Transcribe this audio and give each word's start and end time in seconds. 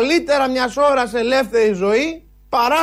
καλύτερα 0.00 0.48
μιας 0.48 0.76
ώρας 0.76 1.14
ελεύθερη 1.14 1.72
ζωή 1.72 2.22
παρά 2.48 2.82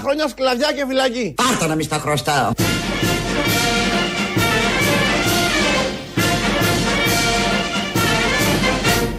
40 0.00 0.02
χρόνια 0.04 0.28
σκλαβιά 0.28 0.72
και 0.76 0.84
φυλακή. 0.88 1.34
Πάρτα 1.36 1.66
να 1.66 1.74
μη 1.74 1.82
στα 1.82 1.98
χρωστάω. 1.98 2.50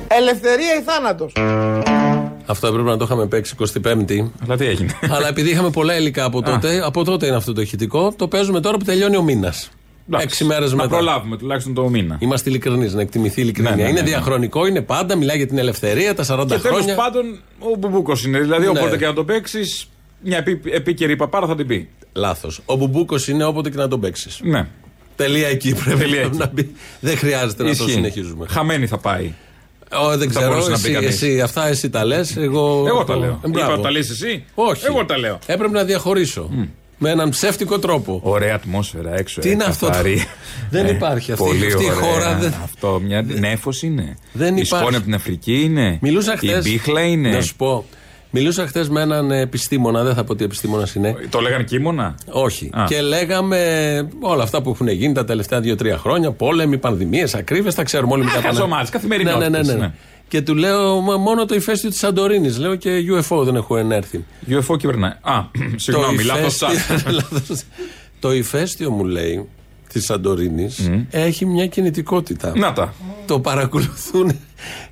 Ελευθερία 0.08 0.74
ή 0.80 0.82
θάνατος. 0.82 1.34
Αυτό 2.46 2.68
έπρεπε 2.68 2.90
να 2.90 2.98
το 2.98 3.04
είχαμε 3.04 3.26
παίξει 3.26 3.56
25η. 3.60 4.32
Αλλά 4.44 4.58
τι 4.58 4.66
έγινε; 4.66 4.98
Αλλά 5.16 5.28
επειδή 5.28 5.50
είχαμε 5.50 5.70
πολλά 5.70 5.98
υλικά 5.98 6.24
από 6.24 6.42
τότε, 6.42 6.82
από 6.86 7.04
τότε 7.04 7.26
είναι 7.26 7.36
αυτό 7.36 7.54
το 7.54 7.62
ηχητικό, 7.62 8.14
το 8.16 8.28
παίζουμε 8.28 8.60
τώρα 8.60 8.78
που 8.78 8.84
τελειώνει 8.84 9.18
ο 9.18 9.22
μήνας. 9.22 9.70
Έξι 10.18 10.44
μέρες 10.44 10.72
μετά. 10.74 10.84
Να 10.84 10.90
προλάβουμε 10.90 11.38
τουλάχιστον 11.38 11.74
το 11.74 11.90
μήνα. 11.90 12.18
Είμαστε 12.20 12.50
ειλικρινείς, 12.50 12.94
να 12.94 13.02
εκτιμηθεί 13.02 13.40
η 13.40 13.44
ειλικρινία. 13.44 13.72
Ναι, 13.72 13.78
ναι, 13.78 13.84
ναι, 13.84 13.90
είναι 13.90 14.00
ναι. 14.02 14.08
διαχρονικό, 14.08 14.66
είναι 14.68 14.82
πάντα, 14.82 15.16
μιλάει 15.16 15.38
για 15.38 15.48
την 15.48 15.58
ελευθερία, 15.58 16.16
τα 16.16 16.24
40 16.24 16.46
Και 16.48 16.58
τέλος 16.58 16.62
χρόνια. 16.78 16.96
πάντων 16.96 17.40
ο 17.60 17.76
Μπουμπούκος 17.80 18.26
είναι. 18.26 18.40
Δηλαδή 18.40 18.64
Ναι. 18.64 18.80
όποτε 18.80 18.98
και 18.98 19.06
να 19.06 19.14
το 19.14 19.24
παίξεις, 19.24 19.90
μια 20.22 20.38
επί, 20.38 20.62
επίκαιρη 20.66 21.16
παπάρα 21.16 21.48
θα 21.48 21.56
την 21.56 21.68
πει. 21.68 21.90
Λάθος. 22.14 22.62
Ο 22.66 22.76
Μπουμπούκος 22.76 23.28
είναι 23.28 23.44
όποτε 23.46 23.70
και 23.70 23.78
να 23.78 23.88
τον 23.88 24.00
παίξεις. 24.00 24.40
Ναι. 24.44 24.68
Τελεία 25.16 25.48
εκεί 25.48 25.74
πρέπει 25.84 26.00
Τελεία 26.00 26.22
εκεί. 26.22 26.38
να 26.38 26.50
μπει. 26.54 26.76
Δεν 27.00 27.18
χρειάζεται 27.18 27.64
να 27.64 27.70
το 27.76 27.84
Ισχύει. 27.84 27.92
συνεχίζουμε. 27.92 28.46
Χαμένη 28.50 28.88
θα 28.88 28.98
πάει. 28.98 29.34
Ω, 30.04 30.18
δεν 30.18 30.20
Θα 30.20 30.26
ξέρω, 30.40 30.48
μπορούσε 30.52 30.70
να 30.70 30.76
πει 30.78 30.84
εσύ, 30.84 30.94
κανείς. 30.94 31.22
εσύ, 31.22 31.42
αυτά 31.42 31.68
εσύ 31.68 31.90
τα 31.90 32.06
λες. 32.06 32.36
Εγώ, 32.38 32.84
Εγώ 32.88 33.04
τα 33.04 33.16
λέω. 33.18 33.40
Ε, 33.46 33.48
μπράβο. 33.48 33.72
Είπα, 33.74 33.82
τα 33.82 33.92
λες 33.92 34.10
εσύ; 34.10 34.44
Όχι. 34.56 34.86
Εγώ 34.86 35.06
τα 35.06 35.18
λέω. 35.18 35.40
Έπρεπε 35.46 35.74
να 35.74 35.84
διαχωρίσω. 35.84 36.50
Με 36.98 37.10
έναν 37.10 37.30
ψεύτικο 37.30 37.80
τρόπο. 37.80 38.20
Ωραία 38.24 38.56
ατμόσφαιρα 38.56 39.16
έξω. 39.18 39.42
Τι 39.42 39.50
ε, 39.50 39.52
είναι 39.52 39.64
αυτό 39.64 39.86
το- 39.86 39.92
καθαρή. 39.92 40.26
Δεν 40.72 40.88
υπάρχει 40.88 41.32
αυτή- 41.32 41.46
πολύ 41.46 41.66
αυτή 41.66 41.84
η 41.84 41.90
ωραία. 41.90 42.00
χώρα 42.12 42.36
δεν- 42.36 42.54
Αυτό 42.64 43.00
μια 43.06 43.22
νέφος 43.40 43.84
είναι. 43.84 44.18
Δεν 44.34 44.58
Η 44.58 44.62
υπάρχει. 44.66 44.76
σκόνη 44.84 44.96
από 44.96 45.06
την 45.06 45.14
Αφρική 45.14 45.62
είναι. 45.64 45.98
Μιλούσα 46.02 46.38
χθε. 46.38 46.58
Η 46.58 46.60
μπίχλα 46.64 47.02
είναι. 47.02 47.30
Να 47.30 47.42
σου 47.42 47.56
πω. 47.56 47.86
Μιλούσα 48.30 48.68
χθες 48.68 48.90
με 48.90 49.02
έναν 49.02 49.32
επιστήμονα, 49.32 50.04
δεν 50.04 50.14
θα 50.14 50.24
πω 50.24 50.36
τι 50.36 50.44
επιστήμονας 50.44 50.96
είναι. 50.96 51.16
Το 51.30 51.40
λέγανε 51.40 51.64
κίμωνα; 51.64 52.16
Όχι. 52.32 52.70
Α. 52.74 52.84
Και 52.88 53.02
λέγαμε 53.02 53.60
όλα 54.20 54.44
αυτά 54.44 54.62
που 54.62 54.70
έχουν 54.70 54.88
γίνει 54.88 55.14
τα 55.14 55.26
τελευταία 55.26 55.60
δύο-τρία 55.60 55.98
χρόνια. 55.98 56.32
Πόλεμοι, 56.32 56.78
πανδημίες, 56.78 57.36
ακρίβειες, 57.36 57.76
τα 57.76 57.84
ξέρουμε 57.84 58.14
όλοι 58.14 58.24
μετά. 58.24 58.42
χαζομάρες, 58.42 58.90
καθημερινότητες, 58.90 59.50
Ναι, 59.50 59.58
ναι, 59.58 59.64
ναι, 59.64 59.74
ναι. 59.74 59.80
ναι. 59.80 59.92
Και 60.28 60.42
του 60.42 60.56
λέω 60.56 61.00
«Μα 61.02 61.18
μόνο 61.18 61.46
το 61.46 61.56
ηφαίστειο 61.56 61.90
της 61.90 62.00
Σαντορίνης. 62.00 62.58
Λέω 62.58 62.76
και 62.76 62.90
UFO 63.18 63.44
δεν 63.44 63.56
έχω 63.56 63.78
ενέρθει. 63.78 64.26
UFO 64.50 64.78
κυβερνάει. 64.78 65.12
Α, 65.22 65.44
συγγνώμη, 65.76 66.18
Το 66.18 66.24
λάθος 66.24 66.62
ηφαίστειο- 66.62 67.12
λάθος. 67.14 67.64
Το 68.20 68.34
ηφαίστειο 68.34 68.92
μου 68.92 69.06
λέει 69.06 69.48
της 69.94 70.06
Σαντορίνης 70.06 70.90
έχει 71.10 71.46
μια 71.46 71.68
κινητικότητα. 71.68 72.52
Να 72.58 72.74
τα. 72.74 72.94
Το 73.26 73.40
παρακολουθούν 73.40 74.40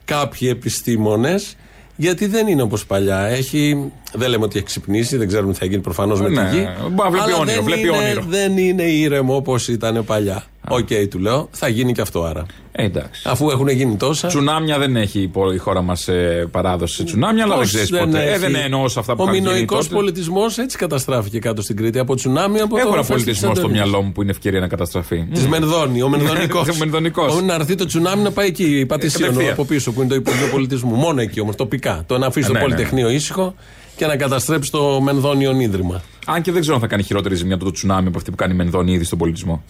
κάποιοι 0.05 0.47
επιστήμονες 0.51 1.55
γιατί 1.95 2.25
δεν 2.27 2.47
είναι 2.47 2.61
όπως 2.61 2.85
παλιά. 2.85 3.19
Έχει, 3.19 3.91
δεν 4.13 4.29
λέμε 4.29 4.43
ότι 4.43 4.57
έχει 4.57 4.65
ξυπνήσει, 4.65 5.17
δεν 5.17 5.27
ξέρουμε 5.27 5.53
τι 5.53 5.59
θα 5.59 5.65
γίνει 5.65 5.81
προφανώς 5.81 6.21
με 6.21 6.29
Ναι, 6.29 6.49
τη 6.49 6.55
γη. 6.55 6.67
μπορεί 6.91 6.95
να 6.95 7.09
βλέπει 7.09 7.23
αλλά 7.31 7.37
όνειρο, 7.37 7.55
δεν 7.55 7.63
βλέπει 7.63 7.81
είναι, 7.87 7.97
όνειρο. 7.97 8.23
Δεν 8.27 8.57
είναι 8.57 8.83
ήρεμο 8.83 9.35
όπως 9.35 9.67
ήταν 9.67 10.05
παλιά. 10.05 10.43
Οκ, 10.69 10.87
του 11.09 11.19
λέω, 11.19 11.47
θα 11.51 11.67
γίνει 11.67 11.91
και 11.93 12.01
αυτό 12.01 12.23
άρα. 12.23 12.45
Ε, 12.71 12.83
εντάξει. 12.83 13.21
Αφού 13.25 13.49
έχουν 13.49 13.67
γίνει 13.67 13.95
τόσα. 13.95 14.27
Τσουνάμια 14.27 14.77
δεν 14.79 14.95
έχει 14.95 15.19
η 15.21 15.27
πο- 15.27 15.51
η 15.51 15.57
χώρα 15.57 15.81
μας 15.81 16.09
παράδοση 16.51 16.95
σε 16.95 17.03
τσουνάμια, 17.03 17.43
αλλά 17.43 17.51
δεν 17.53 17.61
Πώς 17.61 17.73
ξέρεις 17.73 17.89
ποτέ. 17.89 18.23
Ε, 18.23 18.29
έχει. 18.29 18.39
δεν 18.39 18.55
εννοώ 18.55 18.87
σε 18.87 18.99
αυτά 18.99 19.15
που 19.15 19.21
Ο 19.21 19.23
είχαν 19.23 19.35
γίνει 19.35 19.47
μινοϊκό 19.47 19.75
τότε. 19.77 19.93
πολιτισμός 19.95 20.57
έτσι 20.57 20.77
καταστράφηκε 20.77 21.39
κάτω 21.39 21.61
στην 21.61 21.75
Κρήτη. 21.75 21.99
Από 21.99 22.15
τσουνάμι, 22.15 22.59
από 22.59 22.77
Έχω 22.77 22.87
το 22.87 22.93
ένα 22.93 23.01
ηφαίστειο 23.01 23.15
της 23.15 23.41
πολιτισμό 23.41 23.49
στο 23.49 23.55
Σαντορίνης. 23.61 23.81
μυαλό 23.89 24.01
μου 24.05 24.11
που 24.11 24.21
είναι 24.21 24.31
ευκαιρία 24.31 24.59
να 24.59 24.67
καταστραφεί. 24.67 25.27
Της 25.33 25.47
Μενδώνη, 25.47 26.01
ο 26.01 26.09
Μενδονικό. 26.09 26.59
Ο 26.73 26.75
Μενδονικός. 26.79 27.41
Να 27.41 27.53
έρθει 27.53 27.75
το 27.75 27.85
τσουνάμι 27.85 28.21
να 28.23 28.31
πάει 28.31 28.47
εκεί, 28.47 28.79
η 28.79 28.85
Πατησίωνο 28.85 29.25
κατευθείαν. 29.25 29.53
από 29.53 29.65
πίσω 29.65 29.91
που 29.91 29.99
είναι 29.99 30.09
το 30.09 30.15
Υπουργείο 30.15 30.47
Πολιτισμού. 30.51 30.95
Μόνο 30.95 31.21
εκεί 31.21 31.39
όμως, 31.39 31.55
τοπικά. 31.55 32.03
Το 32.07 32.17
να 32.17 32.25
αφήσει 32.27 32.47
το 32.47 32.53
Ναι, 32.53 32.59
ναι, 32.59 32.65
ναι. 32.65 32.71
Πολυτεχνείο 32.73 33.09
ήσυχο 33.09 33.55
και 33.95 34.05
να 34.05 34.15
καταστρέψει 34.17 34.71
το 34.71 35.01
Μενδόνιον 35.01 35.59
Ίδρυμα. 35.59 36.01
Αν 36.25 36.41
και 36.41 36.51
δεν 36.51 36.61
ξέρω 36.61 36.75
αν 36.75 36.81
θα 36.81 36.87
κάνει 36.87 37.03
χειρότερη 37.03 37.35
ζημιά 37.35 37.57
το 37.57 37.71
τσουνάμι 37.71 38.07
από 38.07 38.17
αυτή 38.17 38.29
που 38.29 38.35
κάνει 38.35 38.53
η 38.53 38.55
Μενδώνη 38.55 38.91
ήδη 38.93 39.03
στον 39.03 39.17
πολιτισμό. 39.17 39.63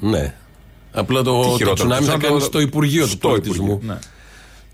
Ναι. 0.00 0.34
Απλά 0.92 1.22
το, 1.22 1.32
Τι 1.40 1.42
το 1.42 1.48
χειρότερο, 1.56 1.74
τσουνάμι 1.74 2.04
θα 2.04 2.10
σαν 2.10 2.20
κάνει 2.20 2.34
το- 2.38 2.44
στο 2.44 2.60
Υπουργείο 2.60 3.02
του 3.04 3.08
στο 3.10 3.28
Πολιτισμού. 3.28 3.66
Υπουργείο, 3.66 3.92
ναι. 3.92 3.98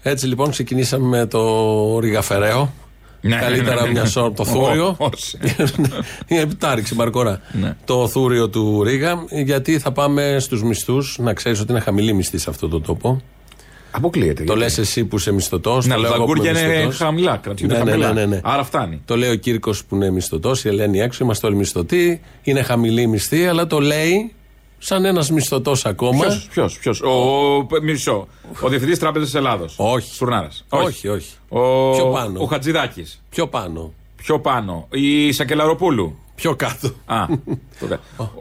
Έτσι 0.02 0.26
λοιπόν 0.26 0.50
ξεκινήσαμε 0.50 1.06
με 1.18 1.26
το 1.26 1.98
Ριγαφεραίο. 1.98 2.72
Ναι, 3.20 3.36
Καλύτερα 3.36 3.74
ναι, 3.74 3.80
ναι, 3.80 3.86
ναι. 3.86 4.00
μια 4.00 4.10
ώρα 4.22 4.32
το 4.32 4.44
θούριο. 4.44 4.86
Ω, 4.98 5.08
όσοι. 5.12 5.38
Είναι 6.28 6.40
επιτάριξη 6.40 6.94
Μαρκορά. 6.94 7.40
Ναι. 7.52 7.76
Το 7.84 8.08
θούριο 8.08 8.48
του 8.48 8.82
Ρίγα. 8.82 9.24
Γιατί 9.44 9.78
θα 9.78 9.92
πάμε 9.92 10.36
στους 10.40 10.62
μισθούς. 10.62 11.16
Να 11.20 11.32
ξέρεις 11.32 11.60
ότι 11.60 11.70
είναι 11.72 11.80
χαμηλή 11.80 12.12
μισθή 12.12 12.38
σε 12.38 12.50
αυτό 12.50 12.68
το 12.68 12.80
τόπο. 12.80 13.20
Αποκλείεται. 13.96 14.34
Το 14.34 14.42
γιατί. 14.42 14.58
λες 14.58 14.78
εσύ 14.78 15.04
που 15.04 15.16
είσαι 15.16 15.32
μισθωτός. 15.32 15.86
Ναι, 15.86 15.94
αλλά 15.94 16.08
τα 16.08 16.14
αγκούρια 16.14 16.50
είναι 16.50 16.90
χαμηλά. 16.90 17.36
Κρατιούνται 17.36 17.74
Ναι, 17.78 17.82
ναι, 17.84 17.90
χαμηλά. 17.90 18.12
ναι, 18.12 18.20
ναι, 18.20 18.26
ναι. 18.26 18.40
Άρα 18.44 18.64
φτάνει. 18.64 19.00
Το 19.04 19.16
λέει 19.16 19.30
ο 19.30 19.34
Κύρκος 19.34 19.84
που 19.84 19.94
είναι 19.94 20.10
μισθωτός, 20.10 20.64
η 20.64 20.68
Ελένη 20.68 21.00
έξω, 21.00 21.24
είμαστε 21.24 21.46
όλοι 21.46 21.56
μισθωτοί. 21.56 22.20
Είναι 22.42 22.62
χαμηλή 22.62 23.02
η 23.02 23.06
μισθή, 23.06 23.46
αλλά 23.46 23.66
το 23.66 23.78
λέει 23.80 24.32
σαν 24.78 25.04
ένας 25.04 25.30
μισθωτός 25.30 25.84
ακόμα. 25.86 26.18
Ποιος, 26.24 26.46
ποιος, 26.50 26.78
ποιος; 26.78 27.00
Ο, 27.00 27.66
μισό. 27.82 28.28
Ο 28.60 28.68
Διευθυντής 28.68 28.98
Τράπεζας 28.98 29.34
Ελλάδος. 29.34 29.74
Όχι. 29.78 30.14
Στουρνάρα. 30.14 30.48
Όχι, 30.68 31.08
όχι. 31.08 31.30
Ο, 31.48 31.90
Πιο 31.90 32.06
πάνω. 32.12 32.40
Ο 32.42 32.44
Χατζηδάκης. 32.44 33.22
Πιο 33.30 33.48
πάνω. 33.48 33.92
Πιο 34.16 34.40
πάνω. 34.40 34.88
Η 34.90 35.32
Σακελαροπούλου. 35.32 36.18
Πιο 36.34 36.56
κάτω. 36.56 36.88
Α. 37.04 37.24
το 37.80 37.86
κα- 37.86 38.00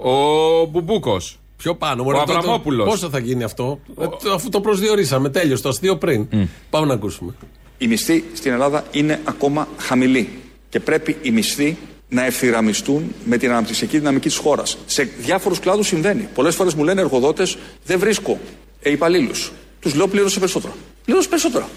ο 0.09 0.65
Μπουμπούκος. 0.65 1.37
Πιο 1.63 1.75
πάνω. 1.75 2.03
Ο 2.07 2.19
Αβραμόπουλος. 2.19 2.89
Πόσο 2.89 3.09
θα 3.09 3.19
γίνει 3.19 3.43
αυτό, 3.43 3.79
Ε, 4.01 4.07
το- 4.23 4.33
αφού 4.33 4.49
το 4.49 4.61
προσδιορίσαμε. 4.61 5.29
Τέλειος, 5.29 5.61
το 5.61 5.69
αστείο 5.69 5.97
πριν. 5.97 6.27
Πάμε 6.69 6.85
να 6.87 6.93
ακούσουμε. 6.93 7.33
Η 7.77 7.87
μισθή 7.87 8.23
στην 8.33 8.51
Ελλάδα 8.51 8.83
είναι 8.91 9.19
ακόμα 9.23 9.67
χαμηλή 9.77 10.29
και 10.69 10.79
πρέπει 10.79 11.17
οι 11.21 11.31
μισθοί 11.31 11.77
να 12.09 12.25
ευθυγραμμιστούν 12.25 13.13
με 13.25 13.37
την 13.37 13.51
αναπτυξιακή 13.51 13.97
δυναμική 13.97 14.27
της 14.27 14.37
χώρας. 14.37 14.77
Σε 14.85 15.03
διάφορους 15.19 15.59
κλάδους 15.59 15.87
συμβαίνει. 15.87 16.27
Πολλές 16.33 16.55
φορές 16.55 16.73
μου 16.73 16.83
λένε 16.83 17.01
εργοδότες 17.01 17.57
δεν 17.85 17.99
βρίσκω 17.99 18.39
ε, 18.81 18.91
υπαλλήλους. 18.91 19.51
Τους 19.79 19.95
λέω 19.95 20.07
πλήρωσε 20.07 20.39
περισσότερα. 20.39 20.73
Πλήρωσε 21.05 21.27
περισσότερα. 21.29 21.67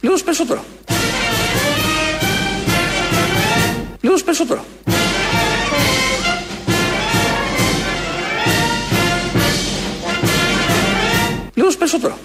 Πλήρωσε 0.00 0.24
περισσότερα. 0.24 0.64
Πλήρωσε 4.00 4.24
περισσότερα. 4.24 4.64
Πλήρωσε 11.80 11.98
περισσότερα. 11.98 12.18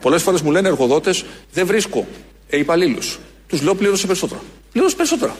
Πολλές 0.00 0.22
φορές 0.22 0.42
μου 0.42 0.50
λένε 0.50 0.68
εργοδότες 0.68 1.24
δεν 1.52 1.66
βρίσκω 1.66 2.06
ε, 2.48 2.58
υπαλλήλους. 2.58 3.18
Τους 3.48 3.62
λέω 3.62 3.74
πλήρωσε 3.74 4.06
περισσότερα. 4.06 4.40
Πλήρωσε 4.72 4.96
περισσότερα. 4.96 5.36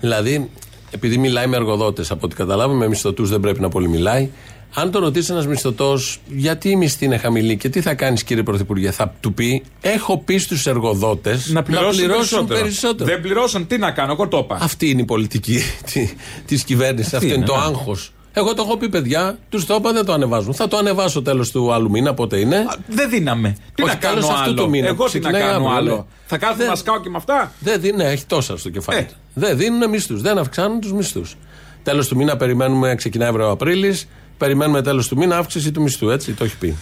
Δηλαδή, 0.00 0.50
επειδή 0.94 1.18
μιλάει 1.18 1.46
με 1.46 1.56
εργοδότες, 1.56 2.10
από 2.10 2.26
ό,τι 2.26 2.34
καταλάβουμε, 2.34 2.78
με 2.78 2.88
μισθωτού 2.88 3.24
δεν 3.26 3.40
πρέπει 3.40 3.60
να 3.60 3.68
πολύ 3.68 3.88
μιλάει. 3.88 4.30
Αν 4.74 4.90
τον 4.90 5.02
ρωτήσει 5.02 5.32
ένας 5.32 5.46
μισθωτός, 5.46 6.20
γιατί 6.26 6.68
η 6.68 6.76
μισθή 6.76 7.04
είναι 7.04 7.16
χαμηλή 7.16 7.56
και 7.56 7.68
τι 7.68 7.80
θα 7.80 7.94
κάνεις, 7.94 8.24
κύριε 8.24 8.42
Πρωθυπουργέ, 8.42 8.90
θα 8.90 9.14
του 9.20 9.34
πει: 9.34 9.62
Έχω 9.80 10.18
πει 10.18 10.38
στους 10.38 10.66
εργοδότες 10.66 11.50
Να 11.50 11.62
πληρώσουν, 11.62 12.06
περισσότερο. 12.06 12.60
περισσότερο. 12.60 13.10
Δεν 13.10 13.20
πληρώσαν, 13.20 13.66
τι 13.66 13.78
να 13.78 13.90
κάνω, 13.90 14.12
εγώ 14.12 14.28
το 14.28 14.38
είπα. 14.38 14.58
Αυτή 14.60 14.90
είναι 14.90 15.00
η 15.00 15.04
πολιτική 15.04 15.58
τη 16.46 16.56
κυβέρνησης. 16.56 17.14
Αυτό 17.14 17.26
είναι, 17.26 17.34
είναι, 17.34 17.44
το 17.44 17.56
ναι. 17.56 17.62
άγχος. 17.62 18.12
Εγώ 18.32 18.54
το 18.54 18.62
έχω 18.62 18.76
πει, 18.76 18.88
παιδιά, 18.88 19.38
τους 19.48 19.66
το 19.66 19.74
είπα, 19.74 19.92
δεν 19.92 20.04
το 20.04 20.12
ανεβάζουν. 20.12 20.54
Θα 20.54 20.68
το 20.68 20.76
ανεβάσω 20.76 21.22
τέλος 21.22 21.50
του 21.50 21.72
άλλου 21.72 21.90
μήνα, 21.90 22.14
πότε 22.14 22.38
είναι. 22.38 22.56
Α, 22.56 22.74
Δεν 22.86 23.10
δίναμε. 23.10 23.56
Τι 23.74 23.82
Όχι, 23.82 23.92
να 23.92 23.98
κάνω 23.98 24.14
τέλος 24.14 24.30
αυτού 24.30 24.42
άλλο. 24.50 24.54
του 24.62 24.68
μήνα, 24.68 24.86
Εγώ 24.86 24.96
τι 24.96 25.02
να 25.02 25.08
ξεκινάει 25.08 25.40
κάνω 25.52 25.54
αύριο, 25.54 25.76
άλλο. 25.76 25.96
ναι. 25.96 26.02
Θα 26.26 26.38
κάθομαι 26.38 26.58
Δεν- 26.58 26.68
να 26.68 26.74
σκάω 26.76 27.00
και 27.00 27.08
με 27.08 27.16
αυτά. 27.16 27.52
Δεν 27.58 27.80
δίνουν, 27.80 27.96
ναι, 27.96 28.04
έχει 28.04 28.24
τόσα 28.26 28.56
στο 28.56 28.70
κεφάλι. 28.70 28.98
Ε. 28.98 29.02
του. 29.02 29.14
Δεν 29.34 29.56
δίνουν 29.56 29.88
μισθούς. 29.90 30.22
Δεν 30.22 30.38
αυξάνουν 30.38 30.80
τους 30.80 30.92
μισθούς. 30.92 31.36
Τέλος 31.82 32.08
του 32.08 32.16
μήνα 32.16 32.36
περιμένουμε, 32.36 32.94
ξεκινάει 32.94 33.28
Ευρώ-Απρίλη. 33.28 33.98
Περιμένουμε 34.38 34.82
τέλος 34.82 35.08
του 35.08 35.16
μήνα 35.16 35.36
αύξηση 35.36 35.72
του 35.72 35.82
μισθού. 35.82 36.10
Έτσι 36.10 36.32
το 36.32 36.44
έχει 36.44 36.56
πει. 36.56 36.76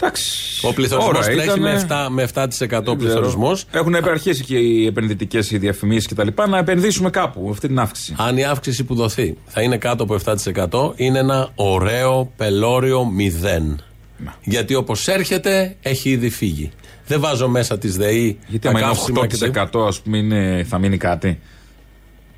Εντάξει. 0.00 0.60
Ο 0.66 0.72
πληθωρισμός 0.72 1.16
Ωραία, 1.16 1.22
τρέχει 1.36 1.58
ήτανε. 1.58 1.72
με 1.72 1.86
7%, 1.88 2.08
με 2.10 2.22
7% 2.22 2.96
πληθωρισμός. 2.98 3.64
Έχουν 3.70 3.94
αρχίσει 3.94 4.44
και 4.44 4.56
οι 4.58 4.86
επενδυτικές 4.86 5.48
διαφημίσεις 5.48 6.06
κτλ. 6.08 6.28
Να 6.48 6.58
επενδύσουμε 6.58 7.10
κάπου 7.10 7.48
αυτή 7.50 7.66
την 7.66 7.78
αύξηση. 7.78 8.14
Αν 8.18 8.36
η 8.36 8.44
αύξηση 8.44 8.84
που 8.84 8.94
δοθεί 8.94 9.36
θα 9.46 9.62
είναι 9.62 9.76
κάτω 9.76 10.02
από 10.02 10.14
7%, 10.14 10.92
είναι 10.96 11.18
ένα 11.18 11.48
ωραίο 11.54 12.32
πελώριο 12.36 13.04
μηδέν. 13.04 13.80
Γιατί 14.42 14.74
όπως 14.74 15.08
έρχεται, 15.08 15.76
έχει 15.82 16.10
ήδη 16.10 16.30
φύγει. 16.30 16.70
Δεν 17.06 17.20
βάζω 17.20 17.48
μέσα 17.48 17.78
της 17.78 17.96
ΔΕΗ. 17.96 18.38
Γιατί 18.46 18.62
τα 18.64 18.68
άμα 18.68 18.78
είναι 18.78 18.88
καύσιμα 18.88 19.26
και 19.26 19.36
τα- 19.36 19.68
8% 19.80 19.86
ας 19.86 20.00
πούμε 20.00 20.18
είναι, 20.18 20.64
θα 20.68 20.78
μείνει 20.78 20.96
κάτι; 20.96 21.38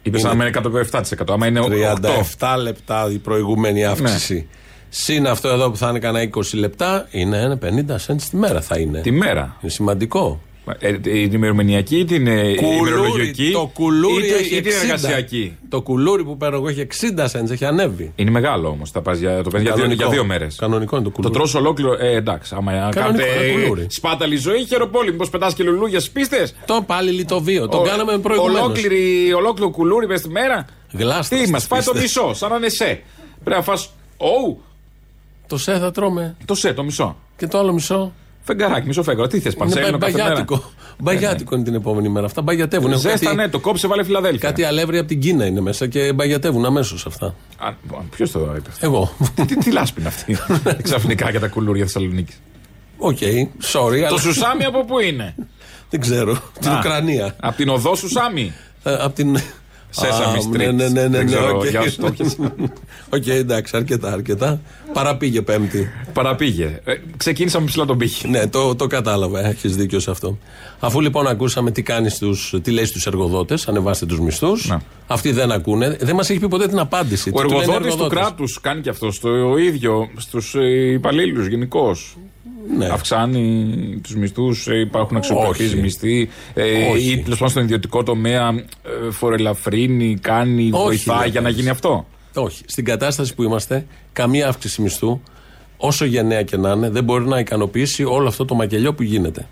Είπες 0.02 0.20
Είναι 0.20 0.28
να 0.28 0.34
μείνει 0.36 0.48
107%. 0.48 1.32
Άμα 1.32 1.46
είναι 1.46 1.60
8%. 1.60 2.00
37 2.38 2.56
λεπτά 2.62 3.08
η 3.12 3.18
προηγούμενη 3.18 3.84
αύξηση. 3.84 4.46
Συν 4.88 5.26
αυτό 5.26 5.48
εδώ 5.48 5.70
που 5.70 5.76
θα 5.76 5.88
είναι 5.88 5.98
κανένα 5.98 6.30
20 6.34 6.40
λεπτά, 6.54 7.06
είναι 7.10 7.38
ένα 7.40 7.58
50 7.62 8.12
cents 8.12 8.22
τη 8.30 8.36
μέρα 8.36 8.60
θα 8.60 8.78
είναι. 8.78 9.00
Τη 9.00 9.10
μέρα. 9.10 9.56
Είναι 9.62 9.70
σημαντικό. 9.70 10.40
Ε, 10.78 10.92
την 10.92 11.32
ημερομηνιακή 11.32 11.96
ή 11.98 12.04
την 12.04 12.26
ε, 12.26 12.48
ημερολογική. 12.80 13.50
το 13.52 13.70
κουλούρι 13.74 14.24
ή, 14.24 14.26
την- 14.26 14.36
έχει 14.36 14.56
ή 14.56 14.60
την 14.60 14.72
60. 14.72 14.82
εργασιακή. 14.84 15.56
Το 15.68 15.80
κουλούρι 15.82 16.24
που 16.24 16.36
παίρνω 16.36 16.56
εγώ 16.56 16.68
έχει 16.68 16.86
60 17.16 17.24
cents, 17.24 17.50
έχει 17.50 17.64
ανέβει. 17.64 18.12
Είναι 18.16 18.30
μεγάλο 18.30 18.68
όμως. 18.68 18.90
Το 18.90 19.00
παίρνει 19.00 19.18
για, 19.20 19.42
το 19.42 19.50
παίρνεις 19.50 19.62
για, 19.62 19.72
δύο- 19.72 19.82
Κανονικό. 19.82 20.02
για 20.04 20.12
δύο 20.12 20.24
μέρες. 20.24 20.56
Κανονικό 20.56 20.96
είναι 20.96 21.04
το 21.04 21.10
Το 21.10 21.16
κουλούρι. 21.16 21.34
τρως 21.34 21.54
ολόκληρο. 21.54 21.96
Ε, 22.00 22.14
εντάξει. 22.16 22.54
Άμα 22.58 22.88
κάνετε 22.94 23.24
είναι 23.44 23.62
κουλούρι. 23.62 23.86
σπάταλη 23.90 24.36
ζωή, 24.36 24.64
χεροπόλη. 24.64 25.10
Μήπως 25.10 25.30
πετάς 25.30 25.54
και 25.54 25.62
λουλούδια 25.62 26.00
στις 26.00 26.12
πίστες; 26.12 26.54
Το 26.66 26.82
πάλι 26.86 27.10
λιτοβίο. 27.10 27.68
Το 27.68 27.80
κάναμε 27.80 28.18
προηγουμένως. 28.18 28.60
Ολόκληρη, 28.62 29.32
ολόκληρο 29.32 29.70
κουλούρι 29.70 30.06
μες 30.06 30.20
στη 30.20 30.28
μέρα. 30.30 30.64
Γλάστα 30.92 31.36
Τι 31.36 31.40
στις 31.46 31.50
μα, 31.50 31.60
πάει 31.68 31.82
το 31.82 31.92
πίστες. 31.92 32.02
μισό, 32.22 32.34
σαν 32.34 32.50
να 32.50 32.56
είναι 32.56 32.68
σε. 32.68 32.84
Πρέπει 33.44 33.56
να 33.56 33.62
φας 33.62 33.90
Ωου, 34.20 34.60
Το 35.48 35.58
σε 35.58 35.78
θα 35.78 35.90
τρώμε. 35.90 36.36
το 36.44 36.54
σε, 36.54 36.72
το 36.72 36.82
μισό. 36.84 37.16
Και 37.36 37.46
το 37.46 37.58
άλλο 37.58 37.72
μισό. 37.72 38.12
Φεγγαράκι, 38.42 38.86
μισό 38.86 39.02
φέγγαρο. 39.02 39.28
Τι 39.28 39.40
θες, 39.40 39.52
Είναι 39.52 39.60
πανσέλινο 39.64 39.98
μπα- 39.98 40.06
κάθε 40.06 40.12
μέρα. 40.12 40.28
μπαγιάτικο. 40.28 40.70
Μπαγιάτικο 41.02 41.54
είναι 41.54 41.64
την 41.64 41.74
επόμενη 41.74 42.08
μέρα. 42.08 42.26
Αυτά 42.26 42.42
μπαγιατεύουν. 42.42 42.88
Έχουν 42.90 43.00
Ζέστα, 43.02 43.24
κάτι- 43.24 43.36
ναι, 43.36 43.48
το 43.48 43.58
κόψε, 43.60 43.86
βάλε 43.86 44.04
Φιλαδέλφια. 44.04 44.48
Κάτι 44.48 44.62
αλεύρι 44.64 44.98
από 44.98 45.08
την 45.08 45.20
Κίνα 45.20 45.46
είναι 45.46 45.60
μέσα 45.60 45.86
και 45.86 46.12
μπαγιατεύουν 46.12 46.64
αμέσως 46.64 47.06
αυτά. 47.06 47.34
Ποιος 48.10 48.30
το 48.30 48.38
είπε 48.56 48.68
αυτό; 48.68 48.86
Εγώ. 48.86 49.12
τι, 49.46 49.56
τι 49.56 49.70
λάσπη 49.70 50.00
είναι 50.00 50.08
αυτή. 50.08 50.36
Ξαφνικά 50.82 51.30
για 51.30 51.40
τα 51.40 51.48
κουλούρια 51.48 51.84
Θεσσαλονίκης; 51.84 52.40
Οκ, 52.98 53.16
sorry, 53.72 53.98
το 54.00 54.06
αλλά 54.06 54.18
Σουσάμι 54.18 54.64
από 54.64 54.84
πού 54.84 54.98
είναι; 54.98 55.34
δεν 55.90 56.00
ξέρω. 56.00 56.38
Την 56.60 56.70
Α. 56.70 56.78
Ουκρανία. 56.78 57.34
Από 57.40 57.56
την 57.56 57.68
οδό 57.68 57.94
Σουσάμι. 57.94 58.52
Ε, 58.82 58.96
Απ' 59.00 59.14
την. 59.14 59.38
Sesame 59.94 60.36
Α, 60.36 60.38
Street. 60.52 60.56
Ναι, 60.56 60.66
ναι, 60.66 60.72
ναι, 60.72 60.88
ναι, 60.88 61.00
Δεν 61.00 61.10
ναι, 61.10 61.24
ξέρω 61.24 61.56
οκ. 61.56 61.64
για 61.68 61.80
όσους 61.80 61.96
το 61.96 62.06
έχεις. 62.06 62.36
Οκ, 63.10 63.26
εντάξει, 63.26 63.76
αρκετά, 63.76 64.12
αρκετά. 64.12 64.60
Παραπήγε 64.92 65.42
Πέμπτη. 65.42 65.88
Παραπήγε. 66.12 66.80
Ε, 66.84 66.94
ξεκίνησα 67.16 67.60
με 67.60 67.66
ψηλά 67.66 67.84
τον 67.84 67.98
πήχη. 67.98 68.28
Ναι, 68.28 68.46
το, 68.46 68.74
το 68.74 68.86
κατάλαβα, 68.86 69.46
έχεις 69.48 69.76
δίκιο 69.76 70.00
σε 70.00 70.10
αυτό. 70.10 70.38
Αφού 70.80 71.00
λοιπόν 71.00 71.26
ακούσαμε 71.26 71.70
τι, 71.70 71.82
κάνεις 71.82 72.12
στους, 72.14 72.54
τι 72.62 72.70
λέει 72.70 72.84
στους 72.84 73.06
εργοδότες, 73.06 73.68
ανεβάστε 73.68 74.06
τους 74.06 74.20
μισθούς. 74.20 74.68
Ναι. 74.68 74.76
Αυτοί 75.06 75.32
δεν 75.32 75.52
ακούνε. 75.52 75.96
Δεν 76.00 76.14
μας 76.14 76.30
έχει 76.30 76.38
πει 76.38 76.48
ποτέ 76.48 76.68
την 76.68 76.78
απάντηση. 76.78 77.30
Ο 77.34 77.40
Τι 77.40 77.46
του 77.46 77.48
λένε 77.48 77.60
εργοδότης 77.62 77.94
του 77.94 78.02
εργοδότες. 78.02 78.18
κράτους 78.26 78.60
κάνει 78.60 78.80
και 78.80 78.90
αυτό 78.90 79.12
το 79.20 79.56
ίδιο 79.56 80.08
στους 80.16 80.54
υπαλλήλους 80.92 81.46
γενικώς. 81.46 82.16
Ναι. 82.76 82.86
Αυξάνει 82.86 84.00
τους 84.02 84.14
μισθούς, 84.16 84.66
υπάρχουν 84.66 85.16
αξιοπρεπείς 85.16 85.72
Όχι. 85.72 85.80
μισθοί. 85.80 86.28
ε, 86.54 86.88
Όχι. 86.92 87.10
ή 87.10 87.18
τέλος 87.18 87.38
πάντων 87.38 87.48
στον 87.48 87.62
ιδιωτικό 87.62 88.02
τομέα 88.02 88.48
ε, 88.48 89.10
φορελαφρύνει, 89.10 90.18
κάνει, 90.20 90.62
Όχι, 90.62 90.82
βοηθάει 90.82 91.18
δεν 91.20 91.30
για 91.30 91.40
να 91.40 91.46
κάνεις. 91.46 91.58
γίνει 91.58 91.70
αυτό; 91.70 92.06
Όχι. 92.34 92.62
Στην 92.66 92.84
κατάσταση 92.84 93.34
που 93.34 93.42
είμαστε, 93.42 93.86
καμία 94.12 94.48
αύξηση 94.48 94.82
μισθού, 94.82 95.20
όσο 95.76 96.04
γενναία 96.04 96.42
και 96.42 96.56
να 96.56 96.70
είναι, 96.70 96.90
δεν 96.90 97.04
μπορεί 97.04 97.24
να 97.28 97.38
ικανοποιήσει 97.38 98.04
όλο 98.04 98.28
αυτό 98.28 98.44
το 98.44 98.54
μακελιό 98.54 98.94
που 98.94 99.02
γίνεται. 99.02 99.46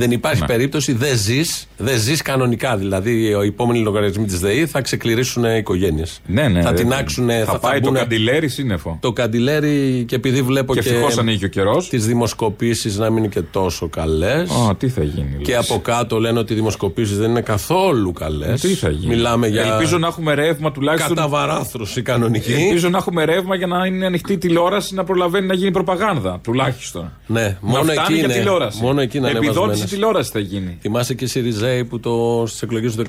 Δεν 0.00 0.10
υπάρχει 0.10 0.40
Ναι. 0.40 0.46
περίπτωση, 0.46 0.92
δεν 0.92 1.16
ζεις, 1.16 1.66
δεν 1.76 1.98
ζεις 1.98 2.22
κανονικά. 2.22 2.76
Δηλαδή, 2.76 3.10
οι 3.12 3.46
επόμενοι 3.46 3.78
λογαριασμοί 3.78 4.24
της 4.24 4.38
ΔΕΗ 4.38 4.66
θα 4.66 4.80
ξεκληρίσουν 4.80 5.44
οικογένειες. 5.44 6.20
Ναι, 6.26 6.48
ναι. 6.48 6.62
Θα 6.62 6.68
ε, 6.68 6.72
τεινάξουν, 6.72 7.28
θα, 7.28 7.44
θα, 7.44 7.58
πάει 7.58 7.80
το 7.80 7.86
μπουνε- 7.86 8.02
καντιλέρι 8.02 8.48
σύννεφο. 8.48 8.98
το 9.00 9.12
καντιλέρι 9.12 10.04
και 10.08 10.14
επειδή 10.14 10.42
βλέπω 10.42 10.74
Και 10.74 10.80
και, 10.80 10.88
ευτυχώς 10.88 11.18
ανοίγει 11.18 11.44
ο 11.44 11.48
καιρός. 11.48 11.88
τις 11.88 12.06
δημοσκοπήσεις 12.06 12.98
να 12.98 13.08
μην 13.10 13.18
είναι 13.18 13.26
και 13.32 13.40
τόσο 13.42 13.88
καλές. 13.88 14.50
Α, 14.50 14.76
τι 14.76 14.88
θα 14.88 15.02
γίνει. 15.02 15.36
Και 15.42 15.52
λες. 15.54 15.70
από 15.70 15.80
κάτω 15.80 16.18
λένε 16.20 16.38
ότι 16.38 16.52
οι 16.52 16.56
δημοσκοπήσεις 16.56 17.18
δεν 17.18 17.30
είναι 17.30 17.40
καθόλου 17.40 18.12
καλές. 18.12 18.60
Τι 18.60 18.68
θα 18.74 18.90
γίνει. 18.90 19.14
Μιλάμε 19.14 19.46
για 19.48 19.62
Ελπίζω 19.62 19.98
να 19.98 20.06
έχουμε 20.06 20.34
ρεύμα 20.34 20.72
τουλάχιστον. 20.72 21.16
καταβαράθρωση 21.16 22.02
κανονική. 22.02 22.52
Ελπίζω 22.52 22.88
να 22.88 22.98
έχουμε 22.98 23.24
ρεύμα 23.24 23.54
για 23.56 23.66
να 23.66 23.86
είναι 23.86 24.06
ανοιχτή 24.06 24.32
η 24.32 24.38
τηλεόραση 24.38 24.94
να 24.94 25.04
προλαβαίνει 25.04 25.46
να 25.46 25.54
γίνει 25.54 25.70
προπαγάνδα. 25.70 26.38
Τουλάχιστον. 26.42 27.12
Ναι, 27.26 27.40
να 27.42 27.56
μόνο 27.60 27.82
φτάνει 27.82 27.98
εκεί 28.00 28.12
για 28.14 28.24
είναι. 28.24 28.32
τηλεόραση. 28.34 28.82
Μόνο 28.82 29.00
εκεί 29.00 29.16
είναι 29.16 29.26
Επιδότηση 29.28 29.58
ανεβασμένες. 29.58 29.87
Τηλεόραση 29.88 30.30
θα 30.30 30.38
γίνει. 30.38 30.78
Θυμάσαι 30.80 31.14
και 31.14 31.24
οι 31.24 31.28
Σιριζέοι 31.28 31.84
που 31.84 32.00
το, 32.00 32.44
στις 32.46 32.62
εκλογές 32.62 32.94
του 32.96 33.04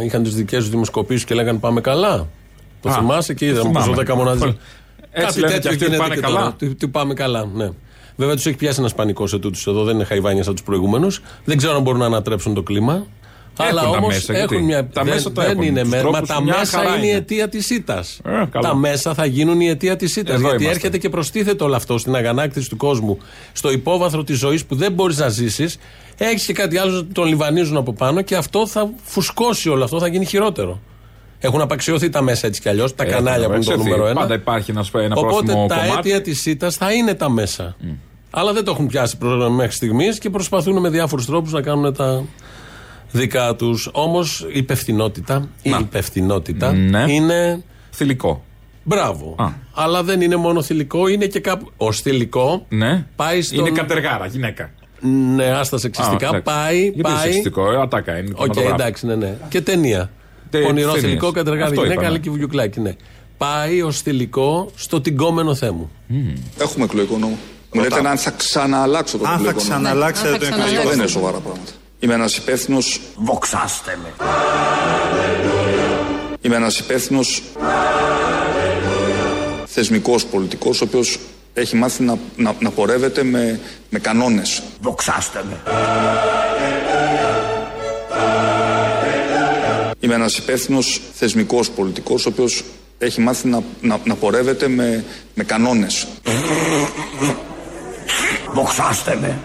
19 0.00 0.04
είχαν 0.04 0.22
τις 0.22 0.34
δικές 0.34 0.58
τους 0.58 0.68
δημοσκοπήσεις 0.70 1.24
και 1.24 1.34
λέγανε 1.34 1.58
Πάμε 1.58 1.80
καλά. 1.80 2.28
Το 2.80 2.88
Α, 2.90 2.92
θυμάσαι 2.92 3.34
και 3.34 3.44
το 3.46 3.50
είδαμε 3.52 3.68
θυμάμαι. 3.68 3.94
πόσο 3.94 4.12
10 4.12 4.16
μονάδε. 4.16 4.46
Έτσι 4.46 5.26
Κάτι 5.26 5.40
λένε 5.40 5.52
τέτοιο 5.52 5.60
και 5.70 5.74
αυτοί, 5.74 5.84
γίνεται 5.84 6.02
πάνε 6.02 6.14
και 6.14 6.20
καλά. 6.20 6.38
τώρα. 6.38 6.52
Τι, 6.58 6.74
τι 6.74 6.88
πάμε 6.88 7.14
καλά, 7.14 7.48
ναι. 7.54 7.68
Βέβαια 8.16 8.34
τους 8.34 8.46
έχει 8.46 8.56
πιάσει 8.56 8.80
ένας 8.80 8.94
πανικός 8.94 9.30
σε 9.30 9.38
τούτου 9.38 9.70
εδώ, 9.70 9.84
δεν 9.84 9.94
είναι 9.94 10.04
χαϊβάνια 10.04 10.42
σαν 10.42 10.52
τους 10.54 10.62
προηγούμενους. 10.62 11.20
Δεν 11.44 11.56
ξέρω 11.56 11.76
αν 11.76 11.82
μπορούν 11.82 12.00
να 12.00 12.06
ανατρέψουν 12.06 12.54
το 12.54 12.62
κλίμα. 12.62 13.06
Έχουν 13.58 13.78
αλλά 13.78 13.82
τα 13.82 13.88
όμως 13.88 14.14
μέσα, 14.14 14.32
γιατί; 14.32 14.54
έχουν 14.54 14.66
μια. 14.66 14.88
Τα 14.88 15.02
δεν, 15.02 15.12
μέσα 15.14 15.32
τα 15.32 15.42
δεν 15.42 15.50
έχουν. 15.50 15.62
είναι 15.62 15.80
Τους 15.80 15.90
με, 15.90 15.96
Μα 15.96 16.02
τρόπους 16.02 16.28
τα 16.28 16.42
μια 16.42 16.56
μέσα 16.58 16.78
χαρά 16.78 16.88
είναι 16.96 17.04
η 17.06 17.08
είναι. 17.08 17.16
αιτία 17.16 17.48
της 17.48 17.70
ήττας. 17.70 18.20
Ε, 18.24 18.30
καλά. 18.30 18.68
τα 18.68 18.74
μέσα 18.74 19.14
θα 19.14 19.26
γίνουν 19.26 19.60
η 19.60 19.68
αιτία 19.68 19.96
της 19.96 20.16
ήττας. 20.16 20.34
Εδώ 20.34 20.40
Γιατί 20.48 20.62
είμαστε. 20.62 20.78
έρχεται 20.80 20.98
και 20.98 21.08
προστίθεται 21.08 21.64
όλο 21.64 21.76
αυτό 21.76 21.98
στην 21.98 22.14
αγανάκτηση 22.14 22.68
του 22.68 22.76
κόσμου, 22.76 23.18
στο 23.52 23.70
υπόβαθρο 23.72 24.24
της 24.24 24.38
ζωής 24.38 24.64
που 24.64 24.74
δεν 24.74 24.92
μπορείς 24.92 25.18
να 25.18 25.28
ζήσεις. 25.28 25.78
Έχεις 26.18 26.44
και 26.46 26.52
κάτι 26.52 26.78
άλλο, 26.78 27.04
τον 27.12 27.26
λιβανίζουν 27.26 27.76
από 27.76 27.92
πάνω 27.92 28.22
και 28.22 28.36
αυτό 28.36 28.66
θα 28.66 28.90
φουσκώσει 29.04 29.68
όλο 29.68 29.84
αυτό, 29.84 29.98
θα 29.98 30.06
γίνει 30.06 30.24
χειρότερο. 30.24 30.80
Έχουν 31.38 31.60
απαξιωθεί 31.60 32.08
τα 32.08 32.22
μέσα 32.22 32.46
έτσι 32.46 32.60
κι 32.60 32.68
αλλιώς, 32.68 32.94
τα 32.94 33.04
Έχουν 33.04 33.14
κανάλια 33.14 33.46
που 33.48 33.54
είναι 33.54 33.64
το 33.64 33.70
απαξιωθεί. 33.72 33.90
νούμερο 33.90 34.10
ένα. 34.10 34.20
Πάντα 34.20 34.34
υπάρχει 34.34 34.70
ένας- 34.70 34.90
ένα 34.94 35.14
Οπότε 35.16 35.34
πρόθυμο 35.44 35.66
τα 35.66 35.74
κομμάτι. 35.74 36.08
αίτια 36.08 36.20
της 36.22 36.46
ήττας 36.46 36.76
θα 36.76 36.92
είναι 36.92 37.14
τα 37.14 37.30
μέσα. 37.30 37.76
Αλλά 38.30 38.52
δεν 38.52 38.64
το 38.64 38.70
έχουν 38.70 38.86
πιάσει 38.86 39.16
προ- 39.16 39.50
μέχρι 39.50 39.72
στιγμής 39.72 40.18
και 40.18 40.30
προσπαθούν 40.30 40.80
με 40.80 40.88
διάφορους 40.88 41.26
τρόπους 41.26 41.52
να 41.52 41.60
κάνουν 41.62 41.94
τα 41.94 42.24
δικά 43.14 43.54
τους. 43.54 43.88
Όμως 43.92 44.40
η 44.52 44.58
υπευθυνότητα, 44.58 45.48
η 45.62 45.70
Να. 45.70 45.78
υπευθυνότητα 45.78 46.72
Ναι. 46.72 47.04
είναι. 47.08 47.62
Θηλυκό. 47.92 48.44
Μπράβο. 48.82 49.34
Α. 49.38 49.48
Αλλά 49.74 50.02
δεν 50.02 50.20
είναι 50.20 50.36
μόνο 50.36 50.62
θηλυκό, 50.62 51.08
είναι 51.08 51.26
και 51.26 51.40
κάπου. 51.40 51.70
Ω 51.76 51.92
θηλυκό 51.92 52.66
Ναι. 52.68 53.06
πάει 53.16 53.42
στον. 53.42 53.58
Είναι 53.66 53.70
κατεργάρα, 53.70 54.26
γυναίκα. 54.26 54.70
Ναι, 55.34 55.44
άστα 55.46 55.78
σεξιστικά. 55.78 56.26
Α, 56.26 56.36
εντάξει. 56.36 56.42
πάει. 56.42 56.80
Γιατί 56.82 56.98
είναι 56.98 57.08
πάει... 57.08 57.18
σεξιστικό, 57.18 57.72
ε, 57.72 57.80
ατάκα 57.80 58.18
είναι. 58.18 58.28
Οκ, 58.30 58.36
κινηματογράφο. 58.36 58.74
εντάξει, 58.74 59.06
ναι, 59.06 59.14
ναι. 59.14 59.36
Και 59.48 59.60
ταινία. 59.60 60.10
Τε- 60.50 60.62
Πονηρό 60.64 60.86
ταινίες. 60.92 61.04
θηλυκό, 61.04 61.30
κατεργάρι 61.30 61.62
Αυτό 61.62 61.74
γυναίκα, 61.74 61.92
είπαμε. 61.92 62.06
αλλά 62.08 62.18
και 62.18 62.30
βουλιουκλάκι, 62.30 62.80
ναι. 62.80 62.94
Πάει 63.36 63.82
ως 63.82 64.00
θηλυκό 64.00 64.70
στο 64.74 65.00
τυγκόμενο 65.00 65.54
θέμου. 65.54 65.90
Έχουμε 66.60 66.84
εκλογικό 66.84 67.18
νόμο. 67.18 67.38
Μου 67.74 67.80
λέτε 67.82 68.08
αν 68.08 68.16
θα 68.18 68.30
ξανααλλάξω 68.30 69.18
τον 69.18 69.26
Αν 69.26 69.32
θα 69.32 69.38
εκλογικό 69.48 69.62
νόμο. 69.64 69.80
ξαναλλάξετε 69.82 70.28
Αν 70.28 70.34
θα 70.34 70.38
τον 70.38 70.48
Αυτό 70.48 70.60
εκλογικό 70.62 70.82
δεν 70.82 70.92
είναι 70.92 70.96
νόμο. 70.96 71.08
σοβαρά 71.08 71.38
πράγματα. 71.38 71.70
Είμαι 72.04 72.14
ένας 72.14 72.36
υπεύθυνο. 72.36 72.78
Βοξάστε 73.16 73.98
με. 74.02 74.26
Είμαι 76.40 76.56
ένας 76.56 76.78
υπεύθυνος 76.78 77.42
θεσμικός 79.66 80.24
πολιτικός, 80.24 80.80
ο 80.80 80.84
οποίος 80.84 81.18
έχει 81.54 81.76
μάθει 81.76 82.02
να, 82.02 82.18
να, 82.36 82.54
να 82.58 82.70
πορεύεται 82.70 83.22
με, 83.22 83.60
με 83.88 83.98
κανόνες. 83.98 84.62
Βοξάστε 84.80 85.44
με. 85.48 85.72
Είμαι 90.00 90.14
ένας 90.14 90.36
υπεύθυνος 90.36 91.00
θεσμικός 91.14 91.70
πολιτικός, 91.70 92.26
ο 92.26 92.28
οποίος 92.28 92.64
έχει 92.98 93.20
μάθει 93.20 93.48
να, 93.48 93.62
να, 93.80 94.00
να 94.04 94.14
πορεύεται 94.14 94.68
με, 94.68 95.04
με 95.34 95.44
κανόνες. 95.44 96.06
Βοξάστε 98.52 99.18
με. 99.20 99.38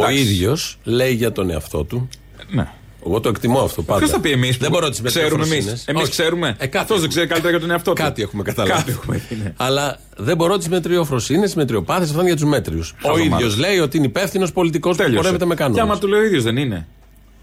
Ο 0.00 0.10
ίδιος 0.10 0.78
λέει 0.84 1.12
για 1.14 1.32
τον 1.32 1.50
εαυτό 1.50 1.84
του. 1.84 2.08
Ναι. 2.50 2.66
Εγώ 3.06 3.20
το 3.20 3.28
εκτιμώ 3.28 3.60
αυτό 3.60 3.82
πάντα. 3.82 3.98
Ποιος 3.98 4.10
θα 4.10 4.20
πει 4.20 4.30
εμείς. 4.30 4.56
Δεν 4.56 4.70
μπορώ 4.70 4.84
να 4.86 4.90
τις 4.90 5.00
Ξέρουμε 5.02 5.44
εμείς. 5.44 5.84
Εμείς 5.86 6.08
ξέρουμε. 6.08 6.48
Ε, 6.58 6.66
κάτι 6.66 6.78
Αυτός 6.78 7.00
δεν 7.00 7.08
ξέρει 7.08 7.26
καλύτερα 7.26 7.50
για 7.50 7.60
τον 7.60 7.70
εαυτό 7.70 7.92
του. 7.92 8.02
Κάτι 8.02 8.22
έχουμε 8.22 8.42
καταλάβει. 8.42 8.72
Κάτι 8.80 8.90
έχουμε 8.90 9.22
δει, 9.28 9.36
ναι. 9.42 9.52
Αλλά 9.56 9.98
δεν 10.16 10.36
μπορώ 10.36 10.56
τις 10.58 10.68
μετριοφροσύνε, 10.68 11.44
τις 11.44 11.54
μετριοπάθειες, 11.54 12.08
αυτά 12.08 12.20
είναι 12.20 12.28
για 12.28 12.36
τους 12.40 12.48
μέτριους. 12.48 12.90
Ο 12.90 13.08
Χαζομάρες. 13.08 13.32
ίδιος 13.32 13.56
λέει 13.58 13.78
ότι 13.78 13.96
είναι 13.96 14.06
υπεύθυνος 14.06 14.52
πολιτικός 14.52 14.96
που 14.96 15.02
Τέλειωσε. 15.02 15.16
πορεύεται 15.18 15.44
με 15.46 15.54
Και 15.54 15.62
άμα 15.62 15.74
κανόνε. 15.76 15.98
του 15.98 16.06
λέει 16.06 16.20
ο 16.20 16.24
ίδιος 16.24 16.42
δεν 16.42 16.56
είναι. 16.56 16.86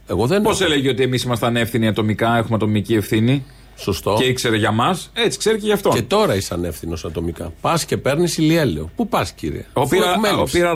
Εγώ 0.07 0.27
δεν 0.27 0.41
Πώς 0.41 0.61
έχω. 0.61 0.71
έλεγε 0.71 0.89
ότι 0.89 1.03
εμείς 1.03 1.23
ήμασταν 1.23 1.55
εύθυνοι 1.55 1.87
ατομικά, 1.87 2.37
έχουμε 2.37 2.55
ατομική 2.55 2.93
ευθύνη; 2.93 3.45
Σωστό. 3.77 4.15
και 4.19 4.23
ήξερε 4.25 4.57
για 4.57 4.71
μας, 4.71 5.11
έτσι 5.13 5.37
ξέρει 5.37 5.57
και 5.59 5.65
γι' 5.65 5.71
αυτό. 5.71 5.89
Και 5.89 6.01
τώρα 6.01 6.35
είσαι 6.35 6.53
ανεύθυνος 6.53 7.05
ατομικά. 7.05 7.53
Πας 7.61 7.85
και 7.85 7.97
παίρνεις 7.97 8.37
ηλιέλαιο. 8.37 8.89
Πού 8.95 9.07
πας, 9.07 9.31
κύριε; 9.31 9.65
Ο 9.73 9.81
Αφού 9.81 9.89
πήρα, 9.89 10.09
έχουμε 10.11 10.27
ο 10.27 10.31
έλλειψη. 10.33 10.57
πήρα 10.57 10.69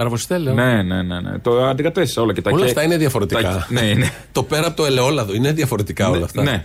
αραβοσιτέλαιο. 0.00 0.52
Αραβοσιτέλαιο. 0.52 0.54
Ναι, 0.54 0.82
ναι, 0.82 1.02
ναι, 1.02 1.20
ναι. 1.30 1.38
Το 1.38 1.64
αντικατέστησα 1.64 2.22
όλα 2.22 2.32
και 2.32 2.42
τα 2.42 2.50
Όλα 2.50 2.60
και- 2.60 2.66
αυτά 2.66 2.82
είναι 2.82 2.96
διαφορετικά. 2.96 3.40
τα- 3.42 3.66
Ναι, 3.70 3.80
είναι. 3.80 4.12
το 4.32 4.42
πέρα 4.42 4.66
από 4.66 4.76
το 4.76 4.84
ελαιόλαδο 4.86 5.34
είναι 5.34 5.52
διαφορετικά 5.52 6.08
όλα 6.10 6.24
αυτά. 6.24 6.42
Ναι. 6.42 6.64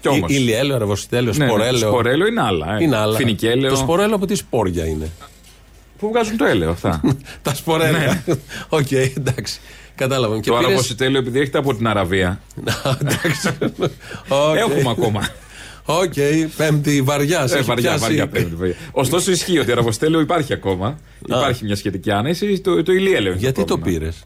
Κι 0.00 0.08
όμως. 0.08 0.30
Ι- 0.30 0.34
Ηλιέλαιο, 0.34 0.76
αραβοσιτέλαιο, 0.76 1.32
Ναι, 1.36 1.44
ναι. 1.44 1.50
σπορέλαιο. 1.50 1.88
Σπορέλαιο 1.88 2.26
είναι 2.26 2.42
άλλα. 2.42 2.76
Ε. 2.78 2.82
Είναι 2.82 2.96
άλλα. 2.96 3.16
Φοινικέλαιο. 3.16 3.70
Το 3.70 3.76
σπορέλαιο 3.76 4.14
από 4.16 4.26
τι 4.26 4.34
σπόρια 4.34 4.84
είναι. 4.86 5.10
Πού 5.98 6.08
βγάζουν 6.08 6.36
το 6.36 6.44
έλαιο 6.44 6.70
αυτά; 6.70 7.00
Τα 7.42 7.54
σπορέλια. 7.54 8.24
Οκ, 8.68 8.90
εντάξει. 9.16 9.60
Κατάλαβα. 9.94 10.40
Και 10.40 10.48
το 10.50 10.52
πήρες- 10.56 10.66
αραβοσιτέλαιο 10.70 11.20
επειδή 11.20 11.40
έχετε 11.40 11.58
από 11.58 11.74
την 11.74 11.86
Αραβία. 11.88 12.40
Εντάξει. 13.00 13.48
Οκ. 14.28 14.56
Έχουμε 14.56 14.90
ακόμα. 14.90 15.28
Οκ, 15.86 16.12
πέμπτη 16.56 17.02
βαριά. 17.02 17.48
Ε, 17.54 17.60
βαριά, 17.62 17.96
βαριά 17.96 18.28
πρέπει. 18.28 18.54
βαριά. 18.54 18.74
Ωστόσο 18.92 19.30
ισχύει 19.30 19.58
ότι 19.58 19.72
αραβοστέλαιο 19.72 20.20
υπάρχει 20.20 20.52
ακόμα. 20.52 20.98
Υπάρχει 21.26 21.64
μια 21.64 21.76
σχετική 21.76 22.10
άνεση. 22.10 22.60
Το, 22.60 22.82
το 22.82 22.92
ηλιέλαιο. 22.92 23.32
έχει 23.32 23.40
Γιατί 23.40 23.64
το 23.64 23.78
πρόβλημα. 23.78 23.98
πήρες; 23.98 24.24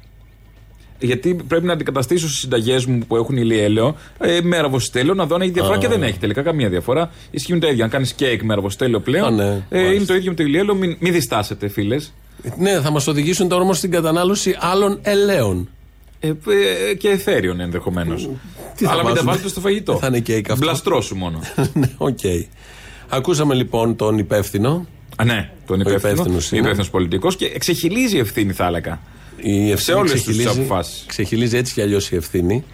Γιατί 0.98 1.34
πρέπει 1.48 1.66
να 1.66 1.72
αντικαταστήσω 1.72 2.26
στις 2.28 2.38
συνταγές 2.38 2.84
μου 2.86 2.98
που 3.06 3.16
έχουν 3.16 3.36
ηλιέλαιο 3.36 3.96
ε, 4.18 4.38
με 4.42 4.56
αραβοστέλαιο 4.56 5.14
να 5.14 5.26
δω 5.26 5.34
αν 5.34 5.40
έχει 5.40 5.50
διαφορά 5.50 5.78
και 5.78 5.88
δεν 5.88 6.02
έχει 6.02 6.18
τελικά 6.18 6.42
καμία 6.42 6.68
διαφορά. 6.68 7.10
Ισχύουν 7.30 7.60
τα 7.60 7.68
ίδια. 7.68 7.84
Αν 7.84 7.90
κάνεις 7.90 8.12
κέικ 8.12 8.42
με 8.42 8.52
αραβοστέλαιο 8.52 9.00
πλέον, 9.00 9.26
Α, 9.26 9.30
ναι, 9.30 9.44
ε, 9.44 9.76
μάλιστα. 9.76 9.94
είναι 9.94 10.04
το 10.04 10.14
ίδιο 10.14 10.30
με 10.30 10.36
το 10.36 10.42
ηλιέλαιο. 10.42 10.74
Μην, 10.74 10.96
μην 11.00 11.12
διστάσετε, 11.12 11.68
φίλες. 11.68 12.12
Ναι, 12.58 12.80
θα 12.80 12.90
μας 12.90 13.06
οδηγήσουν 13.06 13.48
τώρα 13.48 13.62
όμως 13.62 13.76
στην 13.78 13.90
κατανάλωση 13.90 14.56
άλλων 14.60 14.98
ελαίων. 15.02 15.68
Ε, 16.20 16.28
ε, 16.90 16.94
και 16.94 17.08
εθέριων 17.08 17.60
ενδεχομένως. 17.60 18.28
Τι 18.76 18.84
θα 18.84 18.90
Αλλά 18.90 18.98
μην 19.04 19.08
τα 19.08 19.14
βάζουμε; 19.14 19.30
βάλετε 19.30 19.48
στο 19.48 19.60
φαγητό. 19.60 19.96
Θα 19.98 20.06
είναι 20.06 20.20
κέικ 20.20 20.50
αυτό. 20.50 20.64
Μπλαστρό 20.64 21.00
σου 21.00 21.16
μόνο. 21.16 21.40
ναι, 21.72 21.90
οκ. 21.96 22.18
Ακούσαμε 23.08 23.54
λοιπόν 23.54 23.96
τον 23.96 24.18
υπεύθυνο. 24.18 24.86
Α, 25.16 25.24
ναι, 25.24 25.50
τον 25.66 25.80
υπεύθυνο. 25.80 26.12
υπεύθυνος 26.12 26.50
είναι. 26.50 26.60
υπεύθυνος 26.60 26.90
πολιτικός 26.90 27.36
και 27.36 27.44
ξεχειλίζει 27.54 28.16
η 28.16 28.18
ευθύνη, 28.18 28.52
θα 28.52 28.66
έλεγα. 28.66 29.00
Η 29.36 29.70
ευθύνη 29.70 29.98
όλες 29.98 30.12
τις 30.12 30.22
ξεχειλίζει- 30.22 30.58
αποφάσεις. 30.58 31.04
Ξεχειλίζει 31.06 31.56
έτσι 31.56 31.72
κι 31.72 31.80
αλλιώς 31.82 32.10
η 32.10 32.16
ευθύνη. 32.16 32.64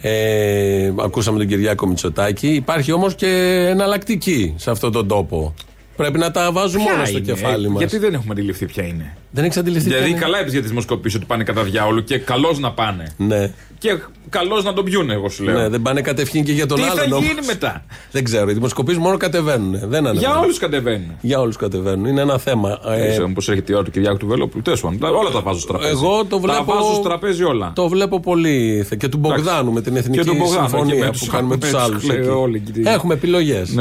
Ε, 0.00 0.92
ακούσαμε 1.00 1.38
τον 1.38 1.46
Κυριάκο 1.46 1.86
Μητσοτάκη. 1.86 2.48
Υπάρχει 2.48 2.92
όμως 2.92 3.14
και 3.14 3.26
εναλλακτική 3.70 4.54
σε 4.56 4.70
αυτόν 4.70 4.92
τον 4.92 5.08
τόπο. 5.08 5.54
Πρέπει 5.96 6.18
να 6.18 6.30
τα 6.30 6.52
βάζουμε 6.52 6.84
όλα 6.94 7.04
στο 7.04 7.18
είναι, 7.18 7.26
κεφάλι 7.32 7.66
ε, 7.66 7.68
μας. 7.68 7.78
Γιατί 7.78 7.98
δεν 7.98 8.14
έχουμε 8.14 8.32
αντιληφθεί 8.32 8.66
ποια 8.66 8.84
είναι. 8.86 9.16
Δεν 9.30 9.44
έχει 9.44 9.58
αντιληφθεί. 9.58 9.84
Δηλαδή, 9.88 10.04
ποια 10.04 10.12
είναι. 10.12 10.20
καλά 10.24 10.40
είπες 10.40 10.52
για 10.52 10.60
τις 10.60 10.70
δημοσκοπήσεις 10.70 11.16
ότι 11.18 11.26
πάνε 11.26 11.44
κατά 11.44 11.62
διάολο 11.62 12.00
και 12.00 12.18
καλώς 12.18 12.58
να 12.58 12.72
πάνε. 12.72 13.12
Ναι. 13.16 13.50
Και 13.78 13.98
καλώς 14.28 14.64
να 14.64 14.72
τον 14.72 14.84
πιούνε, 14.84 15.12
εγώ 15.12 15.28
σου 15.28 15.42
λέω. 15.44 15.58
ναι, 15.58 15.68
δεν 15.68 15.82
πάνε 15.82 16.00
κατευθείαν 16.00 16.44
και 16.44 16.52
για 16.52 16.66
τον 16.66 16.76
Τι 16.76 16.82
άλλον. 16.82 16.96
θα 16.96 17.04
όμως. 17.16 17.26
γίνει 17.28 17.40
μετά; 17.46 17.84
Δεν 18.12 18.24
ξέρω. 18.24 18.50
Οι 18.50 18.52
δημοσκοπήσεις 18.54 18.98
μόνο 19.00 19.16
κατεβαίνουν. 19.16 19.70
Δεν 19.72 19.82
ανεβαίνουν. 20.06 20.18
Για 20.18 20.38
όλους 20.38 20.58
κατεβαίνουν. 20.58 21.10
Για 21.20 21.40
όλους 21.40 21.56
κατεβαίνουν. 21.56 22.04
Είναι 22.04 22.20
ένα 22.20 22.38
θέμα. 22.38 22.78
Ε, 22.86 23.06
Ε, 23.06 23.10
Ξέρω 23.10 23.28
πώ 23.34 23.42
έρχεται 23.48 23.72
η 23.72 23.74
ώρα 23.74 23.84
του 23.84 23.90
Κυριάκου 23.90 24.16
του 24.16 24.26
Βελόπουλου. 24.26 24.62
Τέλος 24.62 24.80
πάντων, 24.80 25.14
όλα 25.14 25.30
τα 25.30 25.40
βάζω 25.40 25.58
στο 25.58 25.68
τραπέζι. 25.72 25.90
εγώ 25.92 26.24
το 26.24 26.40
βλέπω. 26.40 26.58
Τα 26.58 26.64
βάζω 26.64 26.92
στο 26.92 27.02
τραπέζι 27.02 27.42
όλα. 27.44 27.72
Το 27.74 27.88
βλέπω 27.88 28.20
πολύ. 28.20 28.84
θε- 28.88 28.98
Και 28.98 29.08
του 29.08 29.18
Μπογδάνου 29.18 29.72
με 29.72 29.80
την 29.80 29.96
εθνική 29.96 30.18
Και 30.18 30.24
του 30.24 30.34
Μπογδάνου, 30.36 30.62
και 30.64 30.68
συμφωνία 30.76 31.04
με 31.04 31.10
που 31.10 31.18
τους- 31.18 31.28
κάνουμε 31.28 31.54
με 31.54 31.60
τους 31.60 31.70
τους 31.70 31.80
άλλους. 31.82 32.06
κλαίω 32.06 32.40
όλοι 32.40 32.62
εκεί. 32.68 32.80
Έχουμε 32.88 33.14
επιλογές. 33.14 33.74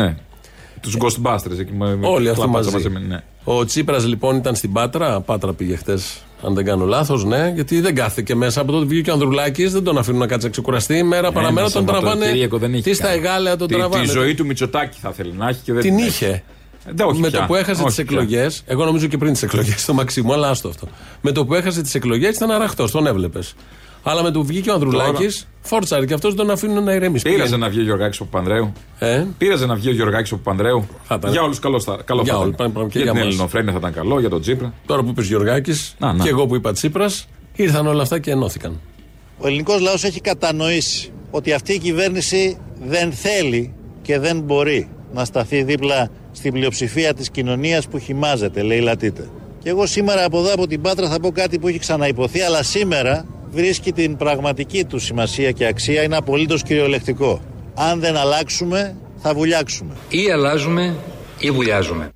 Ναι. 0.85 0.91
Τους 0.91 0.97
Ghostbusters 0.99 1.59
εκεί 1.59 1.73
με 1.73 1.95
με 1.95 2.07
Όλοι 2.07 2.29
αυτοί 2.29 2.41
κλαπάτσα 2.41 2.71
μαζί. 2.71 2.89
με- 2.89 2.99
ναι. 3.07 3.19
Ο 3.43 3.65
Τσίπρας 3.65 4.05
λοιπόν 4.07 4.35
ήταν 4.35 4.55
στην 4.55 4.71
Πάτρα. 4.71 5.21
Πάτρα 5.21 5.53
πήγε 5.53 5.75
χτε, 5.75 5.97
αν 6.45 6.53
δεν 6.53 6.65
κάνω 6.65 6.85
λάθος, 6.85 7.23
ναι. 7.25 7.51
Γιατί 7.55 7.81
δεν 7.81 7.95
κάθεται 7.95 8.21
και 8.21 8.35
μέσα 8.35 8.61
από 8.61 8.71
τότε 8.71 8.85
βγήκε 8.85 9.09
ο 9.09 9.13
Ανδρουλάκης. 9.13 9.71
Δεν 9.71 9.83
τον 9.83 9.97
αφήνουν 9.97 10.19
να 10.19 10.27
κάτσει 10.27 10.45
να 10.45 10.51
ξεκουραστεί. 10.51 11.03
Μέρα 11.03 11.31
παραμέρα 11.31 11.61
Ένα 11.65 11.71
τον 11.71 11.85
τραβάνε. 11.85 12.09
Σαββατοκύριακο 12.09 12.57
δεν 12.57 12.73
είχε 12.73 12.81
Τι 12.89 12.93
στα 12.95 13.05
κάνει. 13.07 13.17
εγάλαια 13.19 13.55
τον 13.55 13.67
Τη- 13.67 13.73
τραβάνε. 13.73 14.03
Τη 14.03 14.09
ζωή 14.09 14.33
του 14.35 14.45
Μητσοτάκη 14.45 14.97
θα 15.01 15.11
θέλει 15.11 15.33
να 15.37 15.49
έχει 15.49 15.59
και 15.63 15.73
δεν 15.73 15.81
Την 15.81 15.97
έχει. 15.97 16.07
είχε. 16.07 16.43
Ε, 16.85 16.91
δεν, 16.93 17.07
όχι 17.07 17.19
με 17.19 17.29
πια. 17.29 17.39
το 17.39 17.45
που 17.45 17.55
έχασε 17.55 17.83
Όχι 17.83 17.95
τι 17.95 18.03
πια. 18.03 18.17
εκλογές, 18.19 18.63
εγώ 18.65 18.85
νομίζω 18.85 19.07
και 19.07 19.17
πριν 19.17 19.33
τις 19.33 19.43
εκλογές, 19.43 19.85
το 19.85 19.93
Μαξίμου, 19.93 20.33
αλλά 20.33 20.49
άστο 20.49 20.67
αυτό. 20.67 20.87
Με 21.21 21.31
το 21.31 21.45
που 21.45 21.53
έχασε 21.53 21.81
τις 21.81 21.95
εκλογές 21.95 22.35
ήταν 22.35 22.51
αραχτός, 22.51 22.91
τον 22.91 23.07
έβλεπες. 23.07 23.53
Αλλά 24.03 24.23
με 24.23 24.31
το 24.31 24.39
που 24.39 24.45
βγήκε 24.45 24.69
ο 24.69 24.73
Ανδρουλάκης, 24.73 25.47
φόρτσαρε 25.61 26.05
και 26.05 26.13
αυτός 26.13 26.35
τον 26.35 26.49
αφήνουν 26.51 26.83
να 26.83 26.93
ηρεμήσει. 26.93 27.23
Πήραζε 27.23 27.43
Πήγαινε. 27.43 27.63
να 27.65 27.69
βγει 27.71 27.79
ο 27.79 27.83
Γιωργάκης 27.83 28.19
από 28.19 28.29
Πανδρέου. 28.29 28.73
Ε, 28.99 29.25
Πήραζε 29.37 29.65
να 29.65 29.75
βγει 29.75 29.89
ο 29.89 29.91
Γιωργάκης 29.91 30.31
από 30.31 30.41
Πανδρέου. 30.43 30.87
Θα 31.03 31.15
ήταν. 31.15 31.31
Για 31.31 31.41
όλους 31.41 31.59
καλό 31.59 31.79
θα, 31.79 31.97
καλό 32.05 32.21
Για 32.21 32.33
θα 32.33 32.39
όλους, 32.39 32.53
ήταν. 32.53 32.57
πάμε- 32.65 32.73
πάμε 32.73 32.87
και 32.87 32.97
για 32.99 33.03
για 33.03 33.11
την 33.13 33.21
μας. 33.23 33.33
Ελληνοφρένεια 33.33 33.71
θα 33.71 33.77
ήταν 33.77 33.93
καλό, 33.93 34.19
για 34.19 34.29
τον 34.29 34.41
Τσίπρα. 34.41 34.73
τώρα 34.85 35.03
που 35.03 35.09
είπες 35.09 35.27
Γιωργάκης 35.27 35.95
Να, 35.99 36.13
να. 36.13 36.23
και 36.23 36.29
εγώ 36.29 36.45
που 36.45 36.55
είπα 36.55 36.71
Τσίπρας, 36.73 37.27
ήρθαν 37.55 37.87
όλα 37.87 38.01
αυτά 38.01 38.19
και 38.19 38.31
ενώθηκαν. 38.31 38.79
Ο 39.37 39.47
ελληνικός 39.47 39.79
λαός 39.81 40.03
έχει 40.03 40.21
κατανοήσει 40.21 41.11
ότι 41.31 41.53
αυτή 41.53 41.73
η 41.73 41.77
κυβέρνηση 41.77 42.57
δεν 42.87 43.11
θέλει 43.11 43.73
και 44.01 44.19
δεν 44.19 44.39
μπορεί 44.39 44.89
να 45.13 45.25
σταθεί 45.25 45.63
δίπλα 45.63 46.09
στην 46.31 46.53
πλειοψηφία 46.53 47.13
της 47.13 47.29
κοινωνίας 47.31 47.87
που 47.87 47.99
χυμάζεται, 47.99 48.61
λέει 48.61 48.79
λατείτε. 48.79 49.29
Και 49.63 49.69
εγώ 49.69 49.85
σήμερα 49.85 50.25
από 50.25 50.39
εδώ 50.39 50.53
από 50.53 50.67
την 50.67 50.81
Πάτρα 50.81 51.09
θα 51.09 51.19
πω 51.19 51.31
κάτι 51.31 51.59
που 51.59 51.67
έχει 51.67 51.79
ξαναυποθεί, 51.79 52.41
αλλά 52.41 52.63
σήμερα 52.63 53.25
βρίσκει 53.53 53.91
την 53.91 54.17
πραγματική 54.17 54.83
του 54.85 54.99
σημασία 54.99 55.51
και 55.51 55.65
αξία, 55.65 56.03
είναι 56.03 56.15
απολύτως 56.17 56.63
κυριολεκτικό. 56.63 57.41
Αν 57.75 57.99
δεν 57.99 58.15
αλλάξουμε, 58.17 58.95
θα 59.21 59.33
βουλιάξουμε. 59.33 59.93
Ή 60.09 60.31
αλλάζουμε 60.31 60.95
ή 61.39 61.51
βουλιάζουμε. 61.51 62.09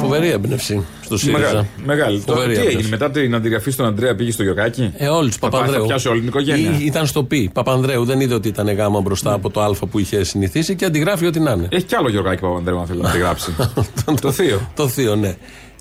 Φοβερή 0.00 0.30
έμπνευση 0.30 0.84
στο 1.04 1.16
ΣΥΡΙΖΑ. 1.18 1.38
Μεγάλη. 1.40 1.66
μεγάλη. 1.84 2.20
Τώρα, 2.20 2.38
Φοβερή 2.40 2.54
τι 2.54 2.58
έμπνευση. 2.66 2.76
έγινε 2.78 2.96
μετά 2.96 3.10
την 3.10 3.34
αντιγραφή 3.34 3.70
στον 3.70 3.86
Αντρέα, 3.86 4.14
πήγε 4.14 4.30
στο 4.30 4.42
Γιωργάκη; 4.42 4.92
Ε, 4.96 5.08
όλοι 5.08 5.30
του 5.30 5.36
Θα 5.40 5.48
πάει, 5.48 5.50
Παπανδρέου. 5.50 5.80
Θα 5.80 5.86
πιάσει 5.86 6.08
όλη 6.08 6.18
την 6.18 6.28
οικογένεια. 6.28 6.70
Ή- 6.80 6.84
ήταν 6.84 7.06
στο 7.06 7.22
πι. 7.24 7.50
Παπανδρέου 7.52 8.04
δεν 8.04 8.20
είδε 8.20 8.34
ότι 8.34 8.48
ήταν 8.48 8.68
γάμα 8.74 9.00
μπροστά 9.00 9.32
από 9.32 9.50
το 9.50 9.62
Α 9.62 9.70
που 9.90 9.98
είχε 9.98 10.24
συνηθίσει 10.24 10.74
και 10.74 10.84
αντιγράφει 10.84 11.26
ό,τι 11.26 11.40
να 11.40 11.50
είναι. 11.52 11.68
Έχει 11.70 11.84
κι 11.84 11.94
άλλο 11.94 12.08
Γιωργάκη 12.08 12.40
Παπανδρέου, 12.40 12.78
αν 12.78 12.86
θέλει 12.86 13.00
να 13.00 13.10
τη 13.10 13.18
γράψει. 13.18 13.54
το 14.20 14.32
θείο. 14.32 14.70
Το 14.74 14.88
θείο, 14.88 15.16
ναι. 15.16 15.34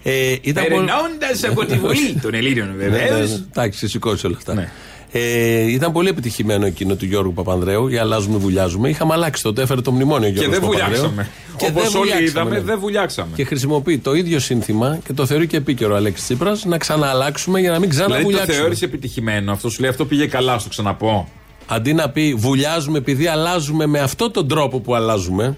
Ε, 0.08 0.36
ήταν 0.42 0.64
πολύ- 0.70 0.86
Περνώντας 0.86 1.44
από 1.50 1.66
τη 1.66 1.78
Βουλή 1.78 2.20
των 2.22 2.34
Ελλήνων, 2.34 2.76
Ναι, 2.78 2.84
ναι, 2.84 2.90
βεβαίως. 2.98 3.30
ναι. 3.30 3.36
Εντάξει, 3.50 3.88
σηκώσει 3.88 4.26
όλα 4.26 4.36
αυτά. 4.38 4.54
Ναι. 4.54 4.70
Ε, 5.12 5.72
ήταν 5.72 5.92
πολύ 5.92 6.10
επιτυχημένο 6.10 6.66
εκείνο 6.66 6.96
του 6.96 7.06
Γιώργου 7.06 7.34
Παπανδρέου. 7.34 7.88
Για 7.88 8.02
αλλάζουμε, 8.02 8.38
βουλιάζουμε. 8.38 8.90
Είχαμε 8.90 9.14
αλλάξει 9.14 9.44
τότε, 9.44 9.62
έφερε 9.62 9.82
το 9.82 9.92
μνημόνιο 9.92 10.30
Και 10.30 10.34
Γιώργος 10.40 10.60
δεν 10.60 10.70
Παπανδρέου. 10.70 11.02
βουλιάξαμε. 11.02 11.30
Και 11.58 11.66
Όπως 11.66 11.82
δεν 11.84 12.02
όλοι 12.02 12.10
βουλιάξαμε, 12.12 12.24
είδαμε, 12.30 12.50
ναι. 12.50 12.62
δεν 12.62 12.80
βουλιάξαμε. 12.80 13.30
Και 13.36 13.44
χρησιμοποιεί 13.46 13.98
το 13.98 14.14
ίδιο 14.14 14.40
σύνθημα 14.40 15.00
και 15.06 15.14
το 15.14 15.26
θεωρεί 15.26 15.48
και 15.48 15.58
επίκαιρο 15.58 15.94
ο 15.94 15.96
Αλέξης 15.96 16.26
Τσίπρας 16.26 16.66
να 16.66 16.78
ξανααλλάξουμε 16.78 17.60
για 17.60 17.72
να 17.72 17.80
μην 17.80 17.90
Δηλαδή 17.90 18.06
το 18.08 18.14
ξαναβουλιάξουμε. 18.14 18.58
θεώρησε 18.58 18.86
επιτυχημένο. 18.86 19.52
Αυτό 19.52 19.70
σου 19.70 19.82
λέει 19.82 19.90
αυτό 19.90 20.06
πήγε 20.06 20.26
καλά, 20.28 20.58
στο 20.60 20.70
ξαναπώ. 20.70 21.28
Αντί 21.68 21.94
να 21.94 22.10
πει 22.10 22.34
βουλιάζουμε 22.38 22.98
επειδή 22.98 23.28
αλλάζουμε 23.28 23.86
με 23.86 24.00
αυτόν 24.00 24.32
τον 24.32 24.48
τρόπο 24.48 24.80
που 24.80 24.96
αλλάζουμε, 24.96 25.56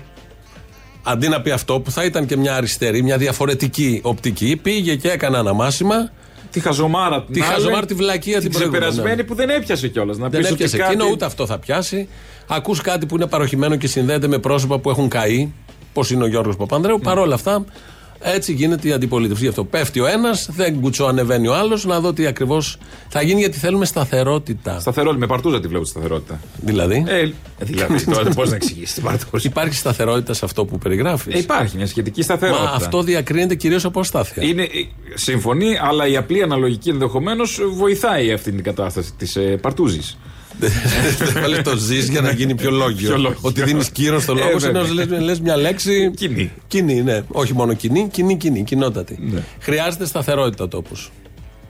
αντί 1.07 1.27
να 1.27 1.41
πει 1.41 1.51
αυτό 1.51 1.79
που 1.79 1.91
θα 1.91 2.03
ήταν 2.03 2.25
και 2.25 2.37
μια 2.37 2.55
αριστερή, 2.55 3.03
μια 3.03 3.17
διαφορετική 3.17 3.99
οπτική, 4.03 4.55
πήγε 4.55 4.95
και 4.95 5.09
έκανε 5.09 5.37
αναμάσιμα. 5.37 6.11
Τη 6.51 6.59
χαζομάρα 6.59 7.23
την 7.23 7.33
Τη 7.33 7.41
άλλη, 7.41 7.51
χαζομάρα, 7.51 7.85
τη 7.85 7.93
βλακεία 7.93 8.39
την 8.39 8.51
προηγούμενη, 8.51 8.83
ξεπερασμένη 8.83 9.21
ναι. 9.21 9.27
που 9.27 9.35
δεν 9.35 9.49
έπιασε 9.49 9.87
κιόλας. 9.87 10.17
Να 10.17 10.29
Δεν 10.29 10.39
πεις 10.39 10.45
ότι 10.51 10.53
έπιασε 10.53 10.77
κάτι- 10.77 10.93
εκείνο, 10.93 11.09
ούτε 11.11 11.25
αυτό 11.25 11.45
θα 11.45 11.59
πιάσει. 11.59 12.07
Ακούς 12.47 12.81
κάτι 12.81 13.05
που 13.05 13.15
είναι 13.15 13.27
παροχημένο 13.27 13.75
και 13.75 13.87
συνδέεται 13.87 14.27
με 14.27 14.37
πρόσωπα 14.37 14.79
που 14.79 14.89
έχουν 14.89 15.09
καεί, 15.09 15.51
πώ 15.93 16.03
είναι 16.11 16.23
ο 16.23 16.27
Γιώργος 16.27 16.55
Παπανδρέου. 16.55 16.99
Παρ' 16.99 17.17
όλα 17.17 17.33
αυτά, 17.35 17.65
έτσι 18.21 18.53
γίνεται 18.53 18.87
η 18.87 18.91
αντιπολίτευση. 18.91 19.43
Γι' 19.43 19.49
αυτό 19.49 19.63
πέφτει 19.63 19.99
ο 19.99 20.05
ένας, 20.07 20.49
δεν 20.51 20.79
κουτσό 20.81 21.05
ανεβαίνει 21.05 21.47
ο 21.47 21.55
άλλος, 21.55 21.85
να 21.85 21.99
δω 21.99 22.13
τι 22.13 22.25
ακριβώς 22.25 22.77
θα 23.09 23.21
γίνει, 23.21 23.39
γιατί 23.39 23.57
θέλουμε 23.57 23.85
σταθερότητα. 23.85 24.79
Σταθερότητα, 24.79 25.19
με 25.19 25.27
παρτούζα 25.27 25.59
τη 25.59 25.67
βλέπω 25.67 25.83
τη 25.83 25.89
σταθερότητα. 25.89 26.39
Δηλαδή, 26.61 27.03
Ε, 27.07 27.29
δηλαδή, 27.59 28.03
τώρα 28.13 28.29
πώ 28.29 28.43
να 28.45 28.55
εξηγήσεις 28.55 28.93
την 28.93 29.03
παρτούζα. 29.03 29.47
υπάρχει 29.47 29.75
σταθερότητα 29.75 30.33
σε 30.33 30.45
αυτό 30.45 30.65
που 30.65 30.77
περιγράφεις; 30.77 31.33
Ε, 31.35 31.37
υπάρχει 31.37 31.77
μια 31.77 31.87
σχετική 31.87 32.19
Μα 32.19 32.25
σταθερότητα. 32.25 32.73
αυτό 32.73 33.01
διακρίνεται 33.03 33.55
κυρίως 33.55 33.85
από 33.85 33.99
αστάθεια. 33.99 34.43
Είναι 34.43 34.61
ε, 34.63 34.67
συμφωνεί, 35.13 35.77
αλλά 35.81 36.07
η 36.07 36.17
απλή 36.17 36.41
αναλογική 36.43 36.89
ενδεχομένως 36.89 37.59
βοηθάει 37.73 38.31
αυτή 38.31 38.51
την 38.51 38.63
κατάσταση 38.63 39.13
της 39.17 39.35
ε, 39.35 39.41
παρτούζης. 39.41 40.17
Δεν 40.59 41.41
βάλεις 41.41 41.61
το 41.61 41.75
ζεις 41.77 42.09
για 42.09 42.21
να 42.21 42.31
γίνει 42.31 42.55
πιο 42.55 42.71
λόγιο. 42.71 43.07
Πιο 43.09 43.17
λόγιο. 43.17 43.37
Ότι 43.41 43.63
δίνεις 43.63 43.89
κύρος 43.89 44.23
στο 44.23 44.31
Ε, 44.31 44.35
λόγο, 44.35 44.57
βέβαια. 44.57 44.81
ενώ 44.81 45.25
λες 45.25 45.39
μια 45.39 45.57
λέξη. 45.57 46.11
Κοινή. 46.15 46.51
Κοινή, 46.67 47.01
ναι. 47.01 47.21
Όχι 47.27 47.53
μόνο 47.53 47.73
κοινή, 47.73 48.07
κοινή, 48.11 48.37
κοινή, 48.37 48.63
κοινότατη. 48.63 49.17
Ναι. 49.31 49.43
Χρειάζεται 49.59 50.05
σταθερότητα 50.05 50.67
τόπο. 50.67 50.91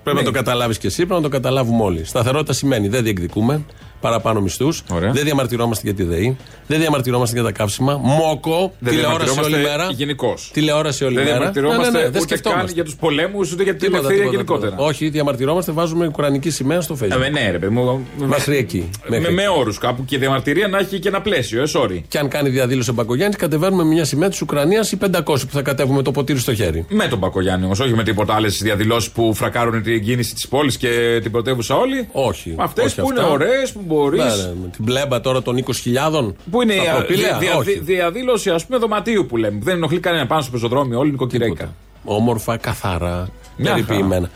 Πρέπει 0.04 0.18
να 0.18 0.26
το 0.26 0.32
καταλάβεις 0.32 0.78
και 0.78 0.88
εσύ, 0.88 0.96
πρέπει 1.06 1.14
να 1.14 1.22
το 1.22 1.30
καταλάβουμε 1.30 1.84
όλοι. 1.84 2.06
Σταθερότητα 2.06 2.54
σημαίνει 2.54 2.88
δεν 2.88 3.04
διεκδικούμε 3.04 3.66
παραπάνω 4.02 4.42
μισθούς. 4.42 4.84
Ωραία. 4.92 5.12
Δεν 5.12 5.24
διαμαρτυρόμαστε 5.24 5.82
για 5.86 5.94
τη 5.96 6.04
ΔΕΗ. 6.04 6.38
Δεν 6.68 6.80
διαμαρτυρόμαστε 6.80 7.36
για 7.36 7.44
τα 7.46 7.52
καύσιμα. 7.52 7.98
Μόκο, 8.04 8.74
Δεν 8.80 8.94
τηλεόραση 8.94 9.40
όλη 9.40 9.56
μέρα. 9.58 9.88
Γενικώς. 9.92 10.50
Τηλεόραση 10.54 11.04
όλη 11.04 11.16
Δεν 11.16 11.24
μέρα. 11.24 11.36
διαμαρτυρόμαστε 11.38 11.82
Ναι, 11.92 11.98
ναι, 11.98 12.04
ναι, 12.04 12.10
δεν 12.10 12.10
ούτε 12.10 12.18
καν 12.20 12.28
σκεφτόμαστε. 12.40 12.72
για 12.74 12.84
τους 12.84 12.96
πολέμους 12.96 13.52
ούτε 13.52 13.64
για 13.64 13.72
την 13.72 13.82
Τίποτα, 13.82 13.98
ελευθερία 13.98 14.30
τίποτα, 14.32 14.38
γενικότερα. 14.38 14.72
τίποτα. 14.72 14.90
Όχι, 14.90 15.10
διαμαρτυρόμαστε, 15.10 15.72
βάζουμε 15.72 16.06
ουκρανική 16.08 16.50
σημαία 16.50 16.82
στο 16.82 16.98
Facebook. 17.02 17.22
Ε, 17.26 17.30
ναι, 17.30 17.52
ρε 17.52 17.60
παιδί 17.60 17.74
μου. 17.74 18.08
Μέχρι 18.18 18.58
εκεί. 18.58 18.90
Με, 19.08 19.18
Μέχρι 19.20 19.34
με 19.34 19.42
εκεί. 19.44 19.52
όρους 19.58 19.78
κάπου 19.78 20.06
και 20.06 20.16
η 20.16 20.20
διαμαρτυρία 20.20 20.68
να 20.68 20.78
έχει 20.78 21.00
και 21.00 21.08
ένα 21.08 21.22
πλαίσιο, 21.22 21.62
ε, 21.62 21.66
sorry. 21.74 22.02
Και 22.08 22.18
αν 22.18 22.28
κάνει 22.28 22.50
διαδήλωση 22.50 22.90
ο 22.90 22.94
Μπακογιάννης, 22.94 23.38
κατεβαίνουμε 23.38 23.84
με 23.84 23.90
μια 23.94 24.06
σημαία 24.06 24.30
της 24.30 24.42
Ουκρανίας 24.42 24.92
ή 24.92 24.98
500 24.98 25.46
που 25.48 25.52
θα 25.54 25.62
κατέβουμε 25.62 26.02
το 26.02 26.12
ποτήρι 26.12 26.40
στο 26.40 26.54
χέρι. 26.56 26.86
Με 26.90 27.08
τον 27.08 27.20
Πακογιάννη 27.20 27.66
όμως, 27.66 27.80
όχι 27.80 27.94
με 27.94 28.04
τίποτα 28.04 28.34
άλλες 28.36 28.58
διαδηλώσεις 28.62 29.10
που 29.12 29.34
φρακάρουν 29.34 29.84
την 29.84 30.04
κίνηση 30.04 30.34
της 30.34 30.48
πόλης 30.48 30.78
και 30.78 31.20
την 31.22 31.32
πρωτεύουσα 31.32 31.76
όλοι. 31.76 32.08
Όχι. 32.12 32.54
Αυτές 32.58 32.86
όχι 32.86 32.96
που 33.02 33.08
είναι 33.12 33.20
αυτά. 33.20 33.32
ωραίες, 33.32 33.72
που 33.72 33.82
μπορεί. 33.88 34.18
Ναι, 34.18 34.24
ναι, 34.24 34.54
με 34.62 34.70
την 34.76 34.86
πλέμπα 34.86 35.22
τώρα 35.22 35.42
των 35.42 35.58
20.000. 35.58 36.34
Που 36.52 36.62
είναι 36.62 36.74
στα 36.74 36.84
η 36.84 36.96
προπήλαια, 36.96 37.38
δια- 37.38 37.56
όχι. 37.56 37.72
δια- 37.72 37.82
διαδήλωση, 37.82 38.50
ας 38.50 38.66
πούμε, 38.66 38.78
δωματίου 38.78 39.26
που 39.26 39.38
λέμε. 39.38 39.58
που 39.58 39.66
Δεν 39.66 39.76
ενοχλεί 39.76 40.00
κανένα 40.00 40.28
πάνω 40.28 40.42
στο 40.42 40.52
πεζοδρόμιο, 40.52 41.00
όλη 41.00 41.12
νοικοκυρέικα. 41.12 41.74
Όμορφα, 42.04 42.58
καθαρά, 42.58 43.30
Μια 43.58 43.72
περιποιημένα. 43.72 44.30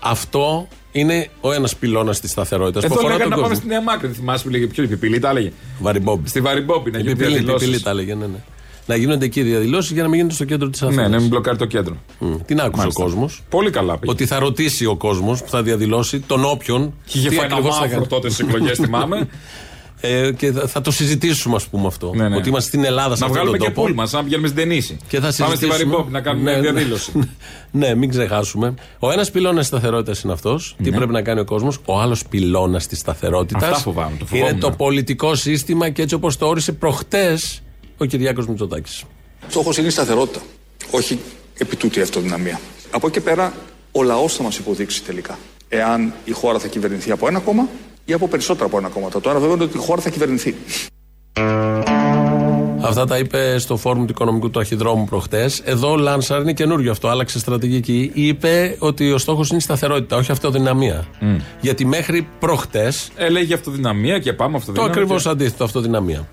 Αυτό 0.00 0.68
είναι 0.92 1.28
ο 1.40 1.52
ένας 1.52 1.76
πυλώνας 1.76 2.20
της 2.20 2.30
σταθερότητας 2.30 2.82
που 2.82 2.92
Εδώ 2.92 2.94
αφορά 2.94 3.12
λέγανε 3.14 3.22
τον 3.30 3.30
να 3.30 3.36
πάμε 3.36 3.48
κόσμο. 3.48 3.60
στη 3.60 3.68
Νέα 3.68 3.82
Μάκρη. 3.82 4.06
Δεν 4.06 4.16
θυμάσαι 4.16 4.44
που 4.44 4.50
λέγε 4.50 4.66
ποιος, 4.66 4.86
η 4.86 4.88
Πιπηλή 4.88 5.18
τα 5.18 5.30
έλεγε. 5.30 5.52
Βαριμπόμπι. 5.80 6.28
Στη 6.28 6.40
Βαριμπόπη 6.40 6.90
να 6.90 6.98
Η 6.98 7.00
γίνουν 7.00 7.16
Πιπηλή, 7.16 7.32
η 7.34 7.36
διαδηλώσεις. 7.38 7.66
Πιπηλή 7.66 7.82
τα 7.84 7.90
έλεγε, 7.90 8.14
ναι, 8.14 8.26
ναι. 8.26 8.38
Να 8.88 8.96
γίνονται 8.96 9.24
εκεί 9.24 9.42
διαδηλώσεις 9.42 9.90
για 9.90 10.02
να 10.02 10.08
μην 10.08 10.16
γίνονται 10.16 10.34
στο 10.34 10.44
κέντρο 10.44 10.68
της 10.68 10.82
Αθήνα. 10.82 11.02
Ναι, 11.02 11.08
να 11.08 11.20
μην 11.20 11.28
μπλοκάρει 11.28 11.56
το 11.56 11.64
κέντρο. 11.66 11.96
Την 12.46 12.60
άκουσε 12.60 12.76
Μάλιστα. 12.76 13.02
ο 13.02 13.06
κόσμος. 13.06 13.42
Πολύ 13.48 13.70
καλά 13.70 13.98
πήγε. 13.98 14.12
Ότι 14.12 14.26
θα 14.26 14.38
ρωτήσει 14.38 14.86
ο 14.86 14.96
κόσμος 14.96 15.42
που 15.42 15.48
θα 15.48 15.62
διαδηλώσει 15.62 16.20
τον 16.20 16.44
όποιον. 16.44 16.94
Και 17.04 17.18
είχε 17.18 17.28
τι 17.28 17.34
φάει 17.34 17.44
ένα 17.44 17.54
ακριβώς 17.54 17.74
θα 17.76 17.80
μαύρο 17.80 17.96
κάνει. 17.96 18.06
τότε 18.06 18.30
στις 18.30 18.46
εκλογές, 18.46 18.78
θυμάμαι. 18.78 19.28
Ε, 20.00 20.32
και 20.32 20.52
θα, 20.52 20.66
θα 20.66 20.80
το 20.80 20.90
συζητήσουμε, 20.90 21.54
ας 21.56 21.66
πούμε 21.66 21.86
αυτό. 21.86 22.12
Ναι, 22.14 22.28
ναι. 22.28 22.36
Ότι 22.36 22.48
είμαστε 22.48 22.68
στην 22.68 22.84
Ελλάδα 22.84 23.14
σε 23.16 23.20
να 23.20 23.26
αυτόν 23.26 23.30
βγάλουμε 23.30 23.58
τον 23.58 23.66
και 23.66 23.72
τόπο. 23.74 23.86
πούλμα, 23.86 24.06
σαν 24.06 24.18
να 24.18 24.24
πηγαίνουμε 24.24 24.48
στην 24.48 24.60
Τενήση. 24.60 24.96
Και 25.08 25.16
θα 25.16 25.20
Πάμε 25.20 25.32
στη 25.32 25.42
συζητήσουμε. 25.42 25.72
Βαριμπόπη 25.72 26.12
να 26.12 26.20
κάνουμε 26.20 26.50
Ναι, 26.52 26.58
μια 26.58 26.70
ναι. 26.72 26.78
διαδήλωση. 26.78 27.12
ναι, 27.80 27.94
μην 27.94 28.10
ξεχάσουμε. 28.10 28.74
Ο 28.98 29.10
ένας 29.10 29.30
πυλώνας 29.30 29.60
τη 29.60 29.66
σταθερότητας 29.66 30.22
είναι 30.22 30.32
αυτός. 30.32 30.76
Τι 30.82 30.90
πρέπει 30.90 31.12
να 31.12 31.22
κάνει 31.22 31.40
ο 31.40 31.44
κόσμος; 31.44 31.78
Ο 31.84 32.00
άλλος 32.00 32.24
πυλώνας 32.30 32.86
της 32.86 32.98
σταθερότητας 32.98 33.62
Αυτά 33.62 33.76
φοβάμαι, 33.78 34.16
το 34.18 34.24
φοβόμουν. 34.26 34.50
είναι 34.50 34.60
το 34.60 34.70
πολιτικό 34.70 35.34
σύστημα 35.34 35.88
και 35.90 36.02
έτσι 36.02 36.14
όπως 36.14 36.36
το 36.36 36.46
όρισε 36.46 36.72
προχτές 36.72 37.62
ο 37.98 38.04
Κυριάκος 38.04 38.46
Μητσοτάκης. 38.46 39.04
Στόχος 39.48 39.76
είναι 39.78 39.86
η 39.86 39.90
σταθερότητα, 39.90 40.40
όχι 40.90 41.18
επί 41.58 41.76
τούτη 41.76 42.00
αυτοδυναμία. 42.00 42.60
Από 42.90 43.06
εκεί 43.06 43.18
και 43.18 43.24
πέρα, 43.24 43.52
Ο 43.92 44.02
λαός 44.02 44.34
θα 44.36 44.42
μας 44.42 44.58
υποδείξει 44.58 45.02
τελικά. 45.02 45.38
Εάν 45.68 46.12
η 46.24 46.32
χώρα 46.32 46.58
θα 46.58 46.68
κυβερνηθεί 46.68 47.10
από 47.10 47.28
ένα 47.28 47.38
κόμμα 47.38 47.68
ή 48.04 48.12
από 48.12 48.28
περισσότερα 48.28 48.66
από 48.66 48.78
ένα 48.78 48.88
κόμμα. 48.88 49.08
Το 49.08 49.20
ένα 49.24 49.38
βέβαια 49.38 49.54
είναι 49.54 49.64
ότι 49.64 49.76
η 49.76 49.80
χώρα 49.80 50.00
θα 50.00 50.10
κυβερνηθεί. 50.10 50.54
Αυτά 52.80 53.04
τα 53.06 53.18
είπε 53.18 53.58
στο 53.58 53.76
φόρουμ 53.76 54.04
του 54.04 54.10
Οικονομικού 54.10 54.50
του 54.50 54.58
Αρχιδρόμου 54.58 55.04
προχτές. 55.04 55.60
Εδώ 55.64 55.90
ο 55.90 55.96
Λάνσαρ 55.96 56.40
είναι 56.40 56.52
καινούριο 56.52 56.90
αυτό, 56.90 57.08
άλλαξε 57.08 57.38
στρατηγική. 57.38 58.10
Είπε 58.14 58.76
ότι 58.78 59.12
ο 59.12 59.18
στόχος 59.18 59.48
είναι 59.48 59.58
η 59.58 59.60
σταθερότητα, 59.60 60.16
όχι 60.16 60.30
αυτοδυναμία. 60.30 61.06
Γιατί 61.60 61.84
μέχρι 61.84 62.28
προχτές. 62.38 63.10
Ε, 63.16 63.28
λέγει 63.28 63.54
αυτοδυναμία 63.54 64.18
και 64.18 64.32
πάμε 64.32 64.52
Το 64.52 64.58
αυτοδυναμία. 64.58 64.92
ακριβώς 64.92 65.26
αντίθετο, 65.26 65.64
αυτοδυναμία. 65.64 66.28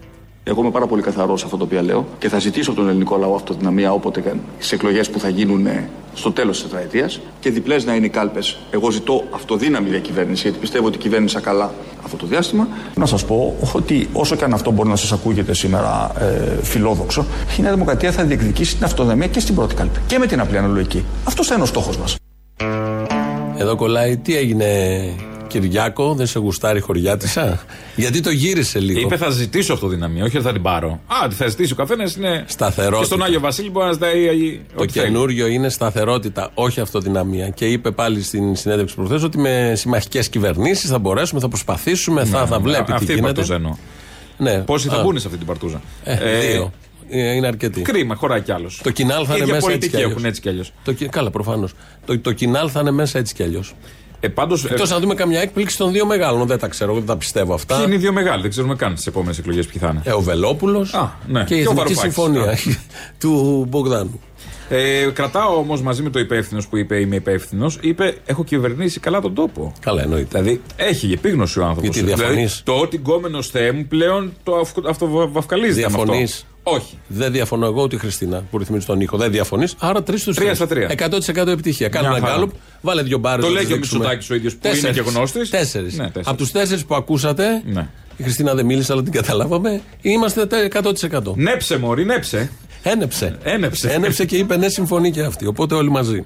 Εγώ 0.48 0.62
είμαι 0.62 0.72
πάρα 0.72 0.88
πολύ 0.88 1.02
καθαρός 1.02 1.40
σε 1.40 1.46
αυτό 1.46 1.58
το 1.58 1.64
οποίο 1.64 1.82
λέω 1.82 2.06
και 2.18 2.30
θα 2.30 2.40
ζητήσω 2.40 2.72
από 2.72 2.80
τον 2.80 2.90
ελληνικό 2.90 3.18
λαό 3.18 3.36
αυτοδυναμία 3.36 3.92
όποτε 3.92 4.22
και 4.22 4.30
στι 4.58 4.76
εκλογές 4.76 5.10
που 5.10 5.20
θα 5.20 5.30
γίνουν 5.30 5.66
ε, 5.66 5.90
στο 6.14 6.32
τέλος 6.32 6.62
της 6.62 6.70
τετραετίας 6.70 7.20
και 7.40 7.50
διπλές 7.50 7.86
να 7.86 7.96
είναι 7.96 8.06
οι 8.06 8.10
κάλπες. 8.10 8.58
Εγώ 8.72 8.92
ζητώ 8.92 9.24
αυτοδύναμη 9.32 9.90
διακυβέρνηση 9.90 10.42
γιατί 10.42 10.60
πιστεύω 10.60 10.88
ότι 10.88 10.98
κυβέρνησα 10.98 11.40
καλά 11.40 11.74
αυτό 12.04 12.18
το 12.18 12.26
διάστημα. 12.26 12.68
Να 12.96 13.06
σας 13.06 13.26
πω 13.26 13.56
ότι 13.74 14.10
όσο 14.14 14.36
και 14.36 14.44
αν 14.44 14.54
αυτό 14.54 14.72
μπορεί 14.72 14.90
να 14.90 14.96
σας 14.96 15.12
ακούγεται 15.12 15.54
σήμερα 15.54 16.12
ε, 16.20 16.64
φιλόδοξο, 16.64 17.26
η 17.60 17.62
Νέα 17.62 17.72
Δημοκρατία 17.72 18.12
θα 18.12 18.24
διεκδικήσει 18.24 18.76
την 18.76 18.86
αυτοδυναμία 18.86 19.28
και 19.28 19.40
στην 19.40 19.56
πρώτη 19.56 19.76
κάλπη. 19.76 20.00
Και 20.08 20.18
με 20.18 20.26
την 20.26 20.40
απλή 20.40 20.58
αναλογική. 20.58 21.06
Αυτός 21.24 21.48
θα 21.48 21.54
είναι 21.54 21.64
ο 21.64 21.68
στόχος 21.68 21.98
μας. 21.98 22.16
Εδώ 23.58 23.76
κολλάει, 23.76 24.18
τι 24.18 24.36
έγινε, 24.36 24.66
Κυριάκο, 25.60 26.14
δεν 26.16 26.28
σε 26.28 26.40
γουστάρει 26.40 26.80
χωριάτισα. 26.80 27.60
Γιατί 27.96 28.22
το 28.22 28.30
γύρισε 28.30 28.80
λίγο. 28.80 29.00
Είπε 29.00 29.18
θα 29.18 29.30
ζητήσω 29.30 29.74
αυτοδυναμία, 29.74 30.24
όχι 30.24 30.38
ότι 30.38 30.46
θα 30.46 30.52
την 30.52 30.62
πάρω. 30.62 31.00
Α, 31.08 31.28
τι 31.28 31.36
θα 31.36 31.48
ζητήσει 31.48 31.74
ο 31.74 31.76
καθένας 31.76 32.16
είναι. 32.16 32.44
Σταθερότητα. 32.48 33.00
Και 33.00 33.06
στον 33.06 33.24
Άγιο 33.24 33.40
Βασίλη 33.40 33.70
μπορεί 33.70 33.86
να 33.86 33.92
ζητάει. 33.92 34.26
Το 34.76 34.82
ό,τι 34.84 34.92
θέλει. 34.92 35.06
καινούριο 35.06 35.48
είναι 35.48 35.70
σταθερότητα, 35.70 36.52
όχι 36.54 36.80
αυτοδυναμία. 36.80 37.50
Και 37.50 37.66
είπε 37.66 37.92
πάλι 37.92 38.22
στην 38.24 38.56
συνέντευξη 38.56 38.96
προχθέ 38.96 39.16
ότι 39.26 39.38
με 39.38 39.74
συμμαχικές 39.76 40.30
κυβερνήσεις 40.30 40.90
θα 40.90 41.00
μπορέσουμε, 41.00 41.40
θα 41.40 41.48
προσπαθήσουμε, 41.48 42.26
θα, 42.26 42.46
θα 42.46 42.60
βλέπει 42.60 42.84
Ναι, 42.90 42.94
Αυτή 42.96 43.06
τι 43.06 43.12
η 43.12 43.16
γίνεται. 43.16 43.34
παρτούζα 43.34 43.56
εννοώ. 43.56 43.76
Ναι. 44.38 44.60
Πόσοι 44.60 44.88
θα 44.88 44.96
Α, 44.98 45.04
μπουν 45.04 45.20
σε 45.20 45.26
αυτή 45.28 45.38
την 45.38 45.48
παρτούζα; 45.48 45.82
ε, 46.04 46.40
δύο. 46.40 46.72
Ε, 47.10 47.32
Είναι 47.36 47.48
αρκετοί. 47.48 47.82
Κρίμα, 47.82 48.16
χωράει 48.16 48.42
κι 48.42 48.52
άλλος. 48.52 48.80
Το 48.84 48.92
κοινάλ 48.92 49.26
θα 49.28 49.36
είναι 49.36 49.46
μέσα 49.46 49.56
έτσι 49.56 49.66
πολιτικοί 49.66 49.90
κι 49.92 49.96
αλλιώς. 49.98 50.12
έχουν 50.12 50.26
έτσι 50.26 50.42
κι 50.42 50.50
αλλιώς. 50.50 50.72
Το, 50.84 50.94
κι- 50.94 51.10
καλά, 51.10 51.30
προφανώς. 51.30 51.74
Το, 52.06 52.20
το 52.20 52.32
κοινάλ 52.32 52.70
θα 52.72 52.80
είναι 52.80 52.92
μέσα 52.92 53.20
έτσι 53.20 53.34
κι 53.34 53.44
αλλιώς. 53.44 53.74
Ε, 54.26 54.30
πάντως, 54.30 54.64
ε, 54.66 54.68
Εκτός 54.72 54.90
να 54.90 55.00
δούμε 55.00 55.14
καμιά 55.16 55.40
έκπληξη 55.42 55.78
των 55.78 55.92
δύο 55.92 56.06
μεγάλων. 56.06 56.48
Δεν 56.48 56.60
τα 56.60 56.68
ξέρω, 56.68 56.94
δεν 56.94 57.06
τα 57.06 57.18
πιστεύω 57.18 57.54
αυτά. 57.54 57.76
ποιοι 57.76 57.84
είναι 57.88 57.96
οι 57.96 57.98
δύο 58.00 58.14
μεγάλοι, 58.14 58.42
δεν 58.42 58.50
ξέρουμε 58.50 58.76
καν 58.76 58.98
στι 58.98 59.06
επόμενες 59.10 59.38
εκλογές 59.38 59.66
ποιοι 59.68 59.80
θα 59.82 59.88
είναι. 59.92 60.02
Ε, 60.04 60.12
ο 60.12 60.22
Βελόπουλος 60.22 60.94
Α, 60.94 61.12
ναι. 61.28 61.44
και 61.44 61.56
η 61.56 61.62
Και 61.62 61.68
ο 61.68 61.72
Εθνική 61.72 61.94
Βαρουφάκης. 61.94 62.14
Συμφωνία 62.14 62.42
Α. 62.52 62.56
του 63.20 63.66
Μπογδάνου. 63.70 64.20
Ε, 64.70 65.10
κρατάω 65.14 65.58
όμως 65.58 65.82
μαζί 65.82 66.02
με 66.04 66.10
το 66.10 66.20
υπεύθυνος 66.20 66.68
που 66.68 66.78
είπε 66.78 67.00
Είμαι 67.00 67.16
υπεύθυνος, 67.16 67.78
είπε 67.82 68.18
Έχω 68.26 68.44
κυβερνήσει 68.44 69.00
καλά 69.00 69.22
τον 69.22 69.34
τόπο. 69.34 69.74
Καλά, 69.80 70.02
εννοείται. 70.02 70.40
Δηλαδή 70.40 70.62
έχει 70.76 71.12
επίγνωση 71.12 71.60
ο 71.60 71.66
άνθρωπος. 71.66 71.96
Γιατί 71.96 72.14
διαφωνείς; 72.14 72.62
το 72.66 72.74
ότι 72.74 72.98
γκόμενος 72.98 73.48
Θεέ 73.48 73.72
μου 73.72 73.86
πλέον 73.86 74.34
το 74.44 74.56
αυ- 74.56 74.88
αυτοβαυκαλίζεται. 74.88 75.80
με 75.80 75.86
αυτό. 75.86 75.98
Διαφωνείς; 76.04 76.46
Όχι. 76.68 76.98
Δεν 77.08 77.32
διαφωνώ 77.32 77.66
εγώ 77.66 77.82
ούτε 77.84 77.96
η 77.96 78.00
Χριστίνα 78.00 78.44
που 78.52 78.58
ρυθμίζει 78.58 78.86
τον 78.86 79.02
ήχο. 79.02 79.18
Δεν 79.18 79.32
διαφωνείς. 79.32 79.76
Άρα 79.80 80.04
τρεις 80.04 80.22
στους 80.22 80.36
Τρία 80.36 80.56
στα 80.56 80.68
τρία. 80.68 80.90
100% 80.98 81.48
επιτυχία. 81.48 81.90
Κάνε 81.90 82.08
Μια 82.08 82.18
ένα 82.18 82.26
χαρά. 82.26 82.38
γκάλουπ, 82.38 82.52
βάλε 82.82 83.02
δύο 83.02 83.18
μπάρες. 83.18 83.46
Το 83.46 83.52
λέει 83.52 83.66
και 83.66 83.74
ο 83.74 83.78
Μητσοτάκης 83.78 84.30
ο 84.30 84.36
ίδιος 84.36 84.56
που 84.56 84.68
είναι 84.78 84.92
και 84.92 85.02
γνώστης. 85.02 85.50
Τέσσερις. 85.50 85.94
Ναι, 85.98 86.04
τέσσερις. 86.06 86.28
Από 86.28 86.38
τους 86.38 86.52
τέσσερις 86.52 86.86
που 86.86 86.96
ακούσατε, 86.96 87.62
Ναι. 87.66 87.88
η 88.18 88.24
Χριστίνα 88.24 88.54
δεν 88.54 88.66
μίλησε, 88.66 88.92
αλλά 88.94 89.04
την 89.04 89.12
καταλάβαμε, 89.12 89.82
είμαστε 90.02 90.46
τε- 90.46 90.64
100%. 90.64 91.34
Νέψε, 91.36 91.78
Μωρή, 91.78 92.06
νέψε. 92.06 92.52
Ένεψε. 92.84 93.38
Ένεψε. 93.44 93.90
Ένεψε 93.90 94.26
και 94.26 94.38
είπε 94.38 94.58
ναι, 94.58 94.70
συμφωνεί 94.70 95.12
και 95.12 95.22
αυτή. 95.22 95.48
Οπότε 95.48 95.76
όλοι 95.76 95.90
μαζί. 95.90 96.26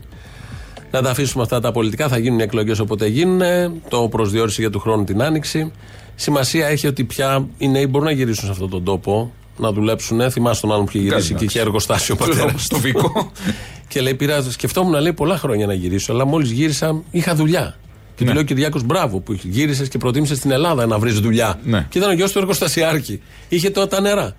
Να 0.91 1.01
τα 1.01 1.09
αφήσουμε 1.09 1.43
αυτά 1.43 1.59
τα 1.59 1.71
πολιτικά. 1.71 2.07
Θα 2.07 2.17
γίνουν 2.17 2.39
οι 2.39 2.43
εκλογές 2.43 2.79
όποτε 2.79 3.07
γίνουν. 3.07 3.41
Το 3.89 4.07
προσδιορίσε 4.11 4.61
για 4.61 4.69
του 4.69 4.79
χρόνου 4.79 5.03
την 5.03 5.21
άνοιξη. 5.21 5.71
Σημασία 6.15 6.67
έχει 6.67 6.87
ότι 6.87 7.03
πια 7.03 7.47
οι 7.57 7.67
νέοι 7.67 7.87
μπορούν 7.89 8.07
να 8.07 8.13
γυρίσουν 8.13 8.45
σε 8.45 8.51
αυτόν 8.51 8.69
τον 8.69 8.83
τόπο, 8.83 9.33
να 9.59 9.71
δουλέψουν. 9.71 10.31
Θυμάσαι 10.31 10.61
τον 10.61 10.71
άλλον 10.71 10.85
που 10.85 10.91
είχε 10.93 10.99
γυρίσει 11.03 11.27
και 11.27 11.33
εντάξει. 11.33 11.45
είχε 11.45 11.59
εργοστάσιο 11.59 12.15
ο 12.19 12.23
πατέρας. 12.25 12.63
Στο 12.63 12.77
βικό. 12.79 13.31
και 13.89 14.01
λέει: 14.01 14.13
Πειράζω. 14.15 14.51
Σκεφτόμουν 14.51 15.01
λέει 15.01 15.13
πολλά 15.13 15.37
χρόνια 15.37 15.65
να 15.65 15.73
γυρίσω, 15.73 16.13
αλλά 16.13 16.25
μόλις 16.25 16.51
γύρισα 16.51 17.01
είχα 17.11 17.35
δουλειά. 17.35 17.77
Και 18.15 18.23
Ναι. 18.23 18.29
του 18.29 18.33
λέει 18.35 18.43
ο 18.43 18.45
Κυριάκος: 18.45 18.83
Μπράβο 18.83 19.19
που 19.19 19.33
γύρισες 19.43 19.87
και 19.87 19.97
προτίμησες 19.97 20.37
στην 20.37 20.51
Ελλάδα 20.51 20.85
να 20.85 20.99
βρεις 20.99 21.19
δουλειά. 21.19 21.59
Ναι. 21.63 21.85
Και 21.89 21.97
ήταν 21.97 22.09
ο 22.09 22.13
γιος 22.13 22.31
του 22.31 22.39
εργοστασιάρχη. 22.39 23.21
Είχε 23.49 23.69
τότε 23.69 23.95
τα 23.95 24.01
νερά. 24.01 24.35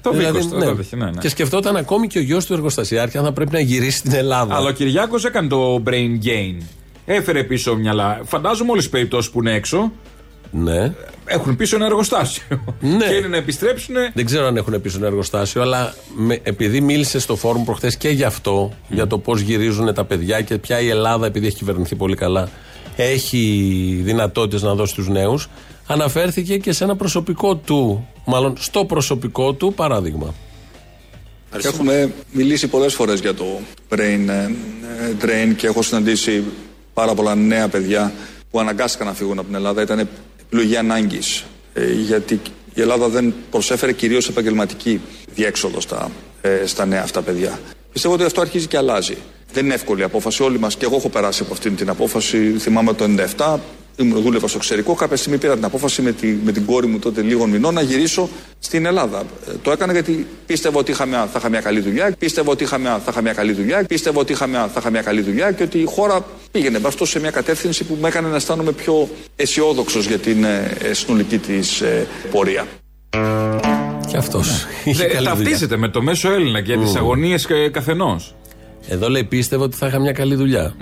Το 0.00 0.10
Δηλαδή, 0.10 0.38
βίκος, 0.38 0.50
το 0.50 0.56
ναι. 0.58 0.64
έδεχε, 0.70 0.96
ναι, 0.96 1.04
ναι. 1.04 1.10
Και 1.20 1.28
σκεφτόταν 1.28 1.76
ακόμη 1.76 2.06
και 2.06 2.18
ο 2.18 2.22
γιος 2.22 2.46
του 2.46 2.52
εργοστασιάρχη 2.52 3.18
αν 3.18 3.24
θα 3.24 3.32
πρέπει 3.32 3.52
να 3.52 3.60
γυρίσει 3.60 3.96
στην 3.98 4.12
Ελλάδα. 4.12 4.54
Αλλά 4.54 4.68
ο 4.68 4.72
Κυριάκος 4.72 5.24
έκανε 5.24 5.48
το 5.48 5.82
brain 5.86 6.24
gain. 6.26 6.62
Έφερε 7.06 7.44
πίσω 7.44 7.76
μυαλά. 7.76 8.20
Φαντάζομαι 8.24 8.70
όλες 8.70 8.82
τις 8.82 8.92
περιπτώσεις 8.92 9.30
που 9.30 9.38
είναι 9.38 9.52
έξω 9.52 9.92
Ναι. 10.54 10.92
έχουν 11.24 11.56
πίσω 11.56 11.76
ένα 11.76 11.84
εργοστάσιο. 11.84 12.64
Ναι. 12.80 13.06
Και 13.06 13.14
είναι 13.14 13.28
να 13.28 13.36
επιστρέψουν. 13.36 13.94
Δεν 14.14 14.24
ξέρω 14.24 14.46
αν 14.46 14.56
έχουν 14.56 14.80
πίσω 14.80 14.96
ένα 14.96 15.06
εργοστάσιο, 15.06 15.62
αλλά 15.62 15.94
με, 16.14 16.40
επειδή 16.42 16.80
μίλησε 16.80 17.18
στο 17.18 17.36
φόρουμ 17.36 17.64
προχθές 17.64 17.96
και 17.96 18.08
γι' 18.08 18.24
αυτό, 18.24 18.72
για 18.88 19.06
το 19.06 19.18
πώς 19.18 19.40
γυρίζουν 19.40 19.94
τα 19.94 20.04
παιδιά 20.04 20.40
και 20.40 20.58
πια 20.58 20.80
η 20.80 20.88
Ελλάδα, 20.88 21.26
επειδή 21.26 21.46
έχει 21.46 21.56
κυβερνηθεί 21.56 21.94
πολύ 21.94 22.16
καλά, 22.16 22.48
έχει 22.96 24.00
δυνατότητες 24.04 24.62
να 24.62 24.74
δώσει 24.74 24.92
στου 24.92 25.12
νέους, 25.12 25.48
αναφέρθηκε 25.86 26.58
και 26.58 26.72
σε 26.72 26.84
ένα 26.84 26.96
προσωπικό 26.96 27.56
του, 27.56 28.08
μάλλον 28.24 28.54
στο 28.58 28.84
προσωπικό 28.84 29.52
του 29.52 29.72
παράδειγμα. 29.74 30.34
Έχουμε 31.62 32.12
μιλήσει 32.30 32.68
πολλές 32.68 32.94
φορές 32.94 33.20
για 33.20 33.34
το 33.34 33.44
brain 33.88 34.28
ε, 34.28 34.44
ε, 34.44 35.14
drain 35.22 35.54
και 35.56 35.66
έχω 35.66 35.82
συναντήσει 35.82 36.44
πάρα 36.94 37.14
πολλά 37.14 37.34
νέα 37.34 37.68
παιδιά 37.68 38.12
που 38.50 38.60
αναγκάστηκαν 38.60 39.06
να 39.06 39.12
φύγουν 39.12 39.38
από 39.38 39.46
την 39.46 39.56
Ελλάδα. 39.56 39.82
Ήταν 39.82 40.08
επιλογή 40.54 40.76
ανάγκης 40.76 41.44
ε, 41.74 41.92
γιατί 41.92 42.40
η 42.74 42.80
Ελλάδα 42.80 43.08
δεν 43.08 43.34
προσέφερε 43.50 43.92
κυρίως 43.92 44.28
επαγγελματική 44.28 45.00
διέξοδο 45.34 45.80
στα, 45.80 46.10
ε, 46.40 46.66
στα 46.66 46.86
νέα 46.86 47.02
αυτά 47.02 47.22
παιδιά. 47.22 47.58
Πιστεύω 47.92 48.14
ότι 48.14 48.24
αυτό 48.24 48.40
αρχίζει 48.40 48.66
και 48.66 48.76
αλλάζει. 48.76 49.16
Δεν 49.54 49.64
είναι 49.64 49.74
εύκολη 49.74 50.00
η 50.00 50.04
απόφαση. 50.04 50.42
Όλοι 50.42 50.58
μας 50.58 50.76
και 50.76 50.84
εγώ 50.84 50.96
έχω 50.96 51.08
περάσει 51.08 51.42
από 51.42 51.52
αυτήν 51.52 51.76
την 51.76 51.88
απόφαση. 51.88 52.54
Θυμάμαι 52.58 52.92
το 52.94 53.04
97, 53.36 53.56
ήμουν, 53.96 54.22
δούλευα 54.22 54.48
στο 54.48 54.56
εξωτερικό. 54.56 54.94
Κάποια 54.94 55.16
στιγμή 55.16 55.38
πήρα 55.38 55.54
την 55.54 55.64
απόφαση 55.64 56.02
με, 56.02 56.12
τη, 56.12 56.26
με 56.44 56.52
την 56.52 56.64
κόρη 56.64 56.86
μου 56.86 56.98
τότε 56.98 57.22
λίγων 57.22 57.50
μηνών 57.50 57.74
να 57.74 57.80
γυρίσω 57.82 58.28
στην 58.58 58.86
Ελλάδα. 58.86 59.18
Ε, 59.48 59.52
το 59.62 59.70
έκανα 59.70 59.92
γιατί 59.92 60.26
πίστευα 60.46 60.78
ότι 60.78 60.90
είχα 60.90 61.06
μια, 61.06 61.26
θα 61.32 61.38
είχα 61.38 61.48
μια 61.48 61.60
καλή 61.60 61.80
δουλειά. 61.80 62.14
Πίστευα 62.18 62.50
ότι 62.50 62.62
είχα 62.62 62.78
μια, 62.78 62.98
θα 63.04 63.10
είχα 63.10 63.20
μια 63.20 63.32
καλή 63.32 63.52
δουλειά. 63.52 63.84
Πίστευα 63.88 64.20
ότι 64.20 64.32
είχα 64.32 64.46
μια, 64.46 64.68
θα 64.74 64.80
είχα 64.80 64.90
μια 64.90 65.02
καλή 65.02 65.20
δουλειά 65.20 65.52
και 65.52 65.62
ότι 65.62 65.78
η 65.78 65.84
χώρα 65.84 66.24
πήγαινε 66.50 66.78
μπαστό 66.78 67.04
σε 67.04 67.20
μια 67.20 67.30
κατεύθυνση 67.30 67.84
που 67.84 67.98
με 68.00 68.08
έκανε 68.08 68.28
να 68.28 68.36
αισθάνομαι 68.36 68.72
πιο 68.72 69.08
αισιόδοξος 69.36 70.06
για 70.06 70.18
την 70.18 70.44
ε, 70.44 70.76
ε, 70.82 70.92
συνολική 70.92 71.38
της 71.38 71.80
ε, 71.80 72.06
πορεία. 72.30 72.66
Και 74.06 74.16
αυτός. 74.16 74.66
είχε 74.84 75.02
Δε- 75.02 75.08
καλή 75.12 75.16
δουλειά. 75.28 75.30
Ταυτίζεται 75.34 75.76
με 75.76 75.88
το 75.88 76.02
μέσο 76.02 76.32
Έλληνα 76.32 76.60
και 76.62 76.76
τις 76.76 76.94
αγωνίες 76.96 77.46
καθενός. 77.70 78.34
Εδώ 78.88 79.08
λέει 79.08 79.24
πίστευε 79.24 79.62
ότι 79.62 79.76
θα 79.76 79.86
είχα 79.86 79.98
μια 79.98 80.12
καλή 80.12 80.34
δουλειά. 80.34 80.74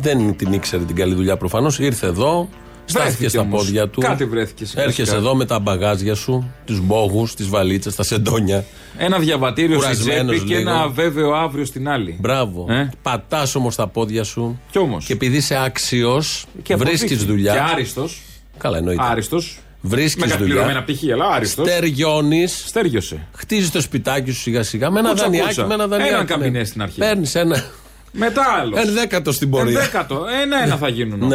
Δεν 0.00 0.36
την 0.36 0.52
ήξερε 0.52 0.82
την 0.84 0.96
καλή 0.96 1.14
δουλειά 1.14 1.36
προφανώς. 1.36 1.78
Ήρθε 1.78 2.06
εδώ, 2.06 2.48
στάθηκε 2.84 3.02
Βρέθηκε 3.10 3.28
στα 3.28 3.40
όμως. 3.40 3.64
πόδια 3.64 3.88
του. 3.88 4.00
Κάτι 4.00 4.24
βρέθηκε 4.24 4.64
σιγά 4.64 4.82
Έρχεσαι 4.82 5.04
σιγά. 5.04 5.16
εδώ 5.20 5.34
με 5.34 5.44
τα 5.44 5.58
μπαγάζια 5.58 6.14
σου, 6.14 6.50
τους 6.64 6.80
μπόγους, 6.80 7.34
τις 7.34 7.48
βαλίτσες, 7.48 7.94
τα 7.94 8.02
σεντόνια. 8.02 8.64
Ένα 8.98 9.18
διαβατήριο 9.18 9.80
στη 9.80 9.86
Κουρασμένος 9.86 10.34
τσέπη 10.34 10.48
και 10.50 10.56
λίγο. 10.56 10.70
ένα 10.70 10.88
βέβαιο 10.88 11.32
αύριο 11.34 11.64
στην 11.64 11.88
άλλη. 11.88 12.16
Μπράβο. 12.20 12.66
Ε; 12.70 12.90
Πατάς 13.02 13.54
όμως 13.54 13.76
τα 13.76 13.86
πόδια 13.86 14.24
σου. 14.24 14.60
Κι 14.70 14.78
όμως. 14.78 15.04
Και 15.06 15.12
επειδή 15.12 15.36
είσαι 15.36 15.56
άξιος, 15.64 16.46
Και 16.62 16.76
βρίσκεις 16.76 17.00
αποδείχθηκε. 17.00 17.30
δουλειά. 17.32 17.52
Και 17.52 17.58
άριστος. 17.72 18.20
Καλά, 18.58 18.76
εννοείται. 18.78 19.02
Άριστος. 19.04 19.58
Βρίσκεις 19.82 20.22
Με 20.24 20.30
καθιερωμένα 20.30 20.64
δουλειά. 20.66 20.82
πτυχία, 20.82 21.14
αλλά 21.14 21.26
άριστος. 21.26 21.66
Στεριώνει. 21.68 22.46
Στέργιωσε. 22.46 23.26
Χτίζεις 23.36 23.70
το 23.70 23.80
σπιτάκι 23.80 24.30
σου 24.30 24.40
σιγά 24.40 24.62
σιγά 24.62 24.90
με 24.90 24.98
ένα 24.98 25.08
Κούτσα, 25.08 25.24
δανειάκι. 25.24 25.46
κούτσα. 25.46 25.66
Με 25.66 25.74
ένα 25.74 25.86
δανειάκι. 25.86 26.12
Έναν 26.12 26.26
καμπινέ 26.26 26.64
στην 26.64 26.82
αρχή. 26.82 26.98
Παίρνεις 26.98 27.34
ένα. 27.34 27.64
Μετά 28.12 28.42
άλλος. 28.60 28.78
Ένα 28.80 28.92
δέκατο 28.92 29.32
στην 29.32 29.50
πορεία. 29.50 29.80
Δέκατο. 29.80 30.24
Ένα-ένα 30.42 30.76
θα 30.76 30.88
γίνουν 30.88 31.22
όμως. 31.22 31.34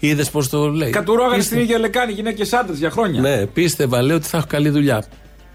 Ναι. 0.00 0.08
Είδες 0.08 0.30
πώς 0.30 0.48
το 0.48 0.66
λέει. 0.68 0.90
Κατουρώγανε 0.90 1.36
Πίστε- 1.36 1.52
στην 1.52 1.64
ίδια 1.64 1.78
λεκάνη 1.78 2.12
γυναίκες 2.12 2.52
άντρες 2.52 2.78
για 2.78 2.90
χρόνια. 2.90 3.20
Ναι, 3.20 3.46
πίστευα, 3.46 4.02
λέει 4.02 4.16
ότι 4.16 4.26
θα 4.26 4.36
έχω 4.36 4.46
καλή 4.48 4.68
δουλειά. 4.68 5.04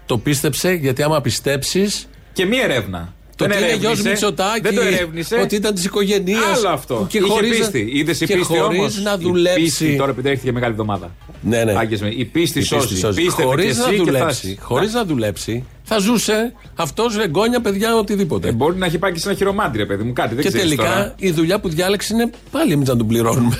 Το 0.06 0.18
πίστεψε 0.18 0.72
γιατί 0.72 1.02
άμα 1.02 1.20
πιστέψει. 1.20 1.90
Και 2.32 2.46
μία 2.46 2.62
έρευνα. 2.62 3.14
Το 3.36 3.44
Δεν 3.46 3.56
ότι 3.56 3.62
είναι 3.64 3.74
γιο 3.76 3.88
ερεύνησε. 3.88 4.08
Μητσοτάκη, 4.08 4.60
Δεν 4.60 4.74
το 4.74 4.80
ερεύνησε. 4.80 5.36
ότι 5.36 5.54
ήταν 5.54 5.74
της 5.74 5.84
οικογένειας. 5.84 6.40
Άλλο 6.56 6.68
αυτό. 6.68 7.06
Είχε 7.10 7.20
πίστη. 7.58 7.88
Είδες 7.92 8.20
η 8.20 8.26
και 8.26 8.36
πίστη 8.36 8.56
χωρίς 8.58 8.78
όμως; 8.78 9.02
να 9.02 9.12
Η 9.12 9.22
δουλέψει. 9.22 9.60
πίστη, 9.62 9.96
τώρα 9.96 10.10
επειδή 10.10 10.28
έρχεται 10.28 10.46
και 10.46 10.52
μεγάλη 10.52 10.72
εβδομάδα. 10.72 11.10
Ναι, 11.40 11.64
ναι. 11.64 11.72
Άγιες 11.78 12.00
με. 12.00 12.08
Η 12.08 12.24
πίστη 12.24 12.62
σώζει. 12.62 12.94
Πίστευε 13.14 13.42
Χωρίς 13.48 13.72
κι 13.74 13.78
να 13.80 13.84
εσύ 13.86 13.90
και 13.92 13.96
θα 13.98 14.04
δουλέψει. 14.04 14.46
έχεις. 14.48 14.58
Χωρίς 14.62 14.92
να 14.92 15.04
δουλέψει, 15.04 15.64
θα 15.82 15.98
ζούσε 15.98 16.52
αυτός 16.76 17.16
ρεγκόνια, 17.16 17.60
παιδιά, 17.60 17.96
οτιδήποτε. 17.96 18.48
Ε, 18.48 18.52
μπορεί 18.52 18.76
να 18.76 18.86
έχει 18.86 18.98
πάει 18.98 19.12
και 19.12 19.18
σε 19.18 19.28
ένα 19.28 19.36
χειρομάντρι, 19.36 19.86
παιδί 19.86 20.02
μου, 20.02 20.12
κάτι 20.12 20.34
δεν 20.34 20.42
και 20.44 20.48
ξέρεις 20.50 20.68
τελικά 20.68 20.88
τώρα. 20.88 21.14
η 21.18 21.30
δουλειά 21.30 21.60
που 21.60 21.68
διάλεξε 21.68 22.14
είναι 22.14 22.30
πάλι 22.50 22.72
εμεί 22.72 22.84
να 22.86 22.96
τον 22.96 23.06
πληρώνουμε. 23.06 23.58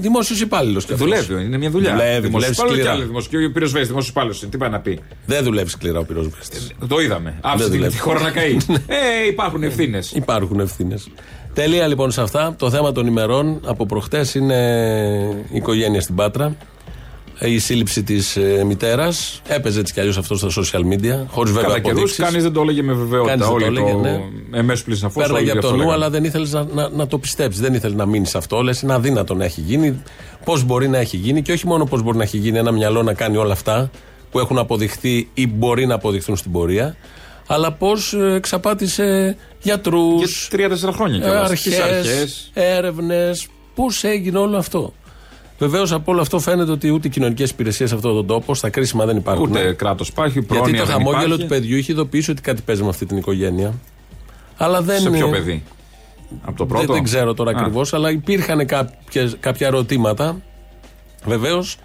Δημόσιος 0.00 0.40
υπάλληλος. 0.40 0.86
Δουλεύει, 0.86 1.44
είναι 1.44 1.58
μια 1.58 1.70
δουλειά. 1.70 1.90
Δουλεύει, 1.90 2.26
Δημόσιος 2.26 2.30
δουλεύει 2.30 2.52
υπάλληλος 2.52 2.56
σκληρά. 2.70 2.82
και 2.82 2.88
άλλος 2.88 3.06
δημόσιος. 3.06 3.28
Και 3.28 3.44
ο 3.46 3.52
πυροσβέστη, 3.52 3.86
δημόσιος 3.86 4.10
υπάλληλος. 4.10 4.46
Τι 4.50 4.56
πάει 4.56 4.70
να 4.70 4.80
πει; 4.80 5.00
Δεν 5.26 5.44
δουλεύει 5.44 5.70
σκληρά 5.70 5.98
ο 5.98 6.04
πυροσβέστη. 6.04 6.58
Το 6.88 7.00
είδαμε. 7.00 7.34
Άφησε 7.40 7.64
την 7.64 7.72
δουλεύει. 7.76 7.94
τη 7.94 8.00
χώρα 8.00 8.20
να 8.20 8.30
καεί. 8.30 8.56
ε, 8.86 9.26
υπάρχουν 9.28 9.62
ευθύνες. 9.62 10.12
Υπάρχουν 10.12 10.60
ευθύνες. 10.60 11.08
Τελεία 11.54 11.86
λοιπόν 11.86 12.10
σε 12.10 12.20
αυτά. 12.22 12.54
Το 12.58 12.70
θέμα 12.70 12.92
των 12.92 13.06
ημερών 13.06 13.60
από 13.64 13.86
προχτές 13.86 14.34
είναι 14.34 14.56
η 15.50 15.56
οικογένεια 15.56 16.00
στην 16.00 16.14
Πάτρα. 16.14 16.56
Η 17.44 17.58
σύλληψη 17.58 18.02
της 18.02 18.36
ε, 18.36 18.64
μητέρας. 18.66 19.40
Έπαιζε 19.48 19.80
έτσι 19.80 19.92
κι 19.92 20.00
αλλιώς 20.00 20.18
αυτό 20.18 20.36
στα 20.36 20.48
social 20.48 20.80
media. 20.80 21.24
Χωρίς 21.28 21.52
βέβαια 21.52 21.68
Κατά 21.68 21.78
καιρού 21.80 21.90
αποδείξεις. 21.96 22.16
κανείς 22.24 22.42
δεν 22.42 22.52
το 22.52 22.60
έλεγε 22.60 22.82
με 22.82 22.92
βεβαιότητα. 22.92 23.30
Κανείς 23.36 23.46
δεν 23.46 23.56
το 23.58 23.64
Όλοι 23.64 23.64
έλεγε, 23.78 23.92
το. 23.92 23.98
ναι. 23.98 24.20
Εμέσω 24.58 24.84
πλήρω 24.84 24.98
σαφώ. 24.98 25.20
Πέρναγε 25.20 25.50
από 25.50 25.60
το 25.60 25.76
νου, 25.76 25.92
αλλά 25.92 26.10
δεν 26.10 26.24
ήθελες 26.24 26.52
να, 26.52 26.64
να, 26.64 26.88
να 26.88 27.06
το 27.06 27.18
πιστέψεις. 27.18 27.60
Δεν 27.62 27.74
ήθελες 27.74 27.96
να 27.96 28.06
μείνεις 28.06 28.30
σε 28.30 28.38
αυτό. 28.38 28.60
Λες, 28.62 28.80
είναι 28.80 28.92
αδύνατο 28.92 29.34
να 29.34 29.44
έχει 29.44 29.60
γίνει. 29.60 30.02
Πώς 30.44 30.64
μπορεί 30.64 30.88
να 30.88 30.98
έχει 30.98 31.16
γίνει 31.16 31.42
και 31.42 31.52
όχι 31.52 31.66
μόνο 31.66 31.84
πώς 31.84 32.02
μπορεί 32.02 32.16
να 32.16 32.22
έχει 32.22 32.36
γίνει 32.38 32.58
ένα 32.58 32.72
μυαλό 32.72 33.02
να 33.02 33.14
κάνει 33.14 33.36
όλα 33.36 33.52
αυτά 33.52 33.90
που 34.30 34.38
έχουν 34.38 34.58
αποδειχθεί 34.58 35.28
ή 35.34 35.46
μπορεί 35.46 35.86
να 35.86 35.94
αποδειχθούν 35.94 36.36
στην 36.36 36.52
πορεία. 36.52 36.96
Αλλά 37.46 37.72
πώς 37.72 38.14
εξαπάτησε 38.34 39.36
γιατρούς, 39.60 40.18
Για 40.48 40.48
τρία-τέσσερα 40.50 40.92
χρόνια 40.92 41.18
κιόλας. 41.18 41.50
Τις 41.50 41.78
αρχέ, 41.78 41.82
αρχές. 41.82 42.50
έρευνες. 42.52 43.46
Πώς 43.74 44.04
έγινε 44.04 44.38
όλο 44.38 44.56
αυτό. 44.56 44.92
Βεβαίως 45.62 45.92
από 45.92 46.12
όλο 46.12 46.20
αυτό 46.20 46.38
φαίνεται 46.38 46.70
ότι 46.70 46.90
ούτε 46.90 47.06
οι 47.08 47.10
κοινωνικές 47.10 47.50
υπηρεσίες 47.50 47.88
σε 47.88 47.94
αυτόν 47.94 48.14
τον 48.14 48.26
τόπο 48.26 48.54
στα 48.54 48.68
κρίσιμα 48.70 49.04
δεν 49.06 49.16
υπάρχουν. 49.16 49.50
Ούτε 49.50 49.72
κράτος 49.72 50.08
υπάρχει, 50.08 50.42
πρόνοια 50.42 50.64
Γιατί 50.68 50.78
το 50.80 50.86
δεν 50.86 50.94
χαμόγελο 50.94 51.24
υπάρχει. 51.24 51.42
του 51.42 51.48
παιδιού 51.48 51.76
είχε 51.76 51.92
ειδοποιήσει 51.92 52.30
ότι 52.30 52.42
κάτι 52.42 52.62
παίζει 52.62 52.82
με 52.82 52.88
αυτή 52.88 53.06
την 53.06 53.16
οικογένεια. 53.16 53.74
Αλλά 54.56 54.82
δεν 54.82 55.00
Σε 55.00 55.10
ποιο 55.10 55.28
παιδί; 55.28 55.62
Από 56.42 56.56
το 56.56 56.66
πρώτο; 56.66 56.84
δεν, 56.86 56.94
δεν 56.94 57.02
ξέρω 57.04 57.34
τώρα 57.34 57.50
Α. 57.50 57.54
ακριβώς, 57.60 57.92
αλλά 57.94 58.10
υπήρχαν 58.10 58.66
κάποιες, 58.66 59.36
κάποια 59.40 59.66
ερωτήματα. 59.66 60.40
Βεβαίως, 61.24 61.76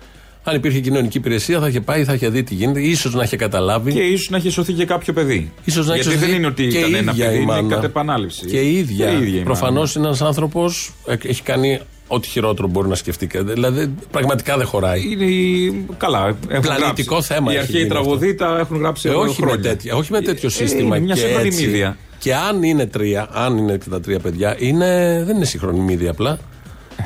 αν 0.43 0.55
υπήρχε 0.55 0.79
κοινωνική 0.79 1.17
υπηρεσία, 1.17 1.59
θα 1.59 1.67
είχε 1.67 1.81
πάει, 1.81 2.03
θα 2.03 2.13
είχε 2.13 2.29
δει 2.29 2.43
τι 2.43 2.53
γίνεται, 2.53 2.81
ίσως 2.81 3.13
να 3.13 3.23
είχε 3.23 3.35
καταλάβει. 3.35 3.93
Και 3.93 3.99
ίσως 4.01 4.29
να 4.29 4.37
έχει 4.37 4.49
σωθεί 4.49 4.73
και 4.73 4.85
κάποιο 4.85 5.13
παιδί. 5.13 5.51
Ίσως 5.65 5.87
να 5.87 5.93
έχει 5.93 6.01
Γιατί 6.03 6.17
σωθεί 6.17 6.29
δεν 6.31 6.39
είναι 6.39 6.47
ότι 6.47 6.67
και 6.67 6.77
ήταν 6.77 6.93
η 6.93 6.97
ένα 6.97 7.11
ίδια 7.11 7.25
παιδί, 7.25 7.37
η 7.37 7.41
είναι 7.43 7.51
μάνα. 7.53 7.75
κατ' 7.75 7.83
επανάληψη. 7.83 8.45
Και 8.45 8.59
η 8.59 8.77
ίδια. 8.77 9.11
η 9.11 9.43
Προφανώς 9.43 9.87
μάνα. 9.87 9.91
είναι 9.97 10.07
ένας 10.07 10.21
άνθρωπος 10.21 10.93
έχει 11.05 11.41
κάνει 11.41 11.79
ό,τι 12.07 12.27
χειρότερο 12.27 12.67
μπορεί 12.67 12.87
να 12.87 12.95
σκεφτεί. 12.95 13.29
Δηλαδή, 13.43 13.93
πραγματικά 14.11 14.57
δεν 14.57 14.65
χωράει. 14.67 15.01
Είναι 15.11 15.23
η- 15.25 15.85
καλά. 15.97 16.35
έχουν 16.49 16.61
Πλανητικό 16.61 17.13
γράψει. 17.13 17.33
θέμα 17.33 17.51
Οι 17.51 17.55
έχει 17.55 17.63
αρχαίοι 17.63 17.77
γίνει 17.77 17.89
τραγωδοί 17.89 18.35
τα 18.35 18.57
έχουν 18.59 18.77
γράψει 18.77 19.07
Ε, 19.07 19.11
εδώ 19.11 19.19
όχι, 19.21 19.41
με 19.41 19.47
χρόνια. 19.47 19.69
τέτοια, 19.69 19.95
όχι 19.95 20.11
με 20.11 20.21
τέτοιο 20.21 20.47
Ε, 20.47 20.51
σύστημα. 20.51 20.95
είναι 20.95 21.05
μια 21.05 21.13
και 21.15 21.19
σύγχρονη 21.21 21.47
έτσι. 21.47 21.65
μύδια. 21.65 21.97
Και 22.19 22.35
αν 22.35 22.63
είναι 22.63 22.85
τρία, 22.85 23.27
αν 23.33 23.57
είναι 23.57 23.77
και 23.77 23.89
τα 23.89 23.99
τρία 23.99 24.19
παιδιά, 24.19 24.55
είναι, 24.59 25.23
δεν 25.25 25.35
είναι 25.35 25.45
σύγχρονη 25.45 25.79
μύδια 25.79 26.11
απλά. 26.11 26.39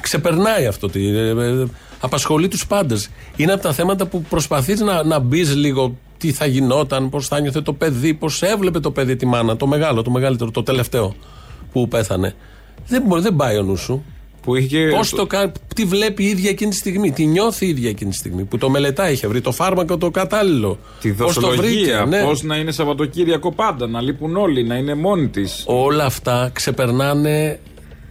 Ξεπερνάει 0.02 0.66
αυτό. 0.66 0.90
Τι, 0.90 1.08
ε, 1.08 1.30
ε, 1.30 1.66
απασχολεί 2.00 2.48
τους 2.48 2.68
πάντες. 2.68 3.10
Είναι 3.36 3.52
από 3.54 3.62
τα 3.62 3.74
θέματα 3.74 4.06
που 4.06 4.22
προσπαθείς 4.22 4.80
να, 4.80 5.04
να 5.04 5.20
μπεις 5.20 5.56
λίγο 5.56 5.96
τι 6.18 6.32
θα 6.32 6.46
γινόταν, 6.46 7.10
πώς 7.10 7.28
θα 7.28 7.40
νιώθε 7.40 7.62
το 7.62 7.74
παιδί, 7.74 8.14
πώς 8.14 8.42
έβλεπε 8.42 8.80
το 8.80 8.92
παιδί 8.92 9.16
τη 9.16 9.26
μάνα, 9.26 9.58
το 9.58 9.68
μεγάλο, 9.68 10.02
το 10.02 10.10
μεγαλύτερο, 10.12 10.52
το 10.52 10.64
τελευταίο 10.64 11.16
που 11.72 11.88
πέθανε. 11.88 12.34
Δεν, 12.88 13.02
μπορεί, 13.06 13.22
δεν 13.22 13.36
πάει 13.36 13.58
ο 13.58 13.64
νους 13.64 13.82
σου. 13.82 14.04
Που 14.42 14.56
είχε. 14.56 14.90
Πώς 14.96 15.10
το 15.10 15.26
κάνει, 15.26 15.52
τι 15.76 15.86
βλέπει 15.86 16.24
η 16.24 16.28
ίδια 16.28 16.50
εκείνη 16.50 16.70
τη 16.70 16.76
στιγμή, 16.76 17.12
τι 17.12 17.26
νιώθει 17.26 17.66
η 17.66 17.70
ίδια 17.70 17.90
εκείνη 17.90 18.10
τη 18.10 18.18
στιγμή, 18.18 18.44
που 18.44 18.58
το 18.58 18.70
μελετάει, 18.70 19.14
είχε 19.14 19.28
βρει 19.28 19.42
το 19.42 19.52
φάρμακο 19.52 19.98
το 19.98 20.12
κατάλληλο. 20.12 20.78
Τη 21.02 21.12
Πώς 21.12 21.34
το 21.34 21.48
βρήκε, 21.48 21.62
δοσολογία, 21.62 22.06
ναι. 22.06 22.24
πώς 22.24 22.44
να 22.44 22.56
είναι 22.56 22.72
Σαββατοκύριακο 22.72 23.52
πάντα, 23.52 23.88
να 23.88 24.02
λείπουν 24.02 24.36
όλοι, 24.36 24.64
να 24.64 24.76
είναι 24.76 24.96
μόνη 24.96 25.28
της. 25.28 25.64
Όλα 25.68 26.06
αυτά 26.06 26.50
ξεπερνάνε 26.54 27.60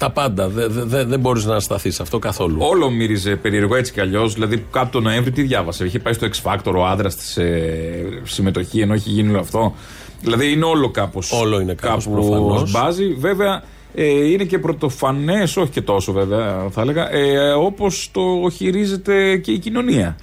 τα 0.00 0.10
πάντα. 0.10 0.48
Δεν 0.48 0.72
δε, 0.72 0.84
δε, 0.84 1.04
δεν 1.04 1.20
μπορείς 1.20 1.44
να 1.44 1.60
σταθείς 1.60 2.00
αυτό 2.00 2.18
καθόλου. 2.18 2.56
Όλο 2.60 2.90
μύριζε 2.90 3.36
περίεργο 3.36 3.76
έτσι 3.76 3.92
κι 3.92 4.00
αλλιώς. 4.00 4.34
Δηλαδή, 4.34 4.64
κάπου 4.70 4.90
τον 4.90 5.02
Νοέμβρη 5.02 5.30
τι 5.30 5.42
διάβασε. 5.42 5.84
Είχε 5.84 5.98
πάει 5.98 6.12
στο 6.12 6.28
X 6.32 6.50
Factor 6.50 6.72
ο 6.76 6.86
άντρας 6.86 7.16
της 7.16 7.36
ε, 7.36 8.20
συμμετοχή, 8.22 8.80
ενώ 8.80 8.94
έχει 8.94 9.10
γίνει 9.10 9.28
όλο 9.28 9.40
αυτό. 9.40 9.74
Δηλαδή, 10.22 10.52
είναι 10.52 10.64
όλο 10.64 10.90
κάπω. 10.90 11.22
Όλο 11.30 11.60
είναι 11.60 11.74
κάπως 11.74 12.08
προφανώς. 12.08 12.70
Μπάζει. 12.70 13.14
Βέβαια, 13.14 13.62
ε, 13.94 14.30
είναι 14.30 14.44
και 14.44 14.58
πρωτοφανές, 14.58 15.56
όχι 15.56 15.70
και 15.70 15.82
τόσο 15.82 16.12
βέβαια, 16.12 16.68
θα 16.70 16.80
έλεγα, 16.80 17.12
ε, 17.12 17.52
όπως 17.52 18.10
το 18.12 18.50
χειρίζεται 18.52 19.36
και 19.36 19.52
η 19.52 19.58
κοινωνία. 19.58 20.16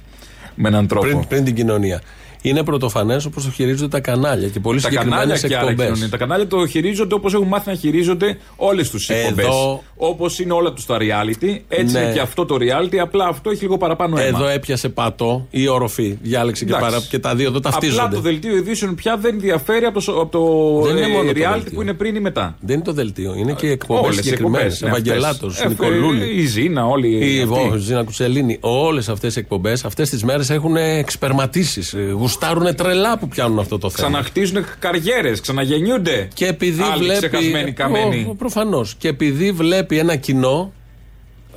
Με 0.54 0.68
έναν 0.68 0.86
τρόπο. 0.86 1.06
Πριν, 1.06 1.26
πριν 1.28 1.44
την 1.44 1.54
κοινωνία. 1.54 2.02
Είναι 2.42 2.62
πρωτοφανές 2.64 3.24
όπως 3.24 3.44
το 3.44 3.50
χειρίζονται 3.50 3.88
τα 3.88 4.00
κανάλια 4.00 4.48
και 4.48 4.60
πολύ 4.60 4.80
τα 4.80 4.88
συγκεκριμένες 4.88 5.22
κανάλια 5.24 5.48
και 5.48 5.56
άλλα 5.56 5.70
εκπομπές. 5.70 5.86
κοινωνία. 5.86 6.08
Τα 6.08 6.16
κανάλια 6.16 6.46
το 6.46 6.66
χειρίζονται 6.66 7.14
όπως 7.14 7.34
έχουν 7.34 7.46
μάθει 7.46 7.68
να 7.68 7.74
χειρίζονται 7.74 8.38
όλες 8.56 8.90
τους 8.90 9.08
εκπομπές. 9.08 9.44
Εδώ- 9.46 9.82
Όπως 10.00 10.38
είναι 10.38 10.52
όλα 10.52 10.72
τους 10.72 10.86
τα 10.86 10.96
reality, 11.00 11.58
έτσι 11.68 11.92
Ναι. 11.94 12.00
είναι 12.00 12.12
και 12.12 12.20
αυτό 12.20 12.44
το 12.44 12.56
reality. 12.60 12.96
Απλά 12.96 13.26
αυτό 13.26 13.50
έχει 13.50 13.62
λίγο 13.62 13.76
παραπάνω 13.76 14.16
αίμα. 14.18 14.26
Εδώ 14.38 14.46
έπιασε 14.48 14.88
πατό 14.88 15.46
ή 15.50 15.68
οροφή. 15.68 16.18
Διάλεξε 16.22 16.64
και, 16.64 16.70
Εντάξει. 16.74 16.90
παρα, 16.90 17.04
και 17.08 17.18
τα 17.18 17.34
δύο 17.34 17.48
εδώ 17.48 17.58
Απλά 17.58 17.70
ταυτίζονται. 17.70 18.14
το 18.14 18.20
δελτίο 18.20 18.56
ειδήσεων 18.56 18.94
πια 18.94 19.16
δεν 19.16 19.40
διαφέρει 19.40 19.84
από 19.84 20.02
το, 20.04 20.20
από 20.20 20.30
το, 20.30 20.82
Δεν 20.86 20.96
είναι 20.96 21.06
ε, 21.06 21.08
μόνο 21.08 21.32
το 21.32 21.38
reality 21.38 21.52
δελτίο. 21.52 21.72
που 21.74 21.82
είναι 21.82 21.92
πριν 21.94 22.14
ή 22.14 22.20
μετά. 22.20 22.56
Δεν 22.60 22.74
είναι 22.74 22.84
το 22.84 22.92
δελτίο. 22.92 23.34
Είναι 23.36 23.52
και 23.52 23.68
εκπομπές 23.70 24.02
Όλες 24.04 24.18
οι 24.18 24.22
συγκεκριμένες. 24.22 24.74
εκπομπές, 24.74 24.80
ναι, 24.80 24.88
Ευαγγελάτος, 25.10 25.52
αυτές. 25.60 25.64
Ε, 25.64 25.68
Νικολούλη. 25.68 26.26
Η 26.40 26.46
Ζήνα, 26.46 26.86
όλοι. 26.86 27.08
Η 27.08 27.40
αυτοί. 27.42 27.44
Βό, 27.46 27.76
Ζήνα 27.76 28.04
Κουτσελίνη. 28.04 28.56
Όλες 28.60 29.08
αυτές 29.08 29.36
οι 29.36 29.38
εκπομπές 29.38 29.84
αυτές 29.84 30.08
τις 30.10 30.24
μέρες 30.24 30.50
έχουν 30.50 30.76
εξπερματίσεις. 30.76 31.94
Γουστάρουν 32.28 32.74
τρελά 32.74 33.18
που 33.18 33.28
πιάνουν 33.28 33.58
αυτό 33.58 33.78
το 33.78 33.90
θέμα. 33.90 34.08
Ξαναχτίζουν 34.08 34.64
καριέρες, 34.78 35.40
ξαναγεννιούνται. 35.40 36.28
Και 36.34 36.46
επειδή 36.46 36.82
Άλλοι 36.82 37.02
βλέπει. 37.04 37.18
ξεχασμένοι, 37.18 37.72
καμένοι. 37.72 38.34
Προφανώς. 38.38 38.94
Και 38.98 39.08
επειδή 39.08 39.52
βλέπει 39.52 39.98
ένα 39.98 40.16
κοινό. 40.16 40.72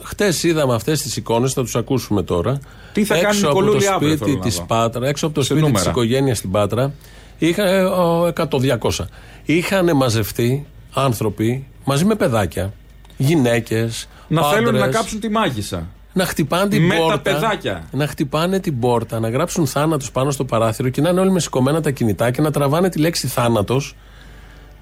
Χτες 0.03 0.43
είδαμε 0.43 0.73
αυτές 0.73 1.01
τις 1.01 1.17
εικόνες, 1.17 1.53
θα 1.53 1.62
τους 1.62 1.75
ακούσουμε 1.75 2.23
τώρα. 2.23 2.60
Τι 2.93 3.03
θα 3.05 3.13
κάνει 3.13 3.25
έξω 3.27 3.39
η 3.45 3.49
από 3.49 3.53
το 3.53 3.62
Νικολούλη 3.63 3.88
αύριο, 3.88 4.10
σπίτι 4.10 4.23
θέλω 4.25 4.38
να 4.38 4.43
της 4.43 4.55
δω. 4.55 4.63
Πάτρα, 4.65 5.07
έξω 5.07 5.25
από 5.25 5.36
το 5.36 5.41
Σε 5.41 5.45
σπίτι 5.47 5.62
της 5.62 5.71
νούμερα. 5.71 5.89
οικογένειας 5.89 6.38
στην 6.38 6.51
Πάτρα, 6.51 6.93
είχα 7.38 7.63
ε, 7.67 7.84
ο, 7.84 8.34
100-200. 8.36 9.05
Είχαν 9.45 9.95
μαζευτεί 9.95 10.65
άνθρωποι 10.93 11.67
μαζί 11.86 12.05
με 12.05 12.15
παιδάκια, 12.15 12.73
γυναίκες. 13.17 14.07
Να 14.27 14.43
θέλουν 14.49 14.75
να 14.75 14.88
κάψουν 14.88 15.19
τη 15.19 15.29
μάγισσα. 15.29 15.88
Να 16.13 16.26
χτυπάνε 16.26 16.69
την 16.69 16.86
Με 16.86 16.95
τα 16.95 17.02
πόρτα. 17.02 17.19
παιδάκια. 17.19 17.84
Να 17.91 18.08
χτυπάνε 18.08 18.60
την 18.60 18.80
πόρτα, 18.80 19.19
να 19.19 19.30
γράψουν 19.30 19.67
θάνατος 19.67 20.12
πάνω 20.12 20.32
στο 20.32 20.45
παράθυρο 20.45 20.89
και 20.89 21.02
να 21.02 21.10
είναι 21.10 21.19
όλοι 21.19 21.32
με 21.32 21.39
σηκωμένα 21.39 21.82
τα 21.82 21.91
κινητά 21.91 22.32
και 22.32 22.41
να 22.41 22.52
τραβάνε 22.52 22.89
τη 22.89 23.00
λέξη 23.00 23.28
θάνατος. 23.28 23.95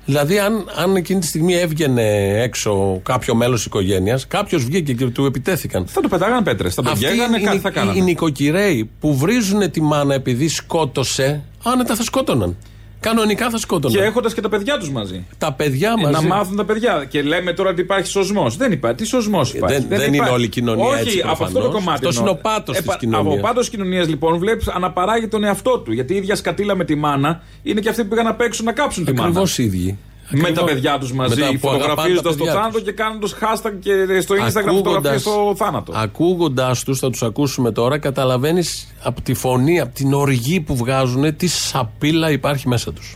Δηλαδή, 0.06 0.40
αν, 0.40 0.66
αν 0.76 0.96
εκείνη 0.96 1.20
τη 1.20 1.28
στιγμή 1.28 1.54
έβγαινε 1.56 2.04
έξω 2.42 3.00
κάποιο 3.04 3.36
μέλος 3.36 3.56
της 3.58 3.66
οικογένειας, 3.66 4.28
κάποιος 4.28 4.64
βγήκε 4.66 4.94
και 4.94 5.06
του 5.06 5.26
επιτέθηκαν. 5.26 5.86
Θα 5.88 6.02
το 6.02 6.08
πετάγανε 6.08 6.42
πέτρες, 6.44 6.74
θα 6.74 6.82
το 6.82 6.90
Αυτοί 6.90 7.06
γέγανε, 7.06 7.38
οι, 7.38 7.44
κάτι 7.44 7.58
οι, 7.58 7.60
θα 7.60 7.70
οι, 7.70 7.72
κάνανε. 7.72 7.98
οι 7.98 8.02
νοικοκυρέοι 8.02 8.90
που 9.00 9.18
βρίζουν 9.18 9.72
τη 9.72 9.82
μάνα 9.82 10.14
επειδή 10.14 10.48
σκότωσε, 10.48 11.42
άνετα 11.64 11.96
θα 11.96 12.04
σκότωναν. 12.04 12.58
Κανονικά 13.00 13.50
θα 13.50 13.58
σκότωναν. 13.58 13.98
Και 13.98 14.04
έχοντας 14.04 14.34
και 14.34 14.42
τα 14.42 14.50
παιδιά 14.50 14.78
τους 14.78 14.90
μαζί. 14.92 15.26
Τα 15.38 15.54
παιδιά 15.54 15.94
Ε, 15.98 16.02
μαζί. 16.02 16.28
Να 16.28 16.36
μάθουν 16.36 16.56
τα 16.56 16.66
παιδιά. 16.66 17.06
Και 17.10 17.22
λέμε 17.22 17.54
τώρα 17.54 17.70
ότι 17.70 17.82
υπάρχει 17.82 18.08
σωσμό. 18.08 18.50
Δεν 18.50 18.72
υπάρχει. 18.72 18.98
Τι 18.98 19.06
σωσμό 19.06 19.42
υπάρχει; 19.54 19.78
δεν- 19.80 19.88
δεν 20.00 20.08
είναι 20.08 20.16
υπάρχει. 20.16 20.34
όλη 20.34 20.46
η 20.46 20.48
κοινωνία 20.50 20.86
Όχι, 20.86 21.00
έτσι, 21.02 21.20
από 21.20 21.32
αυτό 21.32 21.46
το 21.46 21.52
προφανώς. 21.52 21.74
κομμάτι. 21.74 21.92
Αυτός 22.06 22.18
εννοώ. 22.18 22.32
είναι 22.32 22.40
ο 22.40 22.50
πάτος 22.52 22.78
της 22.78 22.86
πα- 22.86 22.96
κοινωνίας. 22.98 23.34
Από 23.34 23.48
πάτος 23.48 23.70
κοινωνίας 23.70 24.08
λοιπόν 24.08 24.38
βλέπεις 24.38 24.68
αναπαράγει 24.68 25.28
τον 25.28 25.44
εαυτό 25.44 25.80
του. 25.80 25.92
Γιατί 25.94 26.14
η 26.14 26.18
ίδια 26.18 26.36
σκατήλα 26.36 26.76
με 26.76 26.86
τη 26.86 26.96
μάνα 26.96 27.42
είναι 27.64 27.80
και 27.82 27.90
αυτοί 27.90 28.02
που 28.04 28.10
πήγαν 28.10 28.26
να 28.26 28.36
παίξουν 28.36 28.66
να 28.66 28.72
κάψουν 28.72 29.06
τη 29.06 29.12
μάνα. 29.14 29.24
Ακριβώς 29.28 29.58
ίδιοι. 29.58 29.98
Με 30.32 30.42
τα 30.42 30.48
Ακριβώς. 30.48 30.72
παιδιά 30.72 30.98
τους 31.00 31.12
μαζί, 31.12 31.40
Με 31.40 31.46
τα 31.46 31.58
που 31.60 31.70
αγαπάνε 31.70 31.84
φωτογραφίζοντας 31.84 32.24
τα 32.24 32.30
το 32.30 32.36
παιδιά 32.44 32.54
θάνατο 32.54 32.74
τους. 32.78 32.84
και 32.84 32.92
κάνοντας 32.92 33.36
hashtag 33.42 33.72
και 33.80 34.22
στο 34.22 34.36
Instagram 34.36 34.76
φωτογραφίες 34.76 35.22
στο 35.22 35.54
θάνατο. 35.58 35.94
Ακούγοντά 35.96 36.76
τους, 36.86 37.00
θα 37.00 37.10
τους 37.10 37.24
ακούσουμε 37.24 37.72
τώρα, 37.72 37.98
καταλαβαίνεις 37.98 38.88
από 39.04 39.22
τη 39.22 39.34
φωνή, 39.34 39.80
από 39.80 39.94
την 39.94 40.14
οργή 40.14 40.60
που 40.60 40.76
βγάζουν, 40.76 41.36
τι 41.36 41.48
σαπίλα 41.48 42.32
υπάρχει 42.32 42.68
μέσα 42.68 42.94
τους. 42.94 43.16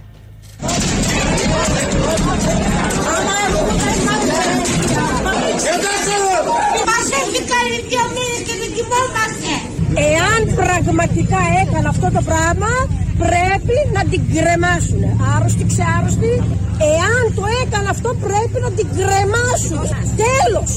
Μας 6.90 7.06
έχει 7.22 7.40
κάνει 7.54 7.76
δύο 7.90 8.04
μήνες 8.16 8.42
και 8.48 8.56
δεν 8.62 8.70
κοιμόμαστε. 8.76 9.52
Εάν 10.12 10.40
πραγματικά 10.62 11.40
έκανε 11.64 11.88
αυτό 11.94 12.08
το 12.18 12.22
πράγμα, 12.30 12.72
πρέπει 13.28 13.76
να 13.98 14.02
την 14.12 14.22
κρεμάσουν. 14.34 15.02
Άρρωστη, 15.34 15.64
ξάρρωστη. 15.72 16.34
Εάν 16.94 17.24
το 17.38 17.44
έκανε 17.62 17.88
αυτό, 17.96 18.10
πρέπει 18.28 18.58
να 18.66 18.70
την 18.78 18.88
κρεμάσουν. 18.98 19.84
Τέλος. 20.26 20.72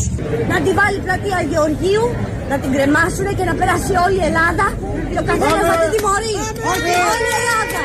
Να 0.50 0.56
τη 0.64 0.70
βάλει 0.78 0.98
πλατεία 1.06 1.38
Γεωργίου, 1.50 2.04
να 2.50 2.56
την 2.62 2.70
κρεμάσουν 2.74 3.26
και 3.38 3.44
να 3.50 3.54
περάσει 3.60 3.92
όλη 4.04 4.18
η 4.22 4.26
Ελλάδα 4.30 4.66
και 5.12 5.18
ο 5.22 5.24
καθένας 5.30 5.64
να 5.72 5.76
την 5.82 5.90
τιμωρεί. 5.94 6.34
Όλη 6.72 6.88
η 6.92 6.96
Ελλάδα. 7.38 7.82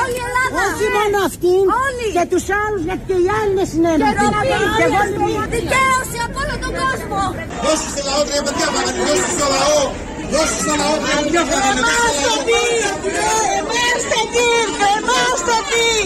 Όλη 0.00 0.14
η 0.20 0.22
Ελλάδα. 0.28 0.60
Όχι 0.68 0.86
μόνο 0.96 1.16
αυτή, 1.30 1.54
Όλοι. 1.84 2.06
και 2.16 2.24
τους 2.32 2.44
άλλους, 2.62 2.82
γιατί 2.88 3.02
και 3.08 3.16
οι 3.24 3.26
άλλοι 3.38 3.50
είναι 3.54 3.66
Και 3.66 3.72
συνένοχοι. 3.72 4.26
ροπή. 4.34 4.58
Και 4.78 4.84
εγώ 4.88 5.00
είμαι. 5.08 5.44
Δικαίωση 5.56 6.18
από 6.26 6.36
όλο 6.44 6.54
τον 6.64 6.72
κόσμο. 6.82 7.20
Δώσε 7.64 7.86
στο 7.92 8.00
λαό 8.08 8.20
τρία 8.28 8.42
παιδιά, 8.46 8.66
Παγανή, 8.74 9.00
δώσε 9.08 9.28
στο 9.36 9.46
λαό. 9.54 9.82
Δώσε 10.32 10.58
στο 10.64 10.74
λαό 10.80 10.94
τρία 11.04 11.16
παιδιά, 11.22 11.42
Παγανή, 11.50 11.80
δώσε 11.88 12.12
στο 12.20 12.32
λαό. 12.36 12.84
Κρεμάστε 13.06 14.20
την! 14.34 14.66
Κρεμάστε 14.80 15.56
την! 15.70 16.04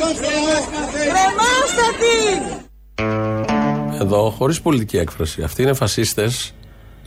Κρεμάστε 1.10 1.86
την! 2.00 2.40
Εδώ, 4.00 4.30
χωρίς 4.38 4.60
πολιτική 4.60 4.96
έκφραση. 4.96 5.42
Αυτοί 5.42 5.62
είναι 5.62 5.72
φασίστες 5.74 6.54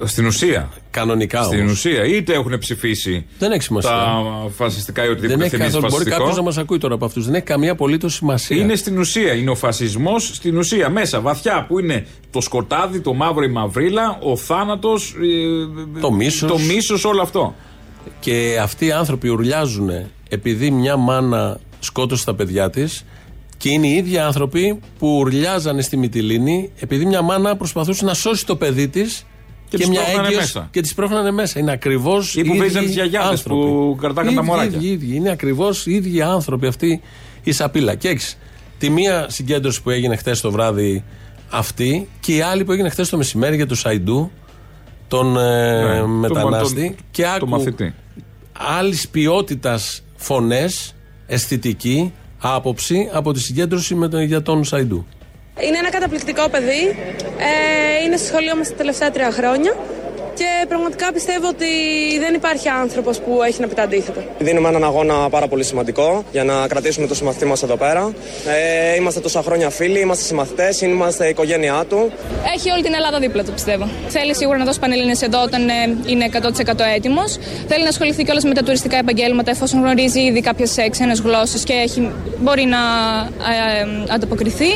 Στην 0.04 0.26
ουσία. 0.26 0.70
Κανονικά 0.92 1.44
Στην 1.44 1.60
όμως. 1.60 1.72
ουσία. 1.72 2.06
Είτε 2.06 2.34
έχουν 2.34 2.58
ψηφίσει 2.58 3.26
Δεν 3.40 3.52
έχει 3.52 3.62
σημασία. 3.62 3.90
τα 3.90 4.24
φασιστικά 4.56 5.04
ή 5.04 5.06
Δεν 5.08 5.16
οτιδήποτε 5.16 5.46
έχει 5.46 5.50
θυμίζει 5.56 5.66
καθόλου. 5.72 5.82
Μπορεί 5.82 5.94
φασιστικό. 5.94 6.18
κάποιος 6.20 6.38
να 6.38 6.44
μας 6.44 6.58
ακούει 6.58 6.78
τώρα 6.78 6.94
από 6.94 7.06
αυτούς. 7.06 7.26
Δεν 7.26 7.34
έχει 7.36 7.44
καμία 7.44 7.72
απολύτως 7.72 8.14
σημασία. 8.14 8.58
Είναι 8.58 8.76
στην 8.76 8.98
ουσία. 9.00 9.34
Είναι 9.34 9.50
ο 9.50 9.56
φασισμός 9.56 10.26
στην 10.34 10.58
ουσία. 10.58 10.90
Μέσα, 10.90 11.20
βαθιά, 11.22 11.66
που 11.68 11.80
είναι 11.80 12.06
το 12.32 12.42
σκοτάδι, 12.42 13.00
το 13.02 13.14
μαύρο, 13.14 13.44
η 13.44 13.50
μαυρίλα, 13.50 14.20
ο 14.22 14.36
θάνατος, 14.36 15.16
Το 16.02 16.12
μίσος. 16.12 16.50
το 16.52 16.58
μίσος, 16.60 17.06
όλο 17.06 17.22
αυτό. 17.22 17.56
Και 18.20 18.58
αυτοί 18.62 18.86
οι 18.86 18.92
άνθρωποι 18.92 19.30
ουρλιάζουν 19.30 19.90
επειδή 20.30 20.72
μια 20.72 20.98
μάνα 20.98 21.60
σκότωσε 21.80 22.26
τα 22.26 22.36
παιδιά 22.36 22.70
της 22.70 23.06
και 23.58 23.70
είναι 23.70 23.88
οι 23.88 23.92
ίδιοι 23.96 24.18
άνθρωποι 24.18 24.80
που 25.00 25.18
ουρλιάζανε 25.18 25.82
στη 25.82 25.98
Μυτιλίνη 25.98 26.72
επειδή 26.80 27.06
μια 27.06 27.22
μάνα 27.22 27.56
προσπαθούσε 27.58 28.06
να 28.06 28.14
σώσει 28.14 28.46
το 28.46 28.56
παιδί 28.56 28.88
της 28.88 29.26
και, 29.78 29.78
τις 29.78 29.90
μια 29.90 30.02
πρόχνανε 30.02 30.28
έγκυος 30.28 30.42
μέσα. 30.42 30.68
και 30.72 30.82
τις 30.82 30.94
πρόχνανε 30.94 31.32
μέσα. 31.32 31.60
Είναι 31.60 31.72
ακριβώς 31.72 32.36
Ή 32.36 32.44
που 32.44 32.56
βρίζανε 32.56 32.86
τις 32.86 32.96
γιαγιάδες 32.96 33.44
που 33.44 33.98
κρατάγανε 34.02 34.36
τα 34.36 34.44
μωράκια. 34.44 34.78
Ίδιοι, 34.78 34.88
ίδιοι. 34.88 35.16
Είναι 35.16 35.30
ακριβώς 35.32 35.86
οι 35.86 35.92
ίδιοι 35.94 36.22
άνθρωποι 36.22 36.68
αυτοί 36.68 37.02
η 37.44 37.52
σαπίλα. 37.52 37.96
Και 37.96 38.08
έχεις 38.08 38.38
τη 38.78 38.90
μία 38.90 39.26
συγκέντρωση 39.30 39.82
που 39.82 39.90
έγινε 39.90 40.16
χθες 40.16 40.42
το 40.42 40.52
βράδυ 40.52 41.04
αυτή 41.50 42.08
και 42.20 42.36
η 42.36 42.42
άλλη 42.42 42.64
που 42.64 42.72
έγινε 42.72 42.90
χθες 42.90 43.10
το 43.10 43.18
μεσημέρι 43.18 43.56
για 43.56 43.68
του 43.68 43.76
Σαϊντού, 43.76 44.32
τον 45.08 45.38
ε, 45.38 45.82
Ναι, 45.94 46.00
τον- 46.00 46.10
μετανάστη. 46.10 46.86
τον- 46.86 46.96
και 47.12 47.24
τον 47.24 47.32
άκου 47.32 47.48
μαθητή. 47.50 47.94
άλλης 48.78 49.08
ποιότητας 49.10 50.04
φωνές, 50.16 50.96
αισθητική 51.28 52.14
άποψη 52.40 53.10
από 53.14 53.34
τη 53.34 53.40
συγκέντρωση 53.40 53.96
με 53.96 54.08
τον, 54.10 54.22
για 54.22 54.42
τον 54.42 54.64
Σαϊντού. 54.64 55.06
Είναι 55.68 55.78
ένα 55.78 55.90
καταπληκτικό 55.90 56.50
παιδί. 56.50 56.96
Ε, 57.38 58.04
είναι 58.04 58.18
στο 58.18 58.28
σχολείο 58.28 58.56
μας 58.56 58.70
τα 58.70 58.76
τελευταία 58.76 59.12
τρία 59.12 59.32
χρόνια. 59.32 59.76
Και 60.34 60.66
πραγματικά 60.68 61.12
πιστεύω 61.14 61.48
ότι 61.48 61.66
δεν 62.20 62.34
υπάρχει 62.34 62.70
άνθρωπος 62.70 63.20
που 63.20 63.44
έχει 63.48 63.62
να 63.62 63.68
πει 63.68 63.74
τα 63.74 63.84
αντίθετα. 63.84 64.24
Δίνουμε 64.40 64.70
έναν 64.70 64.84
αγώνα 64.84 65.30
πάρα 65.30 65.48
πολύ 65.48 65.64
σημαντικό 65.64 66.24
για 66.32 66.44
να 66.44 66.68
κρατήσουμε 66.68 67.08
το 67.08 67.16
συμμαθητή 67.16 67.46
μας 67.46 67.64
εδώ 67.64 67.76
πέρα. 67.76 68.14
Ε, 68.48 68.96
είμαστε 68.96 69.20
τόσα 69.20 69.42
χρόνια 69.42 69.70
φίλοι, 69.70 70.00
είμαστε 70.00 70.24
συμμαθητές, 70.24 70.82
είμαστε 70.82 71.26
η 71.26 71.30
οικογένειά 71.30 71.86
του. 71.90 72.12
Έχει 72.56 72.72
όλη 72.72 72.84
την 72.84 72.94
Ελλάδα 72.94 73.20
δίπλα 73.20 73.44
του, 73.44 73.52
πιστεύω. 73.52 73.90
Θέλει 74.08 74.36
σίγουρα 74.36 74.58
να 74.58 74.66
δώσει 74.66 74.80
πανελλήνες 74.80 75.22
εδώ 75.22 75.42
όταν 75.42 75.70
ε, 75.70 75.74
είναι 76.06 76.30
100% 76.34 76.40
έτοιμος. 76.96 77.38
Θέλει 77.68 77.84
να 77.84 77.90
ασχοληθεί 77.90 78.24
κιόλας 78.24 78.44
με 78.44 78.54
τα 78.54 78.64
τουριστικά 78.64 78.98
επαγγέλματα 78.98 79.52
εφόσον 79.52 79.80
γνωρίζει 79.80 80.20
ήδη 80.20 80.42
κάποιες 80.42 80.76
ξένες 80.92 81.20
γλώσσες 81.20 81.64
και 81.64 81.74
έχει, 81.74 82.12
μπορεί 82.40 82.66
να 82.66 82.78
ε, 82.78 83.82
ε, 83.82 84.14
ανταποκριθεί. 84.14 84.72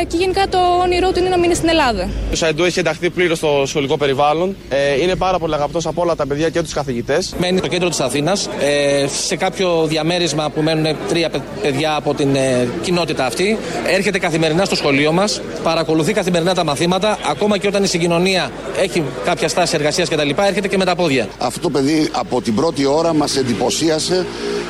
Ε, 0.00 0.04
και 0.06 0.16
γενικά 0.16 0.48
το 0.48 0.58
όνειρό 0.82 1.12
του 1.12 1.18
είναι 1.18 1.28
να 1.28 1.38
μείνει 1.38 1.54
στην 1.54 1.68
Ελλάδα. 1.68 2.08
Ο 2.32 2.34
Σαϊντού 2.34 2.64
έχει 2.64 2.78
ενταχθεί 2.78 3.10
πλήρως 3.10 3.38
στο 3.38 3.62
σχολικό 3.66 3.96
περιβάλλον. 3.96 4.56
Ε, 4.68 4.83
είναι 5.02 5.14
πάρα 5.16 5.38
πολύ 5.38 5.54
αγαπητός 5.54 5.86
από 5.86 6.02
όλα 6.02 6.14
τα 6.16 6.26
παιδιά 6.26 6.48
και 6.48 6.62
τους 6.62 6.72
καθηγητές. 6.72 7.34
Μένει 7.38 7.58
στο 7.58 7.68
κέντρο 7.68 7.88
της 7.88 8.00
Αθήνας, 8.00 8.48
ε, 8.60 9.06
σε 9.26 9.36
κάποιο 9.36 9.86
διαμέρισμα 9.86 10.50
που 10.50 10.62
μένουν 10.62 10.96
τρία 11.08 11.30
παι- 11.30 11.42
παιδιά 11.62 11.94
από 11.96 12.14
την 12.14 12.34
ε, 12.34 12.68
κοινότητα 12.82 13.26
αυτή. 13.26 13.58
Έρχεται 13.86 14.18
καθημερινά 14.18 14.64
στο 14.64 14.74
σχολείο 14.76 15.12
μας, 15.12 15.40
παρακολουθεί 15.62 16.12
καθημερινά 16.12 16.54
τα 16.54 16.64
μαθήματα, 16.64 17.18
ακόμα 17.30 17.58
και 17.58 17.66
όταν 17.66 17.82
η 17.82 17.86
συγκοινωνία 17.86 18.50
έχει 18.82 19.02
κάποια 19.24 19.48
στάση 19.48 19.74
εργασίας 19.76 20.08
κτλ. 20.08 20.28
Έρχεται 20.46 20.68
και 20.68 20.76
με 20.76 20.84
τα 20.84 20.94
πόδια. 20.96 21.28
Αυτό 21.38 21.60
το 21.60 21.70
παιδί 21.70 22.08
από 22.12 22.42
την 22.42 22.54
πρώτη 22.54 22.86
ώρα 22.86 23.14
μας 23.14 23.36
εντυπωσίασε 23.36 24.26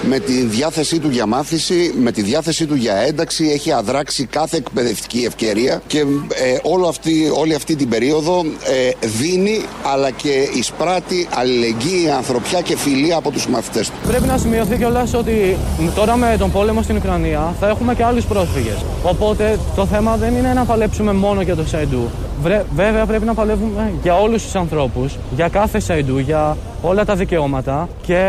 με 0.09 0.19
τη 0.19 0.43
διάθεσή 0.43 0.99
του 0.99 1.09
για 1.09 1.27
μάθηση, 1.27 1.95
με 1.99 2.13
τη 2.13 2.23
διάθεσή 2.23 2.67
του 2.67 2.75
για 2.75 2.95
ένταξη, 2.97 3.51
έχει 3.53 3.73
αδράξει 3.73 4.25
κάθε 4.27 4.57
εκπαιδευτική 4.57 5.25
ευκαιρία 5.27 5.83
και 5.87 5.99
ε, 5.99 6.59
όλο 6.63 6.87
αυτή, 6.87 7.31
όλη 7.37 7.55
αυτή 7.55 7.77
την 7.77 7.89
περίοδο 7.89 8.45
ε, 8.65 9.07
δίνει 9.07 9.61
αλλά 9.93 10.11
και 10.11 10.49
εισπράττει 10.55 11.29
αλληλεγγύη, 11.35 12.11
ανθρωπιά 12.11 12.61
και 12.61 12.77
φιλία 12.77 13.17
από 13.17 13.31
τους 13.31 13.47
μαθητές 13.47 13.89
του. 13.89 13.95
Πρέπει 14.07 14.27
να 14.27 14.39
σημειωθεί 14.39 14.77
κιόλας 14.77 15.15
ότι 15.15 15.57
τώρα 15.95 16.17
με 16.17 16.37
τον 16.39 16.51
πόλεμο 16.51 16.83
στην 16.83 16.97
Ουκρανία 16.97 17.55
θα 17.61 17.69
έχουμε 17.69 17.95
και 17.95 18.05
άλλους 18.05 18.25
πρόσφυγες. 18.25 18.85
Οπότε 19.03 19.59
το 19.77 19.87
θέμα 19.87 20.17
δεν 20.17 20.35
είναι 20.35 20.53
να 20.53 20.65
παλέψουμε 20.65 21.13
μόνο 21.13 21.41
για 21.41 21.57
το 21.57 21.67
Σαϊντού. 21.67 22.11
Βρε- 22.45 22.65
βέβαια 22.75 23.07
πρέπει 23.07 23.25
να 23.25 23.35
παλεύουμε 23.35 23.93
για 24.03 24.21
όλους 24.21 24.43
τους 24.43 24.55
ανθρώπους, 24.55 25.17
για 25.35 25.49
κάθε 25.49 25.81
Σαϊντού, 25.81 26.19
για 26.19 26.57
όλα 26.83 27.05
τα 27.05 27.15
δικαιώματα 27.15 27.89
και 28.07 28.21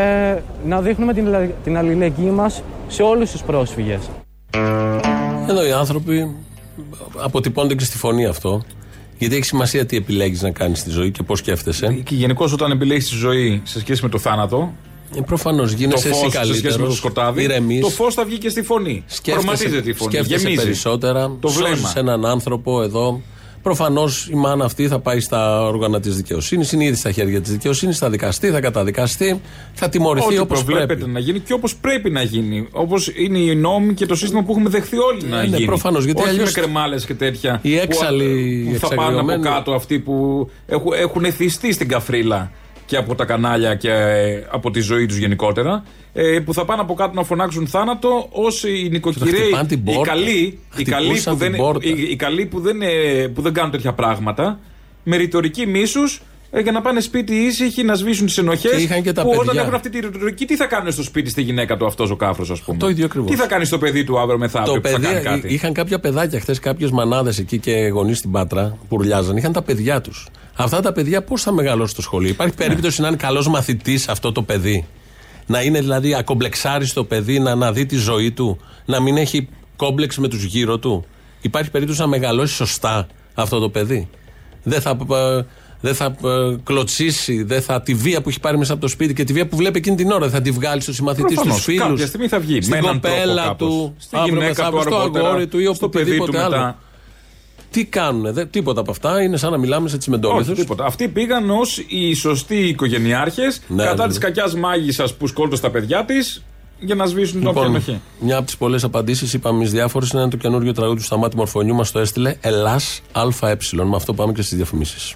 να 0.66 0.82
δείχνουμε 0.82 1.14
την, 1.14 1.28
την 1.64 1.78
αλληλεγγύη 1.78 2.32
μας 2.34 2.62
σε 2.88 3.02
όλους 3.04 3.32
τους 3.32 3.42
πρόσφυγες. 3.42 4.00
Εδώ 5.50 5.66
οι 5.68 5.72
άνθρωποι 5.72 6.36
αποτυπώνται 7.24 7.76
και 7.76 7.84
στη 7.84 7.98
φωνή 7.98 8.26
αυτό. 8.26 8.64
Γιατί 9.18 9.36
έχει 9.36 9.44
σημασία 9.46 9.86
τι 9.86 9.98
επιλέγεις 9.98 10.42
να 10.42 10.52
κάνεις 10.52 10.80
στη 10.80 10.90
ζωή 10.90 11.12
και 11.12 11.24
πώς 11.24 11.40
σκέφτεσαι. 11.40 12.02
Και 12.04 12.16
γενικώς 12.16 12.54
όταν 12.54 12.72
επιλέγεις 12.72 13.10
τη 13.10 13.16
ζωή 13.16 13.62
σε 13.64 13.80
σχέση 13.80 14.04
με 14.04 14.10
το 14.10 14.18
θάνατο. 14.20 14.74
Ε, 15.16 15.22
Προφανώς 15.22 15.70
Το 15.72 15.78
γίνεσαι 15.78 16.10
εσύ 16.10 16.20
φως 16.22 16.32
σε 16.32 16.38
σχέση 16.40 16.54
με 16.54 16.60
καλύτερος. 16.62 16.90
το 16.90 16.96
σκοτάδι. 16.96 17.48
Το 17.82 17.90
φως 17.90 18.14
θα 18.14 18.26
βγει 18.26 18.38
και 18.38 18.50
στη 18.50 18.62
φωνή. 18.62 19.04
Χρωματίζεται 19.32 19.90
η 19.90 19.94
φωνή. 19.94 20.12
σκέφτεσαι 20.14 20.44
Γεμίζει. 20.44 20.64
περισσότερα. 20.64 21.32
Το 21.40 21.50
βλέμμα. 21.50 21.76
σώζεις 21.76 21.96
έναν 21.96 22.26
άνθρωπο 22.26 22.82
εδώ. 22.82 23.22
Προφανώς 23.66 24.28
η 24.32 24.36
μάνα 24.36 24.66
αυτή 24.66 24.88
θα 24.88 25.00
πάει 25.00 25.20
στα 25.20 25.62
όργανα 25.64 26.00
της 26.00 26.16
δικαιοσύνης. 26.16 26.72
Είναι 26.72 26.84
ήδη 26.86 26.96
στα 26.96 27.12
χέρια 27.12 27.42
της 27.42 27.52
δικαιοσύνης. 27.52 27.98
Θα 27.98 28.10
δικαστεί, 28.10 28.50
θα 28.50 28.60
καταδικαστεί. 28.60 29.42
Θα 29.74 29.90
τιμωρηθεί 29.90 30.26
Ό,τι 30.28 30.38
όπως 30.38 30.64
προβλέπεται 30.64 30.96
πρέπει. 30.96 31.12
να 31.12 31.20
γίνει 31.20 31.40
και 31.40 31.54
όπως 31.54 31.76
πρέπει 31.76 32.10
να 32.10 32.22
γίνει. 32.22 32.68
Όπως 32.72 33.12
είναι 33.16 33.38
οι 33.38 33.56
νόμοι 33.56 33.94
και 33.94 34.06
το 34.06 34.16
σύστημα 34.16 34.44
που 34.44 34.52
έχουμε 34.52 34.70
δεχθεί 34.70 34.98
όλοι 34.98 35.24
να 35.30 35.38
ναι, 35.38 35.46
γίνει. 35.46 35.66
προφανώς, 35.66 36.06
γιατί 36.06 36.22
Όχι 36.22 36.30
αλλιώς 36.30 36.54
με 36.54 36.62
κρεμάλες 36.62 37.06
και 37.06 37.14
τέτοια. 37.14 37.60
οι 37.62 37.78
έξαλλοι, 37.78 38.24
που, 38.66 38.70
οι 38.70 38.74
που 38.74 38.80
θα 38.80 38.88
πάνε 38.88 39.02
από 39.02 39.20
εξαγριωμένοι. 39.20 39.44
κάτω 39.44 39.72
αυτοί 39.74 40.00
που 40.00 40.50
έχουν, 40.66 40.92
έχουν 40.94 41.24
εθιστεί 41.24 41.74
στην 41.74 41.88
καφρίλα 41.88 42.52
και 42.86 42.98
από 42.98 43.16
τα 43.16 43.26
κανάλια 43.26 43.76
και 43.76 43.92
ε, 43.92 44.44
από 44.52 44.72
τη 44.72 44.80
ζωή 44.80 45.06
τους 45.06 45.18
γενικότερα. 45.18 45.84
Ε, 46.18 46.40
που 46.40 46.54
θα 46.54 46.66
πάνε 46.66 46.82
από 46.82 46.94
κάτω 46.94 47.12
να 47.14 47.24
φωνάξουν 47.24 47.68
θάνατο 47.68 48.28
όσοι 48.32 48.86
οι 48.86 48.90
νοικοκυρέοι. 48.90 49.40
χτυπάνε 49.40 49.68
την 49.68 49.80
Οι 49.86 49.94
πόρτα. 49.94 50.12
καλοί, 50.12 50.60
οι 50.78 50.84
καλοί, 50.84 51.06
Χτυπούσαν 51.06 51.34
που 51.34 51.40
δεν, 51.40 51.52
την 51.52 51.62
πόρτα. 51.62 51.88
οι, 51.88 52.08
οι 52.12 52.16
καλοί 52.16 52.46
που, 52.46 52.60
δεν, 52.60 52.82
ε, 52.82 53.28
που 53.28 53.42
δεν 53.42 53.54
κάνουν 53.54 53.72
τέτοια 53.72 53.94
πράγματα. 53.94 54.60
Με 55.04 55.16
ρητορική 55.16 55.66
μίσους 55.68 56.22
ε, 56.52 56.60
για 56.62 56.72
να 56.72 56.82
πάνε 56.82 57.00
σπίτι 57.00 57.36
ήσυχοι, 57.36 57.84
να 57.84 57.94
σβήσουν 57.96 58.26
τις 58.26 58.38
ενοχές. 58.38 58.72
Και 58.72 58.82
είχαν 58.82 59.02
και 59.02 59.12
τα 59.12 59.22
που 59.22 59.30
όταν 59.30 59.46
παιδιά. 59.46 59.62
έχουν 59.62 59.74
αυτή 59.74 59.90
τη 59.90 60.00
ρητορική, 60.00 60.46
τι 60.46 60.56
θα 60.56 60.66
κάνουν 60.66 60.92
στο 60.92 61.04
σπίτι 61.04 61.30
στη 61.30 61.42
γυναίκα 61.42 61.78
του 61.78 61.86
αυτός 61.86 62.10
ο 62.10 62.16
κάφρος, 62.16 62.52
ας 62.52 62.62
πούμε; 62.62 62.78
Το 62.78 62.90
ίδιο 62.90 63.06
ακριβώς. 63.06 63.30
Τι 63.32 63.36
θα 63.36 63.48
κάνει 63.48 63.66
στο 63.66 63.78
παιδί 63.78 64.04
του 64.04 64.20
αύριο 64.20 64.38
μεθαύριο 64.38 64.74
Το 64.74 64.80
που 64.82 64.88
θα 64.88 65.00
παιδί, 65.00 65.14
κάνει 65.14 65.22
κάτι; 65.22 65.54
είχαν 65.54 65.74
κάποια 65.74 66.00
παιδάκια 66.00 66.40
χθες, 66.40 66.60
κάποιες 66.60 66.92
μανάδες 66.92 67.40
εκεί 67.40 67.58
και 67.60 67.72
γονείς 67.72 68.18
στην 68.18 68.32
Πάτρα 68.32 68.78
που 68.90 68.96
ουρλιάζαν. 68.96 69.38
Είχαν 69.38 69.52
τα 69.54 69.62
παιδιά 69.62 70.02
τους. 70.02 70.28
Αυτά 70.56 70.82
τα 70.82 70.92
παιδιά 70.92 71.24
πώς 71.24 71.42
θα 71.42 71.52
μεγαλώσουν 71.52 71.88
στο 71.90 72.02
σχολείο; 72.02 72.30
Υπάρχει 72.30 72.54
περίπτωση 72.56 73.02
να 73.02 73.08
είναι 73.08 73.18
καλός 73.18 73.48
μαθητής 73.48 74.08
αυτό 74.08 74.32
το 74.32 74.42
παιδί; 74.42 74.86
Να 75.46 75.62
είναι 75.62 75.80
δηλαδή 75.80 76.16
ακομπλεξάριστο 76.16 77.04
παιδί, 77.04 77.40
να, 77.40 77.56
να 77.56 77.72
δει 77.72 77.86
τη 77.86 77.96
ζωή 77.98 78.32
του, 78.32 78.58
να 78.86 79.00
μην 79.02 79.18
έχει 79.18 79.48
κόμπλεξ 79.76 80.18
με 80.18 80.28
τους 80.28 80.44
γύρω 80.44 80.78
του; 80.78 81.06
Υπάρχει 81.42 81.72
περίπτωση 81.72 82.00
να 82.00 82.08
μεγαλώσει 82.08 82.54
σωστά 82.54 83.08
αυτό 83.34 83.60
το 83.60 83.70
παιδί; 83.70 84.10
Δεν 84.64 84.82
θα, 84.82 84.90
ε, 85.12 85.46
δεν 85.82 85.96
θα 85.96 86.06
ε, 86.06 86.56
κλωτσίσει, 86.64 87.44
δεν 87.44 87.62
θα 87.62 87.82
τη 87.82 87.94
βία 87.94 88.22
που 88.22 88.30
έχει 88.30 88.40
πάρει 88.40 88.58
μέσα 88.58 88.72
από 88.74 88.82
το 88.82 88.88
σπίτι 88.88 89.14
και 89.14 89.24
τη 89.24 89.34
βία 89.34 89.48
που 89.48 89.56
βλέπει 89.56 89.78
εκείνη 89.78 89.96
την 89.96 90.12
ώρα. 90.12 90.20
Δεν 90.20 90.30
θα 90.30 90.42
τη 90.42 90.52
βγάλει 90.52 90.82
στο 90.82 90.94
συμμαθητή, 90.94 91.22
στους 91.34 91.36
Προφανώς, 91.36 91.64
φίλους. 91.64 91.82
κάποια 91.88 92.08
στιγμή 92.08 92.28
θα 92.28 92.40
βγει, 92.40 92.56
με 92.56 92.62
Στην 92.62 92.74
έναν 92.76 93.00
τρόπο 93.00 93.16
κοπέλα 93.18 93.44
κάπως. 93.44 93.70
του, 93.70 93.96
Στη 93.98 94.16
αύριο 94.18 94.34
γυναίκα 94.34 94.48
μεθαύριο, 94.50 94.82
του 94.84 94.88
στο 94.90 94.98
αργότερα, 95.00 95.28
αγόρι 95.28 95.48
του 95.48 95.60
ή 95.60 95.74
στο 95.76 95.90
παιδί 95.90 96.18
του 96.18 96.24
οπουδήποτε 96.24 96.44
άλλο. 96.44 96.76
Μετά. 97.76 97.82
Τι 97.82 97.86
κάνουνε, 97.86 98.32
δε, 98.32 98.46
τίποτα 98.46 98.80
από 98.80 98.92
αυτά. 98.92 99.22
Είναι 99.22 99.38
σαν 99.38 99.52
να 99.52 99.58
μιλάμε 99.58 99.88
σε 99.88 99.94
Όχι, 99.94 99.98
τσιμεντόλιθου. 99.98 100.54
τίποτα. 100.54 100.86
Αυτοί 100.86 101.08
πήγαν 101.08 101.50
ως 101.50 101.84
οι 101.88 102.14
σωστοί 102.14 102.56
οικογενειάρχες 102.68 103.62
Ναι, 103.68 103.84
κατά 103.84 104.04
ναι. 104.04 104.10
της 104.10 104.18
κακιάς 104.18 104.56
μάγισσας 104.56 105.14
που 105.14 105.28
σκόλτωσε 105.28 105.62
τα 105.62 105.70
παιδιά 105.70 106.06
της 106.06 106.44
για 106.80 106.96
να 106.96 107.06
σβήσουν 107.06 107.40
την 107.40 107.48
όποια 107.48 107.62
Λοιπόν, 107.62 107.76
ενοχή. 107.76 108.02
μια 108.20 108.38
από 108.38 108.46
τις 108.46 108.58
πολλές 108.58 108.84
απαντήσεις, 108.84 109.34
είπαμε 109.34 109.58
εμεί 109.60 109.68
διάφορες, 109.68 110.10
είναι 110.12 110.28
το 110.30 110.38
καινούριο 110.38 110.74
τραγούδι 110.74 110.98
του 111.00 111.04
Σταμάτη 111.06 111.36
Μορφωνιού. 111.36 111.76
Μας 111.76 111.92
το 111.92 112.00
έστειλε 112.00 112.36
Ελλάς 112.42 113.02
ΑΕ. 113.12 113.58
Με 113.72 113.96
αυτό 113.96 114.14
πάμε 114.14 114.34
και 114.34 114.42
στις 114.42 114.58
διαφημίσεις. 114.58 115.16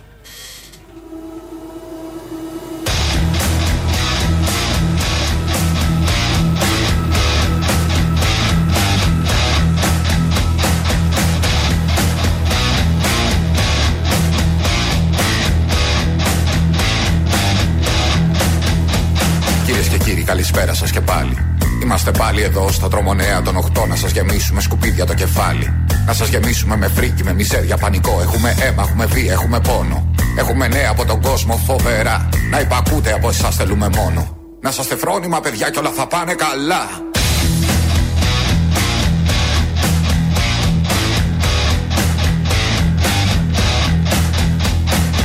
Καλησπέρα 20.51 20.77
σας 20.77 20.91
και 20.91 21.01
πάλι. 21.01 21.37
Είμαστε 21.83 22.11
πάλι 22.11 22.41
εδώ 22.41 22.71
στα 22.71 22.87
τρομονέα 22.87 23.41
των 23.41 23.57
8 23.57 23.87
να 23.87 23.95
σας 23.95 24.11
γεμίσουμε 24.11 24.61
σκουπίδια 24.61 25.05
το 25.05 25.13
κεφάλι. 25.13 25.73
Να 26.05 26.13
σας 26.13 26.29
γεμίσουμε 26.29 26.77
με 26.77 26.87
φρίκι, 26.87 27.23
με 27.23 27.33
μιζέρια, 27.33 27.77
πανικό. 27.77 28.19
Έχουμε 28.21 28.55
αίμα, 28.59 28.83
έχουμε 28.83 29.05
βία, 29.05 29.31
έχουμε 29.31 29.59
πόνο. 29.59 30.11
Έχουμε 30.37 30.67
νέα 30.67 30.89
από 30.89 31.05
τον 31.05 31.21
κόσμο 31.21 31.55
φοβερά. 31.65 32.29
Να 32.49 32.59
υπακούτε 32.59 33.13
από 33.13 33.29
εσάς 33.29 33.55
θέλουμε 33.55 33.89
μόνο. 33.95 34.37
Να 34.61 34.69
είσαστε 34.69 34.95
φρόνημα, 34.95 35.39
παιδιά, 35.39 35.69
και 35.69 35.79
όλα 35.79 35.91
θα 35.91 36.07
πάνε 36.07 36.33
καλά. 36.33 36.87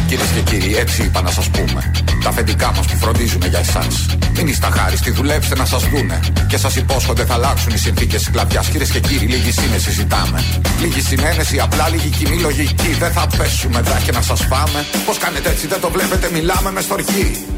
Κυρίες 0.06 0.28
και 0.34 0.40
κύριοι, 0.40 0.76
έτσι 0.76 1.02
είπα 1.02 1.22
να 1.22 1.30
σας 1.30 1.48
πούμε. 1.48 2.03
Τα 2.24 2.30
αφεντικά 2.30 2.72
μας 2.76 2.86
που 2.86 2.96
φροντίζουμε 2.96 3.46
για 3.46 3.58
εσάς. 3.58 4.06
Μην 4.36 4.46
είστε 4.46 4.66
αχάριστοι, 4.66 5.10
δουλέψτε 5.10 5.54
να 5.54 5.64
σας 5.64 5.82
δούνε. 5.84 6.20
Και 6.48 6.56
σας 6.56 6.76
υπόσχονται 6.76 7.24
θα 7.24 7.34
αλλάξουν 7.34 7.72
οι 7.72 7.78
συνθήκες 7.78 8.22
σκλαβιά. 8.22 8.62
Κυρίες 8.70 8.90
και 8.90 9.00
κύριοι, 9.00 9.26
λίγη 9.26 9.52
σύνεση 9.52 9.90
ζητάμε. 9.90 10.44
Λίγη 10.80 11.00
συνένεση, 11.00 11.58
απλά 11.58 11.88
λίγη 11.88 12.08
κοινή 12.08 12.40
λογική. 12.40 12.88
Δεν 12.98 13.12
θα 13.12 13.26
πέσουμε 13.36 13.80
δά 13.80 14.00
και 14.04 14.12
να 14.12 14.22
σας 14.22 14.40
φάμε. 14.40 14.86
Πώς 15.06 15.18
κάνετε 15.18 15.48
έτσι, 15.50 15.66
δεν 15.66 15.80
το 15.80 15.90
βλέπετε, 15.90 16.30
μιλάμε 16.32 16.70
με 16.72 16.80
στοργή. 16.80 17.53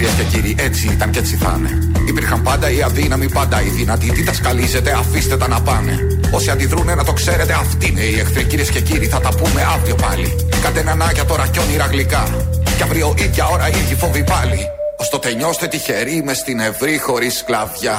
Κυρίες 0.00 0.18
και 0.18 0.36
κύριοι, 0.36 0.56
έτσι 0.58 0.86
ήταν 0.92 1.10
και 1.10 1.18
έτσι 1.18 1.36
θα 1.36 1.54
είναι. 1.58 1.92
Υπήρχαν 2.08 2.42
πάντα 2.42 2.70
οι 2.70 2.82
αδύναμοι, 2.82 3.28
πάντα 3.28 3.62
οι 3.62 3.68
δυνατοί. 3.68 4.10
Τι 4.10 4.24
τα 4.24 4.32
σκαλίζετε, 4.32 4.92
αφήστε 4.92 5.36
τα 5.36 5.48
να 5.48 5.60
πάνε. 5.60 5.98
Όσοι 6.30 6.50
αντιδρούνε 6.50 6.94
να 6.94 7.04
το 7.04 7.12
ξέρετε, 7.12 7.52
αυτοί 7.52 7.88
είναι 7.88 8.00
οι 8.00 8.18
εχθροί. 8.18 8.44
Κυρίες 8.44 8.70
και 8.70 8.80
κύριοι, 8.80 9.06
θα 9.06 9.20
τα 9.20 9.28
πούμε 9.28 9.62
αύριο 9.74 9.94
πάλι. 9.94 10.36
Κάντε 10.62 10.82
νανάκια 10.82 11.24
τώρα 11.24 11.46
κι 11.46 11.58
όνειρα 11.58 11.86
γλυκά. 11.86 12.28
Κι 12.76 12.82
αύριο 12.82 13.14
ίδια 13.18 13.46
ώρα 13.46 13.68
ίδιοι 13.68 13.94
φόβοι 13.94 14.24
πάλι. 14.24 14.58
Ωστότε 14.96 15.34
νιώστε 15.34 15.66
τυχεροί 15.66 16.22
μες 16.24 16.38
στην 16.38 16.60
ευρύ 16.60 16.98
χωρίς 16.98 17.36
σκλαβιά. 17.36 17.98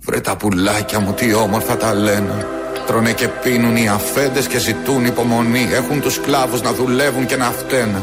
Βρε 0.00 0.20
τα 0.20 0.36
πουλάκια 0.36 1.00
μου 1.00 1.12
τι 1.12 1.34
όμορφα 1.34 1.76
τα 1.76 1.94
λένε 1.94 2.46
Τρώνε 2.86 3.12
και 3.12 3.28
πίνουν 3.28 3.76
οι 3.76 3.88
αφέντες 3.88 4.46
και 4.46 4.58
ζητούν 4.58 5.04
υπομονή 5.04 5.68
Έχουν 5.72 6.00
τους 6.00 6.14
σκλάβους 6.14 6.62
να 6.62 6.72
δουλεύουν 6.72 7.26
και 7.26 7.36
να 7.36 7.50
φταίνε 7.50 8.00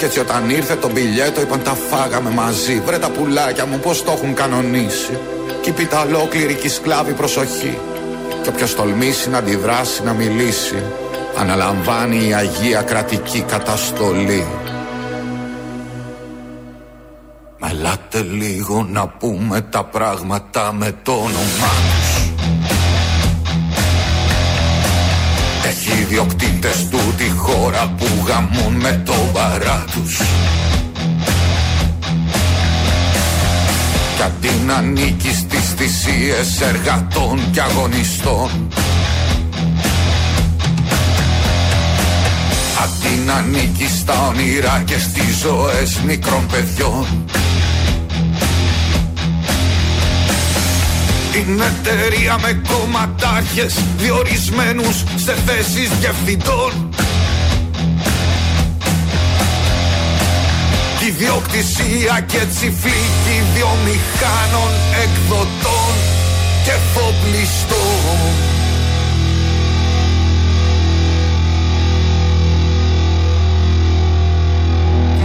Κι 0.00 0.06
έτσι 0.06 0.20
όταν 0.20 0.50
ήρθε 0.50 0.76
το 0.76 0.90
μπιλιέτο 0.90 1.40
είπαν 1.40 1.62
τα 1.62 1.74
φάγαμε 1.90 2.30
μαζί. 2.30 2.82
Βρε 2.86 2.98
τα 2.98 3.10
πουλάκια 3.10 3.66
μου 3.66 3.78
πως 3.78 4.04
το 4.04 4.12
έχουν 4.12 4.34
κανονίσει 4.34 5.18
Κι 5.60 5.72
πίτα 5.72 6.00
ολόκληρη 6.00 6.54
κι 6.54 6.68
σκλάβη 6.68 7.12
προσοχή. 7.12 7.78
Κι 8.42 8.48
όποιος 8.48 8.74
τολμήσει 8.74 9.30
να 9.30 9.38
αντιδράσει 9.38 10.02
να 10.04 10.12
μιλήσει 10.12 10.82
Αναλαμβάνει 11.38 12.28
η 12.28 12.34
Αγία 12.34 12.82
Κρατική 12.82 13.40
Καταστολή. 13.40 14.46
Μα 17.58 17.68
ελάτε 17.68 18.22
λίγο 18.22 18.86
να 18.90 19.08
πούμε 19.08 19.60
τα 19.60 19.84
πράγματα 19.84 20.72
με 20.72 20.94
το 21.02 21.12
όνομά 21.12 21.99
ιδιοκτήτες 26.10 26.88
του 26.90 27.00
τη 27.16 27.30
χώρα 27.30 27.94
που 27.98 28.06
γαμούν 28.26 28.74
με 28.74 29.02
το 29.04 29.14
βαρά 29.32 29.84
τους. 29.92 30.18
Κι 34.16 34.22
αντί 34.22 34.50
να 34.66 34.74
ανήκει 34.74 35.34
στις 35.34 35.74
θυσίες 35.76 36.60
εργατών 36.60 37.50
και 37.52 37.60
αγωνιστών 37.60 38.50
Αντί 42.82 43.20
να 43.26 43.34
ανήκει 43.34 43.88
στα 44.00 44.26
όνειρα 44.28 44.82
και 44.86 44.98
στις 44.98 45.36
ζωές 45.42 46.00
μικρών 46.06 46.46
παιδιών 46.46 47.06
Την 51.32 51.60
εταιρεία 51.60 52.38
με 52.38 52.60
κομματάρχες 52.68 53.74
διορισμένους 53.96 55.04
σε 55.16 55.34
θέσεις 55.46 55.88
διευθυντών 56.00 56.88
Τη 61.00 61.10
διοκτησία 61.10 62.20
και 62.26 62.38
τσιφλίκη 62.38 63.36
βιομηχάνων 63.54 64.72
εκδοτών 65.02 65.94
και 66.64 66.72
φοπλιστών. 66.94 68.18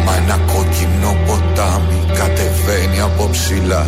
Μα 0.05 0.15
ένα 0.15 0.39
κόκκινο 0.53 1.17
ποτάμι 1.25 2.05
κατεβαίνει 2.13 2.99
από 3.01 3.29
ψηλά 3.31 3.87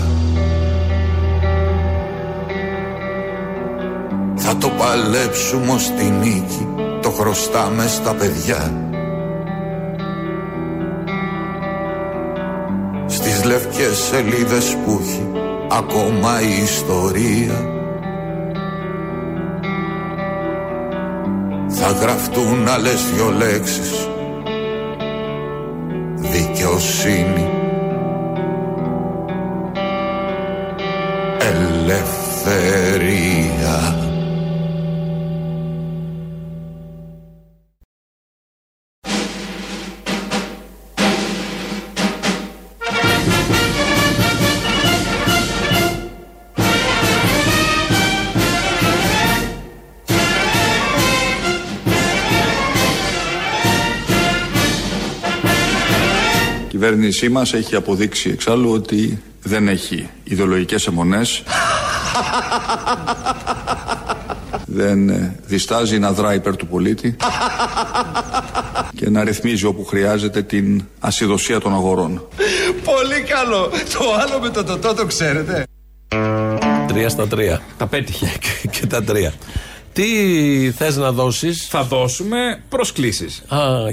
Θα 4.50 4.58
το 4.58 4.70
παλέψουμε 4.70 5.72
ως 5.72 5.92
τη 5.98 6.04
νίκη 6.04 6.68
Το 7.02 7.10
χρωστάμε 7.10 7.88
στα 7.88 8.14
παιδιά. 8.16 8.74
Στις 13.08 13.44
λευκές 13.44 13.98
σελίδες 13.98 14.78
που 14.86 15.00
έχει 15.02 15.28
Ακόμα 15.72 16.42
η 16.42 16.62
ιστορία. 16.64 17.70
Θα 21.68 21.92
γραφτούν 21.92 22.68
άλλες 22.68 23.12
δυο 23.14 23.30
λέξεις. 23.30 24.10
Δικαιοσύνη. 26.16 27.50
Ελευθερία 31.40 32.68
κυβέρνησή 56.88 57.30
μας 57.30 57.54
έχει 57.54 57.76
αποδείξει 57.76 58.30
εξάλλου 58.30 58.71
ότι 58.71 59.21
δεν 59.41 59.67
έχει 59.67 60.10
ιδεολογικές 60.23 60.88
αιμονές 60.88 61.43
δεν 64.65 65.10
ε, 65.10 65.39
διστάζει 65.45 66.00
να 66.00 66.12
δράει 66.12 66.36
υπέρ 66.36 66.56
του 66.56 66.67
πολίτη 66.67 67.15
και 68.95 69.10
να 69.10 69.23
ρυθμίζει 69.23 69.65
όπου 69.65 69.86
χρειάζεται 69.86 70.41
την 70.41 70.84
ασυδοσία 71.00 71.60
των 71.60 71.73
αγορών. 71.73 72.28
Πολύ 72.84 73.21
καλό. 73.21 73.69
Το 73.93 74.13
άλλο 74.21 74.39
με 74.41 74.50
το 74.50 74.63
τοτό 74.63 74.93
το 74.93 75.06
ξέρετε. 75.06 75.63
Τρία 76.88 77.10
στα 77.10 77.28
τρία. 77.28 77.62
Τα 77.78 77.88
πέτυχε. 77.88 78.32
και 78.71 78.86
τα 78.86 79.04
τρία. 79.04 79.34
Τι 80.02 80.72
θες 80.72 80.96
να 80.98 81.12
δώσεις; 81.12 81.68
Θα 81.68 81.84
δώσουμε 81.84 82.38
προσκλήσεις. 82.70 83.44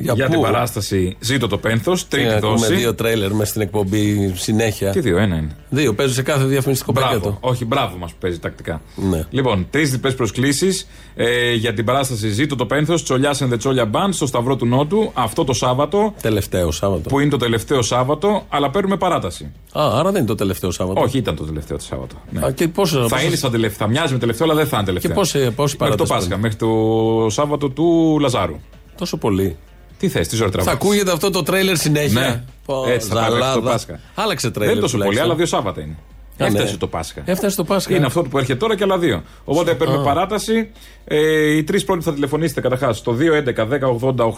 για 0.01 0.13
για 0.15 0.27
πού; 0.27 0.33
την 0.33 0.41
παράσταση 0.41 1.17
Ζήτω 1.21 1.47
το 1.49 1.59
Πένθος, 1.59 2.09
τρίτη 2.09 2.29
Ε, 2.29 2.39
δόση. 2.39 2.65
Ακούμε 2.65 2.79
δύο 2.81 2.95
τρέιλερ 2.95 3.33
μέσα 3.33 3.51
στην 3.51 3.61
εκπομπή 3.61 4.33
συνέχεια. 4.37 4.91
Τι 4.91 5.01
δύο, 5.01 5.19
ένα 5.19 5.37
είναι. 5.37 5.57
Δύο 5.69 5.95
παίζουν 5.95 6.15
σε 6.15 6.23
κάθε 6.23 6.45
διαφημιστικό 6.45 6.93
Μπράβο. 6.93 7.09
πακέτο. 7.09 7.37
Όχι, 7.41 7.65
μπράβο 7.65 7.97
μας 7.97 8.11
που 8.11 8.17
παίζει 8.21 8.39
τακτικά. 8.39 8.81
Ναι. 8.97 9.25
Λοιπόν, 9.31 9.67
τρεις 9.71 9.91
διπλές 9.91 10.15
προσκλήσεις 10.15 10.87
ε, 11.17 11.53
για 11.53 11.75
την 11.75 11.85
παράσταση 11.85 12.29
Ζήτω 12.29 12.57
το 12.57 12.67
Πένθος, 12.67 13.03
Τσολιάς 13.03 13.43
and 13.43 13.53
the 13.53 13.59
Τσόλια 13.59 13.91
Band 13.93 14.09
στο 14.11 14.27
Σταυρό 14.27 14.57
του 14.57 14.67
Νότου 14.67 15.11
αυτό 15.15 15.45
το 15.45 15.53
Σάββατο. 15.53 16.15
Τελευταίο 16.23 16.71
Σάββατο. 16.71 17.09
Που 17.09 17.21
είναι 17.21 17.31
το 17.31 17.37
τελευταίο 17.37 17.83
Σάββατο, 17.83 18.45
αλλά 18.49 18.71
παίρνουμε 18.71 18.97
παράταση. 18.97 19.45
Α, 19.73 19.83
άρα 19.99 20.03
δεν 20.11 20.17
είναι 20.17 20.27
το 20.27 20.35
τελευταίο 20.35 20.71
Σάββατο. 20.71 21.01
Όχι, 21.01 21.19
ήταν 21.19 21.37
το 21.37 21.45
τελευταίο 21.45 21.77
το 21.77 21.85
Σάββατο. 21.85 22.15
Ναι. 22.31 22.47
Α, 22.47 22.51
και 22.51 22.69
πόσο, 22.69 23.01
θα 23.03 23.09
πόσο- 23.09 23.27
είναι 23.27 23.37
σαν 23.37 23.51
τελευταίο, 23.51 23.87
θα 23.87 23.93
μοιάζει 23.93 24.13
με 24.13 24.19
τελευταίο, 24.19 24.47
αλλά 24.47 24.57
δεν 24.57 24.67
θα 24.67 24.77
είναι 24.77 24.87
τελευταίο. 24.87 25.11
Και 25.11 25.17
πόση- 25.19 25.51
πόση 25.51 25.77
Μέχρι 25.95 26.09
το 26.09 26.15
παράταση 26.15 26.29
Πάσχα, 26.29 26.35
είναι; 26.35 26.43
μέχρι 26.43 26.57
το 26.57 27.31
Σάββατο 27.31 27.69
του 27.71 28.19
Λαζάρου. 28.21 28.57
Τόσο 28.97 29.17
πολύ. 29.17 29.57
Τι 29.99 30.09
θες, 30.09 30.29
τις 30.29 30.39
ζωή 30.39 30.47
Θα 30.47 30.53
τραβάς. 30.53 30.75
ακούγεται 30.75 31.13
αυτό 31.13 31.31
το 31.31 31.43
τρέιλερ 31.43 31.77
συνέχεια. 31.77 32.21
Ναι. 32.21 32.43
Πω, 32.67 32.85
Έτσι 32.89 33.09
θα 33.09 33.15
πάει 33.15 33.23
μέχρι 33.25 33.39
το 33.41 33.45
ζαλάδα. 33.47 33.71
Πάσχα. 33.71 34.01
Άλλαξε 34.15 34.47
Δεν 34.47 34.53
τρέιλερ. 34.55 34.75
είναι 34.77 34.83
τόσο 34.85 34.97
πολύ, 34.97 35.09
τουλάχιστον. 35.09 35.31
αλλά 35.31 35.35
δύο 35.39 35.47
Σάββατα 35.47 35.81
είναι. 35.81 35.97
Α, 36.39 36.51
ναι. 36.51 36.59
Έφτασε 36.59 36.77
το 36.77 36.87
Πάσχα. 36.87 37.23
Έφτασε 37.25 37.57
το 37.57 37.65
Πάσχα. 37.65 37.95
Είναι 37.95 38.07
αυτό 38.07 38.23
που 38.23 38.39
έρχεται 38.39 38.59
τώρα 38.59 38.77
και 38.77 38.83
άλλα 38.83 38.99
δύο. 38.99 39.23
Οπότε 39.45 39.75
παίρνουμε 39.75 40.05
παράταση. 40.05 40.71
Ε, 41.05 41.57
οι 41.57 41.65
τρεις 41.65 41.85
πρώτοι 41.85 42.05
θα 42.05 42.13
τηλεφωνήσετε 42.13 42.61
καταρχάς 42.61 42.99
στο 42.99 43.17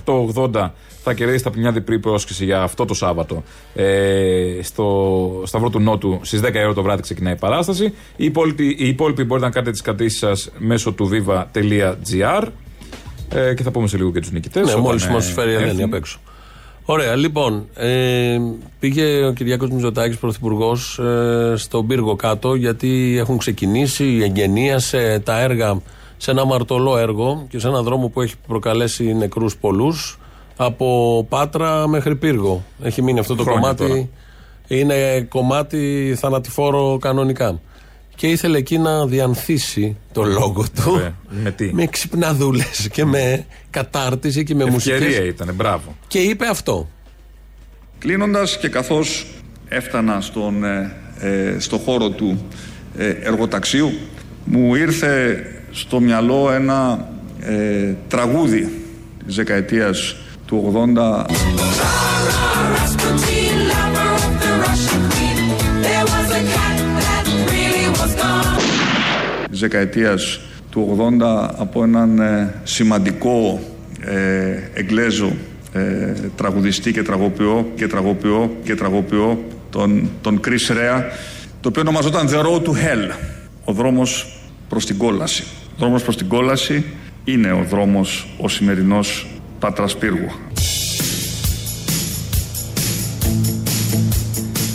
211-1080-880 0.04 0.70
θα 1.02 1.14
κερδίσετε 1.14 1.48
από 1.48 1.58
μια 1.58 1.72
διπλή 1.72 1.98
πρόσκληση 1.98 2.44
για 2.44 2.62
αυτό 2.62 2.84
το 2.84 2.94
Σάββατο 2.94 3.42
ε, 3.74 4.58
στο 4.62 5.42
Σταυρό 5.44 5.70
του 5.70 5.80
Νότου 5.80 6.20
στις 6.22 6.40
10 6.44 6.54
η 6.54 6.58
ώρα 6.58 6.74
το 6.74 6.82
βράδυ 6.82 7.02
ξεκινάει 7.02 7.32
η 7.32 7.36
παράσταση. 7.36 7.84
Οι 8.16 8.24
υπόλοιποι, 8.24 8.76
οι 8.78 8.88
υπόλοιποι 8.88 9.24
μπορείτε 9.24 9.46
να 9.46 9.52
κάνετε 9.52 9.72
τις 9.72 9.80
κρατήσεις 9.80 10.18
σας 10.18 10.50
μέσω 10.58 10.92
του 10.92 11.10
viva.gr 11.12 12.48
ε, 13.34 13.54
και 13.54 13.62
θα 13.62 13.70
πούμε 13.70 13.88
σε 13.88 13.96
λίγο 13.96 14.12
και 14.12 14.20
τους 14.20 14.30
νικητές. 14.30 14.74
Ναι, 14.74 14.80
μόλις 14.80 15.08
μας 15.08 15.32
φέρει 15.32 15.50
η 15.50 15.54
Ελένη 15.54 15.82
απ' 15.82 15.94
έξω. 15.94 16.18
Ωραία, 16.88 17.16
λοιπόν. 17.16 17.66
Ε, 17.74 18.38
πήγε 18.78 19.24
ο 19.24 19.32
Κυριάκος 19.32 19.70
Μητσοτάκης, 19.70 20.18
πρωθυπουργός, 20.18 20.98
ε, 20.98 21.52
στον 21.56 21.86
πύργο 21.86 22.16
κάτω, 22.16 22.54
γιατί 22.54 23.16
έχουν 23.18 23.38
ξεκινήσει, 23.38 24.20
εγγενίασε 24.22 25.20
τα 25.24 25.40
έργα 25.40 25.80
σε 26.16 26.30
ένα 26.30 26.44
μαρτωλό 26.44 26.98
έργο 26.98 27.46
και 27.48 27.58
σε 27.58 27.68
ένα 27.68 27.82
δρόμο 27.82 28.08
που 28.08 28.20
έχει 28.20 28.34
προκαλέσει 28.46 29.14
νεκρούς 29.14 29.56
πολλούς 29.56 30.18
από 30.56 31.26
Πάτρα 31.28 31.88
μέχρι 31.88 32.16
πύργο. 32.16 32.64
Έχει 32.82 33.02
μείνει 33.02 33.18
αυτό 33.18 33.34
το 33.34 33.42
Χρόνια 33.42 33.60
κομμάτι. 33.60 33.86
τώρα. 33.86 34.08
Είναι 34.80 35.20
κομμάτι 35.20 36.14
θανατηφόρο 36.18 36.98
κανονικά. 37.00 37.60
Και 38.16 38.26
ήθελε 38.26 38.58
εκεί 38.58 38.78
να 38.78 39.06
διανθίσει 39.06 39.96
το 40.12 40.24
λόγο 40.24 40.64
του 40.84 40.96
Ε, 40.96 41.14
με 41.42 41.50
τι; 41.50 41.74
με 41.74 41.86
ξυπναδούλες 41.86 42.88
και 42.92 43.04
με 43.04 43.46
κατάρτιση 43.70 44.44
και 44.44 44.54
με 44.54 44.64
Ευκαιρία 44.64 45.06
μουσικές. 45.06 45.28
ήταν, 45.28 45.54
μπράβο. 45.54 45.96
Και 46.06 46.18
είπε 46.18 46.46
αυτό. 46.46 46.88
Κλείνοντας 47.98 48.58
και 48.58 48.68
καθώς 48.68 49.26
έφτανα 49.68 50.20
στον, 50.20 50.64
ε, 50.64 50.96
ε, 51.20 51.58
στο 51.58 51.78
χώρο 51.78 52.10
του 52.10 52.44
ε, 52.96 53.08
εργοταξίου 53.08 53.92
μου 54.44 54.74
ήρθε 54.74 55.44
στο 55.70 56.00
μυαλό 56.00 56.50
ένα 56.52 57.08
ε, 57.40 57.94
τραγούδι 58.08 58.82
της 59.26 59.34
δεκαετίας 59.34 60.16
του 60.46 60.90
80 60.96 61.24
της 69.58 69.68
δεκαετίας 69.68 70.40
του 70.70 70.96
80 71.20 71.48
από 71.56 71.82
έναν 71.82 72.18
ε, 72.18 72.54
σημαντικό 72.64 73.60
ε, 74.00 74.70
Εγγλέζο 74.74 75.32
ε, 75.72 76.12
τραγουδιστή 76.36 76.92
και 76.92 77.02
τραγοποιό 77.02 77.72
και 77.76 77.86
τραγοποιό 77.86 78.56
και 78.64 78.74
τραγοποιό 78.74 79.44
τον, 79.70 80.10
τον 80.20 80.40
Chris 80.44 80.72
Rea 80.72 81.02
το 81.60 81.68
οποίο 81.68 81.80
ονομαζόταν 81.80 82.28
The 82.28 82.40
Road 82.40 82.62
to 82.62 82.70
Hell. 82.70 83.14
Ο 83.64 83.72
δρόμος 83.72 84.38
προς 84.68 84.86
την 84.86 84.96
κόλαση. 84.96 85.44
Ο 85.66 85.78
δρόμος 85.78 86.02
προς 86.02 86.16
την 86.16 86.28
κόλαση 86.28 86.84
είναι 87.24 87.52
ο 87.52 87.64
δρόμος 87.70 88.28
ο 88.40 88.48
σημερινός 88.48 89.26
Πάτρας 89.58 89.96
Πύργου. 89.96 90.30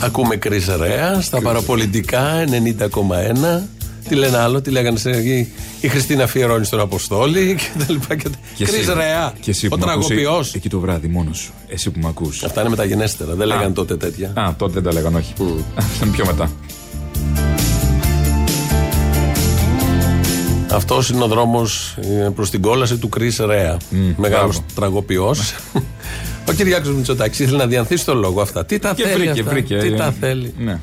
Ακούμε 0.04 0.36
Κρυ 0.36 0.62
Ρέα 0.78 1.22
στα 1.22 1.42
παραπολιτικά 1.42 2.44
90,1. 2.80 3.81
Τι 4.10 4.16
λένε 4.16 4.38
άλλο, 4.38 4.62
τι 4.62 4.70
λέγανε 4.72 4.98
σε 4.98 5.10
εκεί. 5.10 5.52
Η 5.82 5.88
Χριστίνα 5.88 6.28
Φιερώνης 6.28 6.68
στον 6.68 6.80
Αποστόλη 6.80 7.56
και 7.56 7.84
τα 7.86 7.86
λοιπά. 7.94 8.16
Και 8.16 8.66
Κρυ 8.66 8.78
εσύ- 8.80 8.94
Ρέα. 8.94 9.34
Και 9.40 9.50
εσύ 9.52 9.66
Ο 9.66 9.70
που 9.70 9.78
μ' 9.86 9.90
ακούς 9.90 10.06
τραγοποιός. 10.08 10.54
Εκεί 10.54 10.70
το 10.70 10.80
βράδυ 10.80 11.08
μόνος 11.08 11.38
σου. 11.38 11.52
Εσύ 11.68 11.90
που 11.92 12.00
με 12.00 12.08
ακούς. 12.08 12.44
Αυτά 12.44 12.62
είναι 12.62 12.70
μεταγενέστερα. 12.70 13.34
Δεν 13.36 13.48
λέγανε 13.48 13.74
τότε 13.74 13.98
τέτοια. 13.98 14.34
Α, 14.36 14.54
τότε 14.58 14.74
δεν 14.74 14.84
τα 14.84 14.94
λέγανε, 14.94 15.18
όχι. 15.18 15.34
Αυτά 15.76 16.06
είναι 16.06 16.16
πιο 16.16 16.26
μετά. 16.26 16.52
Αυτός 20.72 21.10
είναι 21.10 21.24
ο 21.24 21.28
δρόμος 21.28 21.98
προς 22.36 22.50
την 22.50 22.62
κόλαση 22.62 22.98
του 22.98 23.10
Κρυ 23.10 23.34
Ρέα. 23.46 23.78
Μεγάλος 24.18 24.56
μπράβο. 24.56 24.64
τραγοποιός. 24.76 25.54
Ο 26.50 26.52
Κυριάκος 26.54 26.94
Μητσοτάκης 26.94 27.40
ήθελε 27.40 27.58
να 27.58 27.68
διανθίσει 27.68 28.06
τον 28.06 28.18
λόγο 28.18 28.42
αυτά. 28.42 28.66
Τι 28.66 28.80
τα 28.80 28.94
Και 28.94 29.04
θέλει. 29.04 29.16
βρήκε, 29.16 29.40
αυτά, 29.40 29.52
βρήκε. 29.52 29.78
Τι 29.78 29.88
ε, 29.88 29.92
τα 29.96 30.14
θέλει; 30.20 30.54
Ναι. 30.58 30.80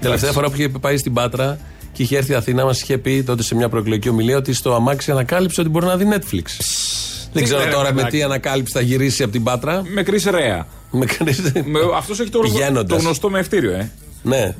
Τελευταία 0.00 0.32
φορά 0.32 0.48
που 0.50 0.54
είχε 0.56 0.68
πάει 0.68 0.96
στην 0.96 1.12
Πάτρα 1.12 1.58
και 1.98 2.04
είχε 2.04 2.16
έρθει 2.16 2.32
η 2.32 2.34
Αθήνα, 2.34 2.64
μας 2.64 2.80
είχε 2.82 2.98
πει 2.98 3.22
τότε 3.22 3.42
σε 3.42 3.54
μια 3.54 3.68
προεκλογική 3.68 4.08
ομιλία 4.08 4.36
ότι 4.36 4.52
στο 4.52 4.74
αμάξι 4.74 5.10
ανακάλυψε 5.10 5.60
ότι 5.60 5.70
μπορεί 5.70 5.86
να 5.86 5.96
δει 5.96 6.08
Netflix. 6.12 6.42
Δεν 7.32 7.44
ξέρω 7.44 7.60
λέει, 7.62 7.72
τώρα 7.72 7.88
με 7.88 7.94
παιδάκι. 7.94 8.16
τι 8.16 8.22
ανακάλυψη 8.22 8.72
θα 8.72 8.80
γυρίσει 8.80 9.22
από 9.22 9.32
την 9.32 9.42
Πάτρα. 9.42 9.82
Με 9.94 10.02
κρίση 10.02 10.30
ρέα. 10.30 10.66
Με 10.90 11.06
κρίση- 11.06 11.52
Αυτός 11.96 12.20
έχει 12.20 12.30
το, 12.30 12.38
Πηγαίνοντας. 12.38 12.98
το 12.98 13.04
γνωστό 13.04 13.30
με 13.30 13.38
ευτήριο, 13.38 13.72
ε. 13.72 13.90
Ναι. 14.22 14.54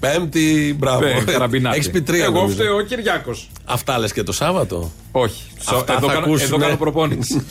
Πέμπτη, 0.00 0.76
μπράβο. 0.78 1.04
Ε, 1.06 1.22
καραμπινάτη. 1.26 1.76
Έχεις 1.76 1.90
πει 1.90 2.02
τρία. 2.02 2.24
Εγώ 2.24 2.32
νομίζω. 2.40 2.54
φταίω 2.56 2.76
ο 2.76 2.80
Κυριάκος. 2.80 3.50
Αυτά 3.64 3.98
λες 3.98 4.12
και 4.12 4.22
το 4.22 4.32
Σάββατο; 4.32 4.90
Όχι. 5.12 5.42
Αυτά 5.58 5.92
εδώ, 5.96 6.06
θα 6.06 6.12
κάνω, 6.12 6.18
ακούσουνε. 6.26 6.44
εδώ 6.44 6.56
κάνω 6.58 6.76
προπόνηση. 6.76 7.42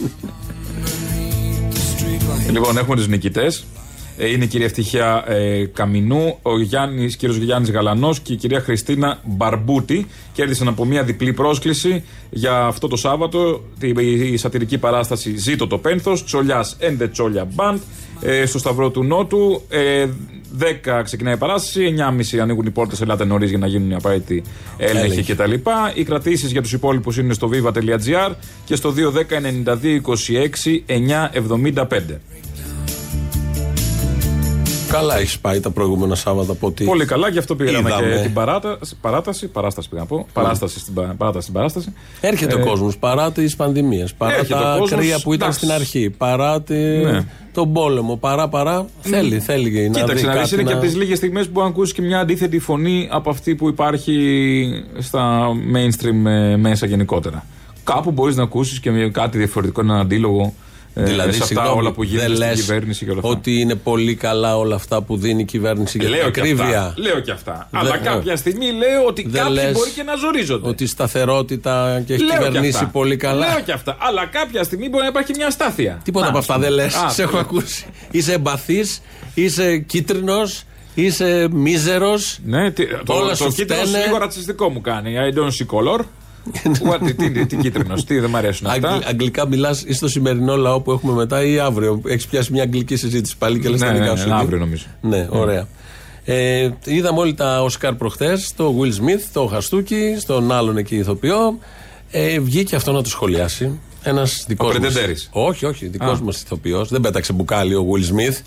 λοιπόν, 2.52 2.78
έχουμε 2.78 2.96
του 2.96 3.06
νικητές. 3.10 3.66
Είναι 4.18 4.44
η 4.44 4.48
κυρία 4.48 4.66
Ευτυχία 4.66 5.24
ε, 5.28 5.66
Καμινού, 5.66 6.38
ο 6.42 6.60
Γιάννης, 6.62 7.16
κύριος 7.16 7.38
Γιάννης 7.38 7.72
Γαλανός 7.72 8.20
και 8.20 8.34
η 8.34 8.36
κυρία 8.36 8.60
Χριστίνα 8.60 9.20
Μπαρμπούτη. 9.26 10.08
Κέρδισαν 10.34 10.68
από 10.68 10.86
μια 10.86 11.04
διπλή 11.04 11.34
πρόσκληση 11.34 12.04
για 12.30 12.66
αυτό 12.66 12.88
το 12.88 12.96
Σάββατο 12.96 13.64
τη, 13.80 13.88
η 14.32 14.38
σατυρική 14.38 14.78
παράσταση 14.78 15.38
Ζήτω 15.38 15.68
το 15.68 15.78
Πένθος, 15.78 16.24
Τσολιάς 16.24 16.78
and 16.82 17.02
the 17.04 17.08
Τσόλια 17.12 17.48
Band, 17.56 17.78
ε, 18.22 18.46
στο 18.46 18.58
Σταυρό 18.58 18.90
του 18.90 19.04
Νότου. 19.04 19.62
Ε, 19.70 20.06
10 20.60 21.02
ξεκινάει 21.04 21.34
η 21.34 21.38
παράσταση, 21.38 21.96
9.30 21.98 22.38
ανοίγουν 22.38 22.66
οι 22.66 22.70
πόρτε. 22.72 22.96
Ελάτε 23.02 23.26
νωρί 23.26 23.48
για 23.48 23.58
να 23.58 23.68
γίνουν 23.68 23.90
οι 23.90 23.96
απαραίτητοι 23.96 24.44
έλεγχοι 24.78 25.12
Έλεγχοι. 25.12 25.34
κτλ. 25.34 25.54
Οι 25.94 26.04
κρατήσει 26.04 26.48
για 26.48 26.62
του 26.62 26.70
υπόλοιπου 26.72 27.12
είναι 27.20 27.34
στο 27.34 27.50
viva.gr 27.54 28.32
και 28.66 28.76
στο 28.76 28.94
210-9226-975. 30.88 32.00
Καλά 34.88 35.18
έχει 35.20 35.40
πάει 35.42 35.60
τα 35.60 35.70
προηγούμενα 35.72 36.16
Σάββατα 36.16 36.52
από 36.52 36.68
ό,τι. 36.68 36.84
Πολύ 36.86 37.06
καλά, 37.06 37.30
γι' 37.30 37.38
αυτό 37.38 37.56
πήγαμε 37.56 37.90
είδαμε. 37.90 38.16
και 38.16 38.22
την 38.22 38.34
παράταση. 38.34 38.96
Παράταση, 39.02 39.48
παράσταση 39.48 39.90
πήγα 39.90 40.02
να 40.02 40.08
πω. 40.08 40.28
Παράσταση 40.34 40.80
στην, 40.80 40.94
πα- 40.94 41.14
παράταση 41.18 41.42
στην 41.42 41.54
παράσταση. 41.54 41.94
Έρχεται 42.22 42.56
ο 42.56 42.60
Ε, 42.60 42.64
κόσμος 42.64 42.98
παρά 42.98 43.32
τις 43.32 43.56
πανδημίες, 43.56 44.14
παρά 44.14 44.34
έρχεται 44.36 44.60
τα 44.60 44.76
ο 44.76 44.80
κόσμος, 44.80 45.00
κρύα 45.00 45.20
που 45.24 45.34
ήταν 45.34 45.48
εντάξει. 45.48 45.66
στην 45.66 45.72
αρχή, 45.82 46.10
παρά 46.10 46.62
τη- 46.62 46.74
Ναι. 46.76 47.26
τον 47.54 47.74
πόλεμο, 47.74 48.16
παρά 48.16 48.48
παρά. 48.50 48.86
Θέλει, 49.02 49.40
θέλει 49.40 49.90
να 49.90 50.00
Κοίταξε, 50.00 50.14
δει 50.16 50.26
να 50.28 50.32
δεις, 50.32 50.42
κάτι 50.42 50.54
είναι 50.54 50.64
και 50.64 50.70
να- 50.70 50.76
από 50.78 50.86
τις 50.86 50.96
λίγες 50.96 51.18
στιγμές 51.18 51.48
που 51.50 51.62
αν 51.62 51.68
ακούσεις 51.68 51.94
και 51.94 52.02
μια 52.02 52.20
αντίθετη 52.20 52.60
φωνή 52.60 53.08
από 53.12 53.30
αυτή 53.30 53.56
που 53.56 53.68
υπάρχει 53.68 54.16
στα 55.00 55.48
mainstream 55.74 56.26
ε, 56.26 56.56
μέσα 56.56 56.86
γενικότερα. 56.86 57.46
Κάπου 57.84 58.12
μπορείς 58.12 58.36
να 58.36 58.44
ακούσεις 58.44 58.80
και 58.80 58.92
μια- 58.92 59.10
κάτι 59.10 59.38
διαφορετικό, 59.38 59.82
έναν 59.82 60.00
αντίλογο 60.00 60.42
ε, 60.44 60.67
Δηλαδή, 61.06 61.32
σε 61.32 61.44
αυτά 61.44 61.46
συγγνώμη, 61.46 61.78
όλα 61.80 61.92
που 61.92 62.02
δεν 62.02 62.10
γίνονται 62.10 62.36
στην 62.36 62.48
λες 62.48 62.60
κυβέρνηση 62.60 63.06
και 63.06 63.12
όλα 63.12 63.20
αυτά. 63.20 63.32
Ότι 63.32 63.60
είναι 63.60 63.76
πολύ 63.76 64.16
καλά 64.16 64.58
όλα 64.58 64.76
αυτά 64.76 65.02
που 65.02 65.18
δίνει 65.18 65.42
η 65.42 65.46
κυβέρνηση 65.46 65.98
για 65.98 66.08
την 66.08 66.16
Λέω 66.16 66.30
και, 66.32 66.40
ακρίβεια. 66.40 66.64
αυτά, 66.66 66.94
λέω 66.98 67.20
και 67.20 67.32
αυτά. 67.32 67.68
Δεν- 67.72 67.82
Αλλά 67.82 67.98
κάποια 67.98 68.36
στιγμή 68.36 68.72
λέω 68.72 69.06
ότι 69.08 69.22
Δεν 69.30 69.42
κάποιοι 69.42 69.56
λες 69.64 69.72
μπορεί 69.74 69.90
και 69.90 70.04
να 70.04 70.16
ζορίζονται. 70.16 70.68
Ότι 70.70 70.84
η 70.84 70.88
σταθερότητα 70.88 72.04
και 72.06 72.14
έχει 72.14 72.24
Λέω 72.24 72.38
και 72.38 72.44
κυβερνήσει 72.46 72.78
αυτά. 72.78 72.88
πολύ 72.90 73.16
καλά. 73.18 73.48
Λέω 73.48 73.60
και 73.60 73.72
αυτά. 73.72 73.98
Αλλά 74.00 74.26
κάποια 74.26 74.64
στιγμή 74.64 74.90
μπορεί 74.90 75.04
να 75.04 75.10
υπάρχει 75.10 75.28
και 75.32 75.38
μια 75.38 75.48
αστάθεια. 75.48 76.00
Τίποτα 76.04 76.24
Να, 76.26 76.30
από 76.30 76.38
ας 76.40 76.50
αυτά 76.50 76.60
δεν 76.60 76.70
πούμε. 76.70 76.82
λες. 76.84 76.96
Α, 76.96 77.10
Σε 77.10 77.22
έχω 77.22 77.38
ακούσει. 77.38 77.86
Είσαι 78.12 78.34
εμπαθής, 78.34 79.02
είσαι 79.34 79.78
κίτρινος, 79.78 80.64
είσαι 80.96 81.48
μίζερος. 81.52 82.40
Ναι, 82.46 82.72
τι, 82.72 82.86
το, 83.06 83.14
Όλα 83.14 83.30
το 83.30 83.36
σου 83.36 83.52
κίτρινο 83.52 83.82
φταίνε. 83.86 84.04
λίγο 84.06 84.18
ρατσιστικό 84.18 84.70
μου 84.70 84.82
κάνει. 84.82 85.14
I 85.32 85.38
don't 85.38 85.52
see 85.52 85.78
color. 85.78 86.00
What, 86.64 86.98
τι, 87.06 87.14
τι, 87.32 87.46
τι 87.46 87.56
κίτρινο, 87.56 87.94
τι 87.96 88.20
δεν 88.20 88.30
μ' 88.30 88.36
αρέσουν 88.36 88.68
αυτά. 88.68 88.90
Αγγλ- 88.90 89.08
αγγλικά 89.08 89.48
μιλάς 89.48 89.84
ή 89.88 89.94
στο 89.94 90.08
σημερινό 90.08 90.56
λαό 90.56 90.82
που 90.82 90.92
έχουμε 90.92 91.14
μετά 91.14 91.44
ή 91.46 91.60
αύριο; 91.60 92.02
Έχεις 92.08 92.28
πιάσει 92.28 92.52
μια 92.52 92.64
αγγλική 92.64 92.96
συζήτηση 92.96 93.38
πάλι 93.38 93.60
και 93.60 93.70
λες 93.70 93.80
Ναι, 93.80 93.86
τα 93.88 93.94
ναι, 93.94 94.00
δικά 94.00 94.12
ναι, 94.14 94.20
σου. 94.20 94.34
αύριο 94.34 94.58
νομίζω. 94.60 94.86
Ναι, 95.02 95.28
ωραία. 95.30 95.68
Ε, 96.26 96.70
είδαμε 96.86 97.20
όλοι 97.20 97.34
τα 97.34 97.64
Οσκάρ 97.64 97.94
προχθές, 97.94 98.54
το 98.56 98.76
Will 98.82 98.88
Smith, 98.92 99.22
το 99.34 99.46
Χαστούκι, 99.46 100.16
στον 100.20 100.52
άλλον 100.52 100.78
εκεί 100.78 100.96
ηθοποιό. 100.96 101.58
Ε, 102.12 102.40
βγήκε 102.40 102.76
αυτό 102.76 102.92
να 102.92 103.02
το 103.04 103.10
σχολιάσει. 103.10 103.80
Ένας 104.04 104.46
δικός 104.48 104.74
μα. 104.74 104.80
Πρετεντέρης. 104.80 105.30
Όχι, 105.32 105.66
όχι, 105.66 105.88
δικός 105.88 106.20
Α. 106.20 106.24
μας 106.24 106.42
ηθοποιός. 106.42 106.90
Δεν 106.90 107.02
πέταξε 107.02 107.34
μπουκάλι 107.34 107.76
ο 107.76 107.86
Will 107.94 108.04
Smith. 108.14 108.38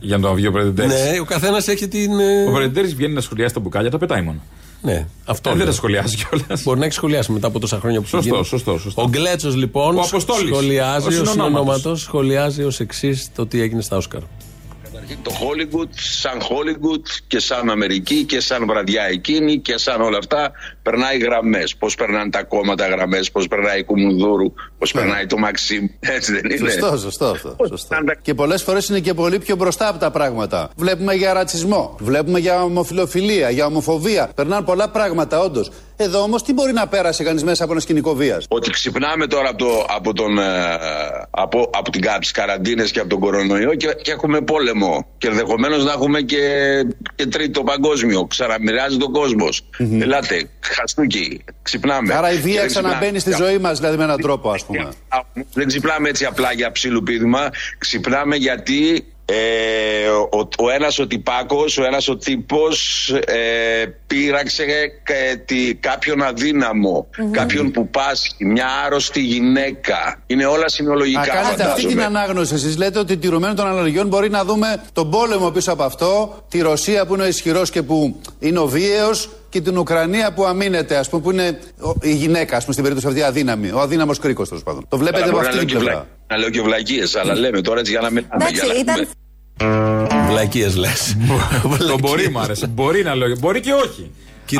Για 0.00 0.18
να 0.18 0.28
το 0.28 0.34
βγει 0.34 0.46
ο 0.46 0.52
Πρεντεντέρη. 0.52 0.88
Ναι, 0.88 1.18
ο 1.20 1.24
καθένας 1.24 1.68
έχει 1.68 1.88
την. 1.88 2.10
ε, 2.20 2.44
Ο 2.48 2.52
Πρεντεντέρη 2.52 2.86
βγαίνει 2.86 3.12
να 3.14 3.20
σχολιάσει 3.20 3.54
τα 3.54 3.60
μπουκάλια, 3.60 3.90
τα 3.90 3.98
πετάει 3.98 4.22
μόνο. 4.22 4.40
Ναι, 4.82 5.06
αυτό. 5.24 5.48
Ε, 5.48 5.52
δεν 5.52 5.56
λέω. 5.62 5.66
τα 5.70 5.72
σχολιάζει 5.76 6.16
κιόλας. 6.16 6.62
Μπορεί 6.62 6.78
να 6.78 6.84
έχει 6.84 6.94
σχολιάσει 6.94 7.32
μετά 7.32 7.46
από 7.46 7.58
τόσα 7.58 7.78
χρόνια 7.78 8.00
που 8.00 8.06
Σωστό, 8.06 8.26
έχει 8.26 8.34
γίνει. 8.34 8.44
σωστό, 8.46 8.78
σωστό. 8.78 9.02
Ο 9.02 9.08
Γκλέτσος 9.08 9.54
λοιπόν 9.56 9.96
Ο 9.96 10.00
Αποστόλης, 10.00 10.50
ο 10.50 10.54
σχολιάζει, 10.54 11.06
ο 11.06 11.10
συνονόματος. 11.10 11.32
συνονόματος, 11.32 12.00
σχολιάζει 12.00 12.62
ως 12.62 12.80
εξής 12.80 13.30
το 13.34 13.46
τι 13.46 13.60
έγινε 13.60 13.82
στα 13.82 13.96
Όσκαρ. 13.96 14.20
Το 15.22 15.32
Hollywood 15.40 15.88
σαν 15.92 16.40
Hollywood 16.40 17.02
και 17.26 17.38
σαν 17.38 17.70
Αμερική 17.70 18.24
και 18.24 18.40
σαν 18.40 18.66
βραδιά 18.66 19.02
εκείνη 19.02 19.58
και 19.58 19.78
σαν 19.78 20.00
όλα 20.00 20.18
αυτά 20.18 20.52
περνάει 20.82 21.18
γραμμές. 21.18 21.76
Πώς 21.76 21.94
περνάνε 21.94 22.30
τα 22.30 22.42
κόμματα 22.42 22.86
γραμμές, 22.86 23.30
πώς 23.30 23.48
περνάει 23.48 23.78
η 23.78 23.84
Κουμουνδούρου, 23.84 24.52
πώς 24.78 24.92
περνάει 24.92 25.26
το 25.26 25.38
Μαξίμ. 25.38 25.86
Έτσι 26.00 26.32
δεν 26.32 26.50
είναι. 26.50 26.70
Σωστό, 26.70 26.96
σωστό 26.96 27.24
αυτό. 27.26 27.56
Σωστό. 27.68 27.96
Και 28.22 28.34
πολλές 28.34 28.62
φορές 28.62 28.88
είναι 28.88 29.00
και 29.00 29.14
πολύ 29.14 29.38
πιο 29.38 29.56
μπροστά 29.56 29.88
από 29.88 29.98
τα 29.98 30.10
πράγματα. 30.10 30.70
Βλέπουμε 30.76 31.14
για 31.14 31.32
ρατσισμό, 31.32 31.96
βλέπουμε 31.98 32.38
για 32.38 32.62
ομοφιλοφιλία, 32.62 33.50
για 33.50 33.66
ομοφοβία. 33.66 34.30
Περνάνε 34.34 34.64
πολλά 34.64 34.88
πράγματα, 34.88 35.40
όντως. 35.40 35.70
Εδώ 36.02 36.22
όμως 36.22 36.42
τι 36.42 36.52
μπορεί 36.52 36.72
να 36.72 36.86
πέρασε 36.86 37.22
κανείς 37.24 37.44
μέσα 37.44 37.64
από 37.64 37.72
ένα 37.72 37.80
σκηνικό 37.80 38.14
βίας; 38.14 38.46
Ότι 38.48 38.70
ξυπνάμε 38.70 39.26
τώρα 39.26 39.48
από, 39.48 39.58
το, 39.58 39.86
από, 39.88 40.12
τον, 40.12 40.38
ε, 40.38 40.42
από, 41.30 41.70
από 41.74 41.90
την 41.90 42.02
τις 42.20 42.30
καραντίνες 42.30 42.90
και 42.90 43.00
από 43.00 43.08
τον 43.08 43.18
κορονοϊό 43.20 43.74
και, 43.74 43.96
και 44.02 44.10
έχουμε 44.10 44.40
πόλεμο. 44.40 45.06
Και 45.18 45.28
ενδεχομένως 45.28 45.84
να 45.84 45.92
έχουμε 45.92 46.20
και, 46.20 46.38
και 47.14 47.26
τρίτο 47.26 47.62
παγκόσμιο. 47.62 48.26
Ξαναμοιράζει 48.26 48.96
τον 48.96 49.12
κόσμος. 49.12 49.68
Ελάτε, 50.00 50.48
χαστούκι, 50.60 51.44
ξυπνάμε. 51.62 52.14
Άρα 52.14 52.32
η 52.32 52.34
Και 52.34 52.40
βία 52.40 52.60
δεν 52.60 52.66
ξαναμπαίνει 52.66 53.18
στη 53.18 53.30
ξυπνάμε. 53.30 53.52
ζωή 53.52 53.60
μας, 53.62 53.78
δηλαδή 53.78 53.96
με 53.96 54.04
έναν 54.04 54.20
τρόπο, 54.20 54.50
ας 54.50 54.64
πούμε. 54.64 54.88
Δεν 55.52 55.66
ξυπνάμε 55.66 56.08
έτσι 56.08 56.24
απλά 56.24 56.52
για 56.52 56.72
ψιλοπίδημα. 56.72 57.50
Ξυπνάμε 57.78 58.36
γιατί 58.36 59.04
Ε, 59.24 60.08
ο, 60.08 60.48
ο 60.58 60.70
ένας 60.70 60.98
ο 60.98 61.06
τυπάκος, 61.06 61.78
ο 61.78 61.84
ένας 61.84 62.08
ο 62.08 62.16
τύπος 62.16 63.08
ε, 63.26 63.84
πείραξε 64.06 64.62
ε, 65.02 65.36
τι- 65.36 65.74
κάποιον 65.74 66.22
αδύναμο, 66.22 67.06
κάποιον 67.30 67.70
που 67.70 67.88
πάσχει, 67.88 68.44
μια 68.44 68.66
άρρωστη 68.86 69.20
γυναίκα. 69.20 70.22
Είναι 70.26 70.46
όλα 70.46 70.60
Να 70.62 70.68
συνολογικά 70.68 71.26
κάνετε 71.26 71.48
αυτή 71.48 71.62
φαντάζομαι. 71.62 71.92
την 71.92 72.02
ανάγνωση. 72.02 72.54
Εσείς 72.54 72.76
λέτε 72.76 72.98
ότι 72.98 73.16
τηρουμένων 73.16 73.56
των 73.56 73.66
αναλογιών 73.66 74.06
μπορεί 74.08 74.30
να 74.30 74.44
δούμε 74.44 74.82
τον 74.92 75.10
πόλεμο 75.10 75.50
πίσω 75.50 75.72
από 75.72 75.82
αυτό, 75.82 76.42
τη 76.48 76.60
Ρωσία 76.60 77.06
που 77.06 77.14
είναι 77.14 77.22
ο 77.22 77.26
ισχυρός 77.26 77.70
και 77.70 77.82
που 77.82 78.20
είναι 78.38 78.58
ο 78.58 78.66
βίαιος 78.66 79.28
και 79.52 79.60
την 79.60 79.78
Ουκρανία 79.78 80.32
που 80.32 80.44
αμήνεται, 80.44 80.96
ας 80.96 81.08
πούμε, 81.08 81.22
που 81.22 81.30
είναι 81.30 81.58
ο- 81.80 81.94
η 82.02 82.14
γυναίκα, 82.14 82.56
ας 82.56 82.60
πούμε, 82.62 82.72
στην 82.72 82.84
περίπτωση 82.84 83.06
αυτή 83.06 83.22
αδύναμη. 83.28 83.70
Ο 83.70 83.80
αδύναμος 83.80 84.18
κρίκος, 84.18 84.48
τέλος 84.48 84.62
πάντων. 84.62 84.84
Το 84.88 84.96
βλέπετε 84.98 85.20
Καλά, 85.24 85.32
από 85.32 85.40
μπορεί 85.42 85.48
αυτή 85.48 85.64
να 85.64 85.64
την 85.66 85.74
λέω 85.76 85.84
και 85.84 85.84
πλευρά. 85.90 86.06
βλα- 86.26 86.26
Να 86.30 86.36
λέω 86.36 86.50
και 86.50 86.60
βλακίες, 86.62 87.16
αλλά 87.16 87.34
λέμε 87.38 87.60
τώρα 87.60 87.78
έτσι 87.78 87.92
για 87.92 88.00
να 88.00 88.10
μην... 88.10 88.26
Εντάξει, 88.34 88.54
για 88.54 88.72
να 88.74 88.78
ήταν 88.80 88.94
πούμε. 88.94 90.24
Βλακίες 90.28 90.76
λες. 90.76 91.16
Το 91.90 91.98
μπορεί 92.00 92.28
μου 92.30 92.38
άρεσε. 92.38 92.66
Μπορεί 92.66 93.02
να 93.02 93.14
λέω. 93.14 93.36
Μπορεί 93.38 93.60
και 93.60 93.72
όχι. 93.72 94.10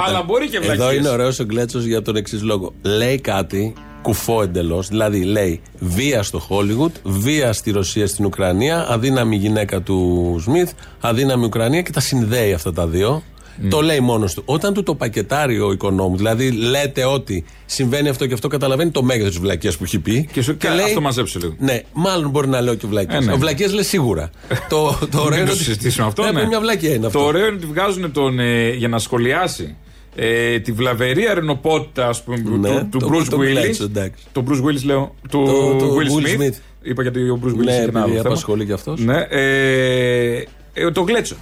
Αλλά 0.06 0.22
μπορεί 0.22 0.48
και 0.48 0.58
βλακίες. 0.58 0.78
Εδώ 0.86 0.92
είναι 0.92 1.08
ωραίος 1.08 1.38
ο 1.38 1.44
Γκλέτσος 1.44 1.84
για 1.84 2.02
τον 2.02 2.16
εξής 2.16 2.42
λόγο. 2.42 2.72
Λέει 2.82 3.20
κάτι 3.20 3.72
κουφό 4.02 4.42
εντελώς. 4.42 4.88
Δηλαδή 4.88 5.22
λέει 5.22 5.60
βία 5.78 6.22
στο 6.22 6.38
Χόλιγουτ, 6.38 6.94
βία 7.02 7.52
στη 7.52 7.70
Ρωσία, 7.70 8.06
στην 8.06 8.24
Ουκρανία, 8.24 8.86
αδύναμη 8.88 9.36
γυναίκα 9.36 9.80
του 9.80 10.36
Σμιθ, 10.42 10.70
αδύναμη 11.00 11.44
Ουκρανία 11.44 11.82
και 11.82 11.90
τα 11.92 12.00
συνδέει 12.00 12.52
αυτά 12.52 12.72
τα 12.72 12.86
δύο. 12.86 13.22
Το 13.70 13.80
λέει 13.80 14.00
μόνος 14.00 14.34
του. 14.34 14.42
Όταν 14.44 14.74
του 14.74 14.82
το 14.82 14.94
πακετάρει 14.94 15.60
ο 15.60 15.72
οικονόμου, 15.72 16.16
δηλαδή 16.16 16.50
λέτε 16.50 17.04
ότι 17.04 17.44
συμβαίνει 17.66 18.08
αυτό 18.08 18.26
και 18.26 18.34
αυτό, 18.34 18.48
καταλαβαίνει 18.48 18.90
το 18.90 19.02
μέγεθος 19.02 19.30
της 19.30 19.38
βλακίας 19.40 19.76
που 19.76 19.84
έχει 19.84 19.98
πει. 19.98 20.28
Και 20.32 20.42
σου 20.42 20.56
λέει. 20.74 20.84
Αυτό 20.84 21.00
μαζέψε 21.00 21.38
λίγο. 21.38 21.54
Ναι, 21.58 21.80
μάλλον 21.92 22.30
μπορεί 22.30 22.48
να 22.48 22.60
λέω 22.60 22.74
και 22.74 22.86
βλακίε. 22.86 23.16
Ε, 23.16 23.20
ναι. 23.20 23.32
Ο 23.32 23.36
βλακίε 23.36 23.66
λέει 23.66 23.82
σίγουρα. 23.84 24.30
το, 24.68 24.98
το 25.10 25.18
ωραίο 25.18 25.28
Μην 25.28 25.38
είναι 25.38 25.46
το 25.46 25.52
ότι- 25.52 25.62
συζητήσουμε 25.64 26.06
αυτό. 26.06 26.24
Ε, 26.24 26.32
ναι. 26.32 26.46
Μια 26.46 26.60
βλακία 26.60 26.94
είναι 26.94 27.06
αυτό. 27.06 27.18
Το 27.18 27.24
ωραίο 27.24 27.46
είναι 27.46 27.56
ότι 27.56 27.66
βγάζουν 27.66 28.12
τον. 28.12 28.38
ε, 28.38 28.70
για 28.70 28.88
να 28.88 28.98
σχολιάσει 28.98 29.76
ε, 30.14 30.58
τη 30.60 30.72
βλαβερή 30.72 31.28
αρενοπότητα 31.28 32.08
ας 32.08 32.22
πούμε, 32.22 32.36
Ναι, 32.36 32.68
του, 32.80 32.88
του 32.90 32.98
το- 32.98 33.08
Bruce 33.12 33.26
το 33.30 33.36
Willis. 33.40 33.50
Γκλέτσο, 33.50 33.84
εντάξει. 33.84 34.24
Το 34.32 34.44
Bruce 34.48 34.64
Willis 34.68 34.82
λέω. 34.84 35.14
Του 35.30 35.44
Το- 35.46 35.76
το 35.76 35.94
Will, 35.96 36.24
Will 36.26 36.26
Smith. 36.40 36.40
Smith. 36.40 36.54
Είπα 36.82 37.02
γιατί 37.02 37.20
ο 37.30 37.38
Bruce 37.44 37.48
Willis 37.48 37.54
Ναι, 37.64 37.72
είναι 37.72 37.72
ένα 37.72 37.82
επειδή 37.82 37.98
άλλο 37.98 38.08
θέμα. 38.14 38.20
απασχολεί 38.28 38.66
και 38.66 38.72
αυτός. 38.72 39.00
Ναι, 39.00 39.26
ε, 39.28 40.42
ε, 40.72 40.90
το 40.92 41.02
Γκλέτσο. 41.02 41.36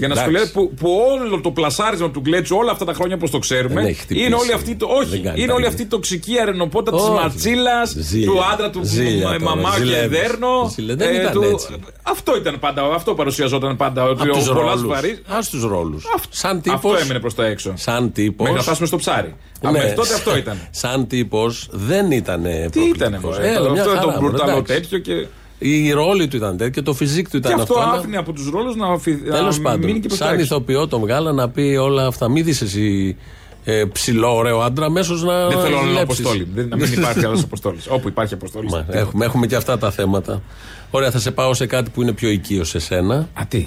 Για 0.00 0.08
να 0.08 0.20
Εντάξει. 0.20 0.20
σχολιάσει 0.20 0.52
που, 0.52 0.74
που 0.74 0.90
όλο 1.24 1.40
το 1.40 1.50
πλασάρισμα 1.50 2.10
του 2.10 2.20
Γκλέτσου 2.20 2.56
όλα 2.56 2.70
αυτά 2.72 2.84
τα 2.84 2.92
χρόνια 2.92 3.14
όπως 3.14 3.30
το 3.30 3.38
ξέρουμε 3.38 3.74
Δεν 3.74 3.84
έχει 3.90 4.00
χτυπήσει. 4.00 4.26
είναι 4.26 4.34
όλη 4.34 4.52
αυτή, 4.52 4.74
το, 4.74 4.86
όχι, 4.86 5.08
Δεν 5.08 5.22
κάνει 5.22 5.42
είναι 5.42 5.52
όλη 5.52 5.62
τα 5.62 5.68
αυτή 5.68 5.82
η 5.82 5.86
τοξική 5.86 6.40
αρενοπότητα 6.40 6.96
της 6.96 7.04
Όχι. 7.04 7.12
Ματσίλας, 7.12 7.94
Ζήλια. 7.98 8.26
του 8.30 8.38
άντρα 8.52 8.70
του 8.70 8.80
Ζήλια 8.82 9.26
που- 9.30 9.44
τώρα, 9.44 9.54
μαμά 9.56 9.70
και 9.76 9.84
ζηλεύεις. 9.84 10.18
δέρνο. 10.20 10.70
Ζηλε- 10.74 10.96
δεν 10.98 11.14
ήταν 11.14 11.42
έτσι. 11.42 11.68
Αυτό 12.02 12.36
ήταν 12.36 12.58
πάντα, 12.58 12.82
αυτό 12.94 13.14
παρουσιαζόταν 13.14 13.76
πάντα. 13.76 14.04
Ότι 14.04 14.22
Από 14.22 14.30
ο 14.30 14.34
τους 14.34 14.48
Πολάς 14.48 14.64
ρόλους. 14.74 14.86
Βαρύς- 14.94 15.20
Ας 15.28 15.48
τους 15.50 15.62
ρόλους. 15.64 16.04
Σαν 16.30 16.60
τύπος, 16.60 16.76
Αυτό 16.76 16.96
έμενε 17.04 17.20
προς 17.20 17.34
τα 17.34 17.46
έξω. 17.46 17.72
Σαν 17.76 18.12
τύπος 18.12 18.38
Μέχρι 18.42 18.56
να 18.56 18.62
φτάσουμε 18.62 18.86
στο 18.86 18.96
ψάρι. 18.96 19.34
Ναι. 19.60 19.70
Μέχρι 19.70 19.92
τότε 19.92 20.14
αυτό 20.14 20.36
ήταν. 20.42 20.58
Σαν 20.70 21.06
τύπος 21.06 21.68
δεν 21.70 22.10
ήταν. 22.10 22.42
Τι 22.70 22.80
ήτανε, 22.80 23.18
μωρέ, 23.22 23.52
το- 23.54 23.70
αυτό 23.70 23.90
ήταν 23.92 24.12
το 24.12 24.20
μπουρταλό 24.20 24.62
τέτοιο 24.62 24.98
και. 24.98 25.26
Η 25.62 25.90
ρόλη 25.92 26.28
του 26.28 26.36
ήταν 26.36 26.56
τέτοιο 26.56 26.70
και 26.72 26.82
το 26.82 26.94
φυσικ 26.94 27.30
του 27.30 27.36
ήταν 27.36 27.54
Και 27.54 27.60
αυτό 27.62 27.74
αυτό. 27.78 27.96
άφηνε 27.98 28.16
από 28.16 28.32
τους 28.32 28.50
ρόλους 28.50 28.76
να, 28.76 28.86
αφη- 28.86 29.26
να 29.26 29.34
Τέλος 29.34 29.58
μείνει 29.58 29.70
πάντων, 29.70 30.00
και 30.00 30.06
προς 30.08 30.18
τα 30.18 30.24
σαν 30.24 30.34
έξω. 30.34 30.44
ηθοποιό 30.44 30.86
τον 30.88 31.00
βγάλα 31.00 31.32
να 31.32 31.48
πει 31.48 31.60
όλα 31.80 32.06
αυτά. 32.06 32.28
Μην 32.30 32.44
δεις 32.44 32.60
εσύ 32.60 33.16
ε, 33.64 33.84
ψηλό, 33.92 34.34
ωραίο 34.34 34.60
άντρα, 34.60 34.86
αμέσως 34.86 35.22
να. 35.22 35.48
Δεν 35.48 35.58
θέλω 35.58 35.76
να 35.76 35.82
λέω 35.82 35.90
ζηλέψεις. 35.90 36.18
αποστόλη. 36.18 36.48
Δεν- 36.54 36.68
Να 36.68 36.76
μην 36.76 36.92
υπάρχει 36.92 37.24
άλλος 37.24 37.42
αποστόλης. 37.42 37.86
Όπου 37.90 38.08
υπάρχει 38.08 38.34
αποστόλης. 38.34 38.72
Μα, 38.72 38.86
έχουμε, 38.90 39.24
έχουμε 39.24 39.46
και 39.46 39.56
αυτά 39.56 39.78
τα 39.78 39.90
θέματα. 39.90 40.42
Ωραία, 40.90 41.10
θα 41.10 41.18
σε 41.18 41.30
πάω 41.30 41.54
σε 41.54 41.66
κάτι 41.66 41.90
που 41.90 42.02
είναι 42.02 42.12
πιο 42.12 42.28
οικείο 42.28 42.64
σε 42.64 42.78
σένα. 42.78 43.14
Α, 43.32 43.42
τι; 43.48 43.66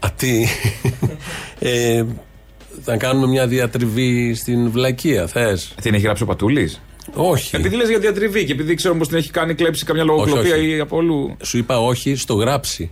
Α, 0.00 0.08
τι; 0.16 0.44
ε, 1.58 2.04
θα 2.82 2.96
κάνουμε 2.96 3.26
μια 3.26 3.46
διατριβή 3.46 4.34
στην 4.34 4.70
Βλακεία, 4.70 5.26
θες; 5.26 5.74
Την 5.82 5.94
έχει 5.94 6.02
γράψει 6.04 6.22
ο 6.22 6.26
Πατούλης; 6.26 6.80
Όχι. 7.14 7.56
Επειδή 7.56 7.76
λες 7.76 7.88
για 7.88 7.98
διατριβή 7.98 8.44
και 8.44 8.52
επειδή 8.52 8.74
ξέρω 8.74 8.94
πως 8.96 9.08
την 9.08 9.16
έχει 9.16 9.30
κάνει 9.30 9.54
κλέψει 9.54 9.84
καμιά 9.84 10.04
λογοκλοπία 10.04 10.54
όχι. 10.54 10.68
ή 10.68 10.78
από 10.80 10.96
όλου. 10.96 11.36
Σου 11.42 11.58
είπα 11.58 11.80
όχι 11.80 12.14
στο 12.16 12.34
γράψει. 12.34 12.90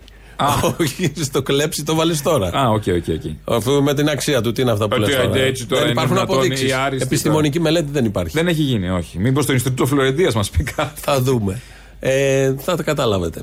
όχι 0.81 1.13
στο 1.21 1.43
κλέψει 1.43 1.85
το 1.85 1.95
βάλεις 1.95 2.23
τώρα. 2.23 2.47
Α, 2.49 2.69
οκ, 2.69 2.83
οκ, 2.87 3.05
οκ. 3.09 3.55
Αφού 3.57 3.83
με 3.83 3.95
την 3.95 4.09
αξία 4.09 4.41
του, 4.41 4.53
τι 4.53 4.63
είναι 4.63 4.71
αυτά 4.71 4.89
που 4.89 4.97
Ότι 5.01 5.11
λες 5.11 5.17
τώρα. 5.27 5.39
έτσι 5.41 5.67
τώρα 5.67 5.81
δεν 5.83 5.91
είναι 5.91 6.01
υπάρχουν 6.01 6.15
δυνατόν 6.15 6.37
αποδείξεις. 6.37 6.69
οι 6.69 6.73
άριστοι 6.73 7.07
Επιστημονική 7.07 7.61
μελέτη 7.61 7.89
δεν 7.91 8.05
υπάρχει. 8.05 8.37
Δεν 8.37 8.49
έχει 8.49 8.63
γίνει, 8.63 8.91
όχι. 8.91 9.19
Μήπως 9.19 9.47
το 9.47 9.53
Ινστιτούτο 9.53 9.87
Φλωρεντίας 9.87 10.35
μας 10.35 10.51
πει 10.51 10.63
κάτι. 10.63 11.01
Θα 11.01 11.21
δούμε. 11.21 11.61
Ε, 12.01 12.55
θα 12.59 12.77
τα 12.77 12.83
καταλάβετε. 12.83 13.43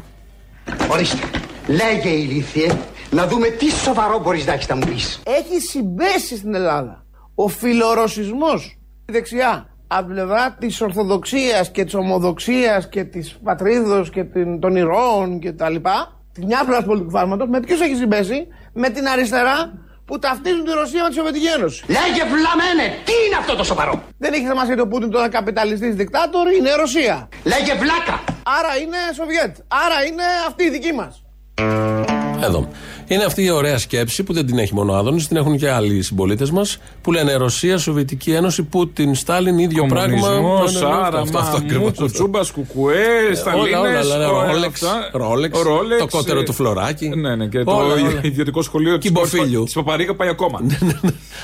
Ορίστε, 0.91 1.17
λέγε 1.67 2.09
ηλίθιε, 2.09 2.77
να 3.11 3.27
δούμε 3.27 3.47
τι 3.47 3.69
σοβαρό 3.71 4.19
μπορείς 4.23 4.45
να 4.45 4.53
έχεις 4.53 4.67
να 4.67 4.75
μου 4.75 4.85
πεις. 4.93 5.19
έχει 5.23 5.59
συμπέσει 5.69 6.37
στην 6.37 6.53
Ελλάδα. 6.55 7.05
Ο 7.35 7.47
φιλορωσισμός 7.47 8.77
δεξιά 9.05 9.69
από 9.91 10.05
την 10.05 10.13
πλευρά 10.15 10.55
της 10.59 10.81
Ορθοδοξίας 10.81 11.71
και 11.71 11.83
της 11.83 11.93
Ομοδοξίας 11.93 12.89
και 12.89 13.03
της 13.03 13.37
Πατρίδος 13.43 14.09
και 14.09 14.23
την- 14.23 14.59
των 14.59 14.75
Ηρώων 14.75 15.39
και 15.39 15.51
τα 15.51 15.69
λοιπά 15.69 16.21
τη 16.33 16.45
μια 16.45 16.57
πλευρά 16.63 16.79
του 16.81 16.87
πολιτικού 16.87 17.11
φάρματος 17.11 17.47
με 17.49 17.59
ποιους 17.59 17.81
έχει 17.81 17.95
συμπέσει; 17.95 18.47
Με 18.73 18.89
την 18.89 19.07
αριστερά 19.07 19.71
που 20.05 20.19
ταυτίζουν 20.19 20.63
τη 20.65 20.71
Ρωσία 20.71 21.03
με 21.03 21.09
τη 21.09 21.15
Σοβιετική 21.15 21.45
Ένωση. 21.57 21.83
Λέγε 21.87 22.23
βλαμένε, 22.33 22.85
τι 23.05 23.11
είναι 23.25 23.35
αυτό 23.39 23.55
το 23.55 23.63
σοβαρό; 23.63 24.01
Δεν 24.17 24.33
έχει 24.33 24.45
σημασία 24.45 24.73
ότι 24.73 24.81
ο 24.81 24.87
Πούτιν 24.87 25.09
τώρα 25.09 25.29
καπιταλιστής 25.29 25.95
δικτάτορ 25.95 26.47
είναι 26.57 26.73
Ρωσία. 26.75 27.29
Λέγε 27.43 27.73
βλάκα. 27.73 28.15
Άρα 28.59 28.71
είναι 28.83 28.97
Σοβιέτ. 29.15 29.55
Άρα 29.85 29.97
είναι 30.07 30.23
αυτή 30.47 30.63
η 30.63 30.69
δική 30.69 30.93
μας. 30.93 31.23
Εδώ. 32.43 32.67
Είναι 33.11 33.23
αυτή 33.23 33.43
η 33.43 33.49
ωραία 33.49 33.77
σκέψη 33.77 34.23
που 34.23 34.33
δεν 34.33 34.45
την 34.45 34.57
έχει 34.57 34.73
μόνο 34.73 34.93
ο 34.93 34.95
Άδωνης, 34.95 35.27
την 35.27 35.37
έχουν 35.37 35.57
και 35.57 35.69
άλλοι 35.69 36.01
συμπολίτες 36.01 36.51
μας 36.51 36.77
που 37.01 37.11
λένε 37.11 37.33
Ρωσία, 37.33 37.77
Σοβιετική 37.77 38.31
Ένωση, 38.31 38.63
Πούτιν, 38.63 39.15
Στάλιν, 39.15 39.57
ίδιο 39.57 39.85
πράγμα. 39.85 40.19
Κομμουνισμός, 40.19 40.73
Ναι, 40.73 40.79
ναι, 40.79 40.85
ναι, 40.87 40.93
Άρα, 41.05 41.19
αυτό, 41.19 41.37
αυτό 41.37 41.51
Μαμού, 41.51 41.65
ακριβώς. 41.65 41.91
Κουτσούμπα, 41.97 42.39
Κουκουές, 42.53 43.37
Σταλίνες, 43.37 43.73
όλα, 43.79 43.99
όλα, 44.17 44.29
όλα 44.29 44.51
Ρόλεξ, 44.51 44.83
αυτά. 44.83 45.09
Ρόλεξ, 45.13 45.61
Ρόλεξ, 45.61 45.99
το 46.01 46.07
κότερο 46.07 46.39
ε, 46.39 46.43
του 46.43 46.53
φλωράκι. 46.53 47.07
Ναι, 47.09 47.35
ναι, 47.35 47.47
και 47.47 47.57
Όλα, 47.57 47.65
το 47.65 47.75
όλα. 48.01 48.19
ιδιωτικό 48.21 48.61
σχολείο 48.61 48.97
της 48.97 49.07
Κυμποφίλιου. 49.07 49.63
Παπαρίγα 49.73 50.15
πάει 50.15 50.29
ακόμα. 50.29 50.59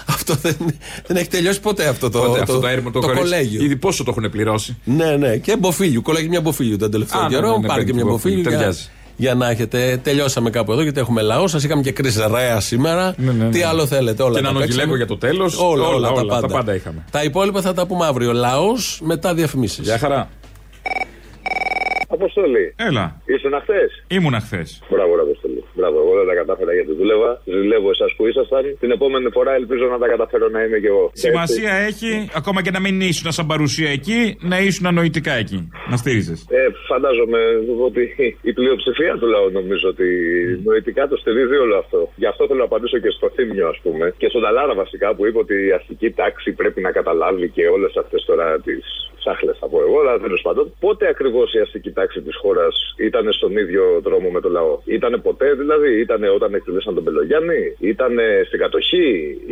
Αυτό 0.05 0.33
δεν, 0.41 0.55
δεν 1.07 1.17
έχει 1.17 1.27
τελειώσει 1.27 1.59
ποτέ 1.59 1.87
αυτό 1.87 2.09
το, 2.09 2.19
Ποτέ 2.19 2.31
το, 2.37 2.41
αυτό 2.41 2.59
το 2.59 2.67
έρημο 2.67 2.91
το, 2.91 2.99
κορίτσι. 2.99 3.21
κολέγιο. 3.21 3.63
Ήδη 3.63 3.75
πόσο 3.75 4.03
το 4.03 4.13
έχουν 4.17 4.29
πληρώσει; 4.31 4.77
Ναι, 4.83 5.15
ναι, 5.15 5.37
και 5.37 5.57
μποφίλιου. 5.57 6.01
Κολλάει 6.01 6.27
μια 6.27 6.41
μποφίλιου 6.41 6.77
τον 6.77 6.91
τελευταίο 6.91 7.19
Α, 7.19 7.23
ναι, 7.23 7.29
καιρό. 7.29 7.49
ναι, 7.51 7.57
ναι, 7.57 7.67
Πάρε 7.67 7.83
παίρνει 7.83 7.85
και 7.85 7.93
μια 7.93 8.03
την 8.03 8.11
μποφίλιου. 8.11 8.35
Μποφίλιου, 8.41 8.49
Για, 8.49 8.57
ταιριάζει. 8.57 8.89
Για 9.15 9.35
να 9.35 9.49
έχετε. 9.49 9.99
Τελειώσαμε 10.03 10.49
κάπου 10.49 10.71
εδώ 10.71 10.81
γιατί 10.81 10.99
έχουμε 10.99 11.21
λαό. 11.21 11.47
Σας 11.47 11.63
είχαμε 11.63 11.81
και 11.81 11.91
κρίση 11.91 12.19
ρέα 12.35 12.59
σήμερα. 12.59 13.13
ναι, 13.17 13.31
ναι. 13.31 13.49
Τι 13.49 13.61
άλλο 13.61 13.85
θέλετε, 13.85 14.23
όλα 14.23 14.35
Και 14.35 14.41
τα 14.43 14.49
ένα 14.49 14.59
παίξαμε. 14.59 14.83
νογιλέκο 14.83 14.95
για 14.95 15.05
το 15.07 15.17
τέλος. 15.17 15.57
Όλα, 15.59 15.87
όλα, 15.87 15.95
Όλα, 15.95 16.07
τα, 16.07 16.13
όλα, 16.13 16.33
τα 16.33 16.39
πάντα. 16.41 16.53
πάντα 16.57 16.75
είχαμε. 16.75 17.05
Τα 17.11 17.23
υπόλοιπα 17.23 17.61
θα 17.61 17.73
τα 17.73 17.85
πούμε 17.87 18.05
αύριο. 18.05 18.33
Λαός 18.33 18.99
μετά 19.03 19.33
διαφημίσεις. 19.33 19.85
Γεια 19.85 19.97
χαρά. 19.97 20.29
Αποστολή. 22.07 22.65
Έλα. 22.89 23.05
Ήσουν 23.25 23.53
χθε. 23.63 23.83
Ήμουνα 24.17 24.39
χθες. 24.39 24.83
Μπράβο, 24.91 25.15
ρε 25.15 25.21
Αποστολή. 25.21 25.63
Μπράβο, 25.77 25.97
εγώ 26.03 26.13
δεν 26.19 26.27
τα 26.29 26.35
κατάφερα 26.41 26.73
γιατί 26.73 26.91
δούλευα. 26.99 27.31
Ζηλεύω 27.45 27.89
εσάς 27.95 28.11
που 28.15 28.27
ήσασταν. 28.27 28.63
Την 28.79 28.91
επόμενη 28.91 29.29
φορά 29.37 29.51
ελπίζω 29.61 29.85
να 29.93 29.97
τα 29.97 30.07
καταφέρω 30.07 30.47
να 30.55 30.59
είμαι 30.63 30.77
κι 30.83 30.89
εγώ. 30.93 31.05
Σημασία 31.13 31.73
έχει, 31.89 32.11
ακόμα 32.39 32.59
και 32.63 32.71
να 32.71 32.79
μην 32.85 32.95
ήσουν 33.01 33.31
σαν 33.31 33.45
παρουσία 33.51 33.89
εκεί, 33.97 34.21
να 34.51 34.57
ήσουν 34.67 34.93
νοητικά 34.93 35.33
εκεί. 35.43 35.59
Να 35.91 35.97
στήριζες. 35.97 36.39
Ε, 36.49 36.61
φαντάζομαι 36.91 37.39
ότι 37.87 38.03
η 38.49 38.53
πλειοψηφία 38.53 39.13
του 39.19 39.27
λαού 39.33 39.49
νομίζω 39.59 39.87
ότι 39.93 40.07
νοητικά 40.63 41.07
το 41.07 41.15
στηρίζει 41.17 41.55
όλο 41.65 41.77
αυτό. 41.77 41.99
Γι' 42.15 42.29
αυτό 42.31 42.47
θέλω 42.47 42.59
να 42.59 42.65
απαντήσω 42.65 42.97
και 42.99 43.11
στο 43.17 43.27
Θήμιο, 43.35 43.67
ας 43.67 43.79
πούμε, 43.83 44.13
και 44.17 44.27
στον 44.29 44.41
Ταλάρα 44.41 44.73
βασικά 44.83 45.07
που 45.15 45.25
είπε 45.27 45.37
ότι 45.37 45.55
η 45.67 45.71
αστική 45.71 46.09
τάξη 46.11 46.51
πρέπει 46.51 46.81
να 46.81 46.91
καταλάβει 46.91 47.49
και 47.49 47.67
όλες 47.75 47.93
αυτές 48.03 48.21
τώρα 48.25 48.59
τις 48.65 48.83
σάχλε, 49.25 49.53
θα 49.61 49.67
πω 49.71 49.77
εγώ, 49.85 49.97
αλλά 50.01 50.13
τέλος 50.25 50.41
πάντων. 50.47 50.65
Πότε 50.85 51.03
ακριβώς 51.13 51.47
η 51.57 51.59
αστική 51.65 51.91
τάξη 51.99 52.19
της 52.27 52.35
χώρας 52.41 52.73
ήταν 53.07 53.25
στον 53.39 53.51
ίδιο 53.63 53.83
δρόμο 54.07 54.27
με 54.35 54.39
το 54.45 54.49
λαό; 54.57 54.73
Ήτανε 54.97 55.17
ποτέ 55.27 55.47
δηλαδή, 55.61 55.89
ήτανε 56.05 56.27
όταν 56.37 56.49
εκτελέσαν 56.53 56.93
τον 56.97 57.03
Πελογιάννη, 57.03 57.61
ήτανε 57.91 58.25
στην 58.47 58.59
κατοχή, 58.63 59.07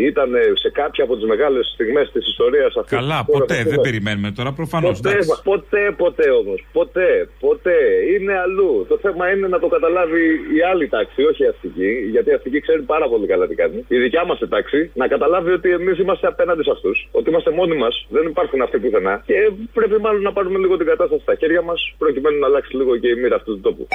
ήτανε 0.09 0.41
σε 0.63 0.69
κάποια 0.79 1.03
από 1.03 1.13
τις 1.17 1.25
μεγάλες 1.31 1.63
στιγμές 1.73 2.05
της 2.13 2.23
ιστορίας 2.33 2.71
αυτής. 2.79 2.97
Καλά, 2.97 3.19
της 3.19 3.25
χώρας, 3.27 3.39
ποτέ, 3.39 3.57
ας 3.57 3.63
δεν 3.63 3.77
πούμε. 3.79 3.87
περιμένουμε 3.87 4.29
τώρα, 4.37 4.51
προφανώς. 4.59 4.99
Ποτέ, 4.99 5.17
ποτέ, 5.51 5.83
ποτέ 6.03 6.27
όμως. 6.41 6.59
Ποτέ, 6.79 7.09
ποτέ. 7.39 7.79
Είναι 8.13 8.33
αλλού. 8.45 8.85
Το 8.91 8.97
θέμα 9.05 9.23
είναι 9.31 9.47
να 9.47 9.59
το 9.63 9.67
καταλάβει 9.75 10.23
η 10.57 10.59
άλλη 10.71 10.85
τάξη, 10.95 11.19
όχι 11.31 11.41
η 11.43 11.47
αστική. 11.53 11.91
Γιατί 12.13 12.29
η 12.29 12.33
αστική 12.33 12.59
ξέρει 12.65 12.81
πάρα 12.93 13.07
πολύ 13.11 13.25
καλά 13.27 13.47
τι 13.47 13.55
κάνει. 13.55 13.85
Η 13.87 13.97
δικιά 13.97 14.25
μας 14.25 14.39
τάξη 14.49 14.91
να 14.93 15.07
καταλάβει 15.07 15.51
ότι 15.51 15.69
εμείς 15.71 15.97
είμαστε 15.99 16.27
απέναντι 16.27 16.63
σε 16.63 16.71
αυτούς. 16.71 17.07
Ότι 17.11 17.29
είμαστε 17.29 17.51
μόνοι 17.51 17.75
μας. 17.83 18.05
Δεν 18.09 18.23
υπάρχουν 18.27 18.61
αυτοί 18.61 18.77
πουθενά. 18.77 19.23
Και 19.25 19.33
πρέπει 19.73 20.01
μάλλον 20.01 20.21
να 20.21 20.33
πάρουμε 20.33 20.57
λίγο 20.57 20.77
την 20.77 20.85
κατάσταση 20.85 21.21
στα 21.21 21.35
χέρια 21.35 21.61
μας 21.61 21.93
προκειμένου 21.97 22.39
να 22.39 22.45
αλλάξει 22.45 22.75
λίγο 22.75 22.97
και 22.97 23.07
η 23.07 23.15
μοίρα 23.15 23.35
αυτού 23.35 23.53
του 23.55 23.61
τόπου. 23.61 23.87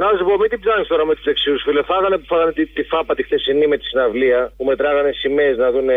Να 0.00 0.06
σου 0.16 0.24
πω, 0.28 0.34
μην 0.42 0.48
την 0.52 0.60
ψάχνεις 0.62 0.88
τώρα 0.92 1.04
με 1.08 1.14
τους 1.16 1.24
δεξιού, 1.28 1.54
φίλε. 1.64 1.82
Φάγανε 1.90 2.16
που 2.20 2.26
φάγανε 2.32 2.52
τη, 2.58 2.62
τη 2.76 2.82
φάπα 2.92 3.12
τη 3.14 3.22
χθεσινή 3.28 3.66
με 3.72 3.76
τη 3.80 3.84
συναυλία 3.90 4.40
που 4.56 4.64
μετράγανε 4.70 5.10
σημαίες 5.22 5.56
να 5.56 5.68
δουν 5.74 5.88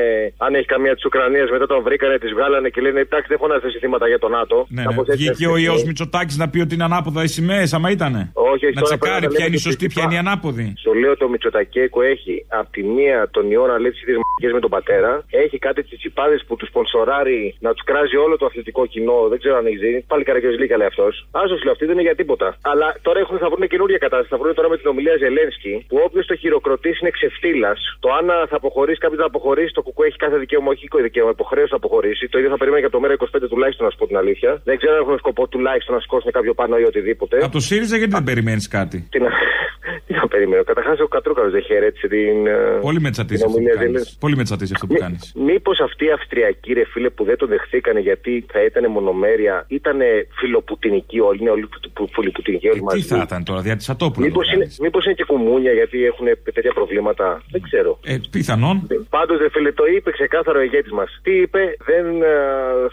αν 0.45 0.51
έχει 0.57 0.65
καμία 0.65 0.93
της 0.97 1.05
Ουκρανίας. 1.05 1.49
Μετά 1.55 1.65
τον 1.73 1.79
βρήκανε, 1.87 2.17
τις 2.23 2.31
βγάλανε 2.37 2.69
και 2.69 2.81
λένε 2.81 2.99
Εντάξει, 2.99 3.27
δεν 3.33 3.37
φωνάζετε 3.37 3.79
θύματα 3.79 4.07
για 4.07 4.19
τον 4.23 4.31
ΝΑΤΟ. 4.31 4.57
Ναι, 4.69 4.81
ναι. 4.81 4.87
Κάπως 4.87 5.07
έτσι 5.07 5.17
Βγήκε 5.17 5.45
ο 5.47 5.55
έφτιαξε. 5.55 5.71
ιός 5.71 5.83
Μητσοτάκης 5.83 6.37
να 6.37 6.49
πει 6.49 6.59
ότι 6.65 6.73
είναι 6.75 6.83
ανάποδα 6.83 7.21
οι 7.23 7.27
σημαίες, 7.37 7.73
άμα 7.73 7.89
ήτανε. 7.97 8.21
Όχι, 8.33 8.65
όχι, 8.65 8.75
Να 8.77 8.81
τώρα 8.81 8.97
τσεκάρει 8.97 9.19
πρέπει 9.19 9.33
να 9.33 9.37
ποια 9.37 9.45
είναι 9.47 9.55
η 9.59 9.61
λέμε 9.63 9.67
σωστή, 9.67 9.85
και 9.87 9.91
ποια 9.93 10.03
είναι 10.03 10.15
η 10.19 10.21
τι 10.21 10.27
ανάποδη. 10.27 10.65
Σου 10.83 10.93
λέω 11.01 11.13
το 11.17 11.27
Μητσοτακέκο 11.33 11.99
έχει 12.13 12.33
από 12.59 12.69
τη 12.75 12.81
μία 12.95 13.17
τον 13.35 13.51
ιό 13.51 13.63
να 13.71 13.77
λέει 13.81 13.91
τις 13.95 14.01
ίδιε 14.03 14.15
μαγικές 14.23 14.51
με 14.57 14.61
τον 14.65 14.71
πατέρα. 14.75 15.11
Έχει 15.43 15.57
κάτι 15.67 15.79
τσιτσιπάδε 15.83 16.37
που 16.47 16.55
τους 16.59 16.67
σπονσοράρει 16.71 17.55
να 17.59 17.69
τους 17.73 17.83
κράζει 17.89 18.15
όλο 18.25 18.37
το 18.37 18.45
αθλητικό 18.45 18.85
κοινό. 18.93 19.19
Δεν 19.31 19.37
ξέρω 19.41 19.55
αν 19.57 19.65
έχεις 19.69 19.81
δει. 19.85 19.93
Πάλι 20.11 20.23
καραγκιόζηλίκα 20.23 20.77
λέει 20.77 20.87
αυτός. 20.93 21.13
Άσο 21.31 21.55
λέω 21.63 21.73
αυτή 21.75 21.85
δεν 21.85 21.93
είναι 21.95 22.07
για 22.09 22.15
τίποτα. 22.15 22.47
Αλλά 22.71 22.87
τώρα 23.01 23.19
έχουν, 23.19 23.37
θα 23.43 23.49
βρουν 23.51 23.67
καινούργια 23.67 23.88
κατάσταση. 23.97 24.29
Θα 24.33 24.37
βρουν 24.37 24.53
τώρα 24.55 24.69
με 24.69 24.77
την 24.77 24.87
ομιλία 24.87 25.15
Ζελένσκι 25.23 25.85
που 25.89 25.97
όποιος 26.05 26.25
το 26.25 26.35
χειροκροτήσει 26.35 26.97
είναι 27.01 27.09
ξεφτύλας. 27.09 27.79
Το 27.99 28.09
αν 28.19 28.25
θα 28.51 28.55
αποχωρήσει, 28.61 28.99
κάποιος 29.03 29.19
να 29.19 29.25
αποχωρήσει, 29.25 29.73
το 29.73 29.81
κουκού 29.81 30.03
έχει 30.03 30.15
κάθε 30.25 30.37
δικαίωμα, 30.37 30.69
όχι 30.73 30.87
δικαίωμα, 31.01 31.31
υποχρέωση 31.37 31.71
να 31.71 31.77
αποχωρήσει. 31.77 32.27
Το 32.31 32.37
ίδιο 32.39 32.49
θα 32.49 32.57
περιμένει 32.57 32.81
και 32.81 32.89
από 32.91 32.95
το 32.95 33.01
μέρα 33.01 33.13
25 33.13 33.47
τουλάχιστον 33.49 33.85
να 33.85 33.91
σου 33.91 33.97
πω 33.97 34.05
την 34.07 34.17
αλήθεια. 34.17 34.61
Δεν 34.63 34.77
ξέρω 34.77 34.93
αν 34.95 35.01
έχουν 35.01 35.17
σκοπό 35.17 35.47
τουλάχιστον 35.47 35.95
να 35.95 36.01
σηκώσουν 36.01 36.31
κάποιο 36.31 36.53
πάνω 36.53 36.77
ή 36.77 36.83
οτιδήποτε. 36.83 37.35
Από 37.43 37.51
το 37.51 37.59
ΣΥΡΙΖΑ 37.59 37.97
γιατί 37.97 38.11
δεν 38.13 38.23
περιμένεις 38.23 38.67
κάτι; 38.67 38.97
Τι 39.11 39.19
να, 39.19 39.29
τι 40.05 40.13
να 40.13 40.27
περιμένω. 40.27 40.63
Καταρχάς 40.63 40.99
ο 40.99 41.07
Κατρούκαλος 41.07 41.51
δεν 41.51 41.61
χαιρέτησε 41.63 42.07
την. 42.07 42.47
ε, 42.47 42.53
Πολύ 42.81 42.99
με 42.99 43.09
τσατίζει 43.09 43.41
την 43.43 43.45
αυτό 43.47 43.57
που 43.59 43.63
ομιλία 43.63 43.73
κάνει. 43.75 43.87
Ζελένσκι. 43.87 44.17
Πολύ 44.19 44.35
με 44.35 44.43
τσατίζει 44.43 44.71
αυτό 44.75 44.87
που 44.87 44.93
κάνεις. 44.99 45.33
Μήπως 45.35 45.79
αυτή 45.79 46.05
η 46.05 46.11
Αυστριακή 46.11 46.73
ρε 46.73 46.85
φίλε 46.85 47.09
που 47.09 47.23
δεν 47.23 47.37
τον 47.37 47.47
δεχθήκανε 47.47 47.99
γιατί 47.99 48.45
θα 48.51 48.63
ήταν 48.63 48.91
μονομέρεια, 48.91 49.65
ήταν 49.67 49.97
φιλοπουτινική 50.39 51.19
όλοι, 51.19 51.37
είναι 51.41 51.49
όλοι 51.49 51.67
που- 51.93 52.09
φιλοπουτινικοί 52.11 52.67
όλοι 52.67 52.77
Τι 52.79 52.83
μαζί. 52.83 53.01
θα 53.01 53.21
ήταν 53.23 53.43
τώρα, 53.43 53.61
δια 53.61 53.75
τη 53.79 53.85
Ατόπουλα. 53.93 54.25
Μήπως 54.27 54.47
είναι, 54.53 54.67
μήπως 54.85 55.01
είναι 55.05 55.13
και 55.19 55.27
κουμούνια 55.31 55.71
γιατί 55.79 55.97
έχουν 56.11 56.25
τέτοια 56.57 56.73
προβλήματα; 56.79 57.27
Δεν 57.53 57.61
ξέρω. 57.67 57.91
Ε, 58.11 58.15
πιθανόν. 58.31 58.75
Πάντως, 59.09 59.37
ρε 59.43 59.49
φίλε, 59.49 59.71
το 59.71 59.85
είπε 59.95 60.09
ξεκάθαρο 60.11 60.59
ο 60.59 60.61
ηγέτης 60.61 60.91
μας. 60.91 61.09
Τι 61.23 61.33
είπε, 61.43 61.61
δεν 61.89 62.05
ε, 62.21 62.35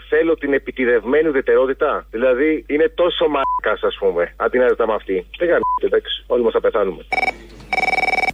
θέλω 0.09 0.33
την 0.35 0.53
επιτιδευμένη 0.53 1.27
ουδετερότητα. 1.27 2.07
Δηλαδή, 2.11 2.49
είναι 2.67 2.87
τόσο 3.01 3.23
μαλάκα, 3.33 3.87
ας 3.87 3.95
πούμε, 3.99 4.23
αντί 4.35 4.57
να 4.57 4.67
ζητάμε 4.67 4.93
αυτή. 4.93 5.15
Δεν 5.39 5.47
κάνει, 5.47 5.61
εντάξει. 5.87 6.13
Όλοι 6.27 6.43
μας 6.43 6.53
θα 6.53 6.61
πεθάνουμε. 6.61 7.03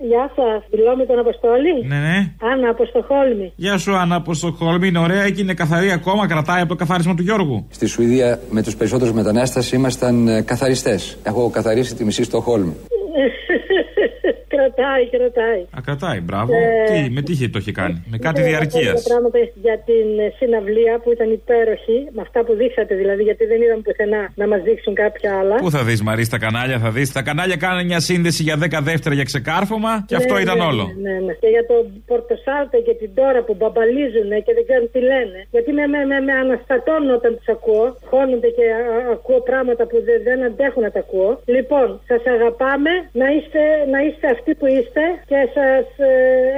Γεια 0.09 0.31
σας, 0.35 0.63
μιλώ 0.71 0.95
με 0.95 1.05
τον 1.05 1.19
Αποστόλη. 1.19 1.85
Ναι, 1.87 1.95
ναι. 1.95 2.17
Άννα 2.51 2.69
από 2.69 2.85
Στοχόλμη. 2.85 3.53
Γεια 3.55 3.77
σου, 3.77 3.95
Άννα, 3.95 4.15
από 4.15 4.33
στο 4.33 4.51
Χόλμη 4.51 4.87
είναι 4.87 4.99
ωραία 4.99 5.29
και 5.29 5.41
είναι 5.41 5.53
καθαρή 5.53 5.91
ακόμα, 5.91 6.27
κρατάει 6.27 6.59
από 6.59 6.69
το 6.69 6.75
καθάρισμα 6.75 7.15
του 7.15 7.21
Γιώργου. 7.21 7.67
Στη 7.69 7.85
Σουηδία 7.85 8.39
με 8.49 8.61
τους 8.63 8.75
περισσότερους 8.75 9.13
μετανάστες 9.13 9.71
ήμασταν 9.71 10.27
ε, 10.27 10.41
καθαριστές. 10.41 11.17
Έχω 11.23 11.49
καθαρίσει 11.49 11.95
τη 11.95 12.05
μισή 12.05 12.23
στο 12.23 12.39
Χόλμη. 12.39 12.75
κρατάει, 14.55 15.03
κρατάει. 15.15 15.61
Α, 15.77 15.79
κρατάει, 15.87 16.19
μπράβο. 16.27 16.51
Ε, 16.53 16.61
τι, 16.91 16.99
με 17.15 17.21
τι 17.25 17.31
είχε- 17.35 17.49
το 17.53 17.59
είχε 17.61 17.71
κάνει, 17.79 17.97
με 18.13 18.17
κάτι 18.25 18.39
Ήθελα 18.39 18.53
να 18.53 18.57
διαρκείας. 18.57 18.95
πω 18.95 18.99
τα 19.01 19.09
πράγματα 19.11 19.37
για 19.65 19.75
την 19.89 20.07
ε, 20.25 20.27
συναυλία 20.39 20.93
που 21.03 21.09
ήταν 21.15 21.29
υπέροχη, 21.39 21.97
με 22.15 22.21
αυτά 22.27 22.39
που 22.45 22.53
δείξατε 22.61 22.93
δηλαδή, 23.01 23.21
γιατί 23.29 23.43
δεν 23.51 23.59
είδαμε 23.63 23.81
πουθενά 23.87 24.23
να 24.41 24.45
μας 24.51 24.61
δείξουν 24.67 24.93
κάποια 25.03 25.29
άλλα. 25.39 25.55
Πού 25.63 25.71
θα 25.77 25.81
δεις, 25.87 25.99
Μαρή, 26.07 26.23
στα 26.31 26.39
κανάλια 26.45 26.77
θα 26.83 26.89
δεις; 26.95 27.07
Τα 27.17 27.21
κανάλια 27.29 27.57
κάνουν 27.65 27.85
μια 27.91 27.99
σύνδεση 28.09 28.41
για 28.47 28.57
10 28.63 28.79
δεύτερα 28.91 29.13
για 29.19 29.23
ξεκάρφωμα 29.31 29.93
και 30.09 30.15
αυτό 30.21 30.33
Ναι, 30.33 30.41
ήταν 30.45 30.57
ναι, 30.57 30.63
όλο. 30.71 30.83
Ναι, 31.05 31.13
ναι. 31.25 31.33
Και 31.41 31.49
για 31.55 31.65
τον 31.71 31.81
Πορτοσάλτε 32.11 32.77
και 32.87 32.93
την 33.01 33.09
Τώρα 33.19 33.39
που 33.47 33.53
μπαμπαλίζουν 33.59 34.29
και 34.45 34.53
δεν 34.57 34.63
ξέρουν 34.67 34.87
τι 34.93 34.99
λένε. 35.11 35.39
Γιατί 35.55 35.69
με, 35.77 35.83
με, 35.93 35.99
με, 36.11 36.17
με 36.27 36.33
αναστατώνουν 36.43 37.11
όταν 37.19 37.31
τους 37.37 37.47
ακούω. 37.55 37.87
Χώνονται 38.11 38.49
και 38.57 38.65
α, 38.79 38.81
α, 38.95 38.99
ακούω 39.15 39.39
πράγματα 39.51 39.83
που 39.89 39.97
δεν, 40.07 40.17
δεν 40.27 40.37
αντέχουν 40.47 40.81
να 40.87 40.91
τα 40.95 41.01
ακούω. 41.05 41.31
Λοιπόν, 41.55 41.87
σας 42.09 42.21
αγαπάμε 42.35 42.93
να 43.21 43.27
είστε, 43.35 43.61
να 43.93 43.99
είστε 44.05 44.25
αυτοί 44.35 44.42
που 44.59 44.67
είστε 44.75 45.03
και 45.29 45.39
σας 45.57 45.85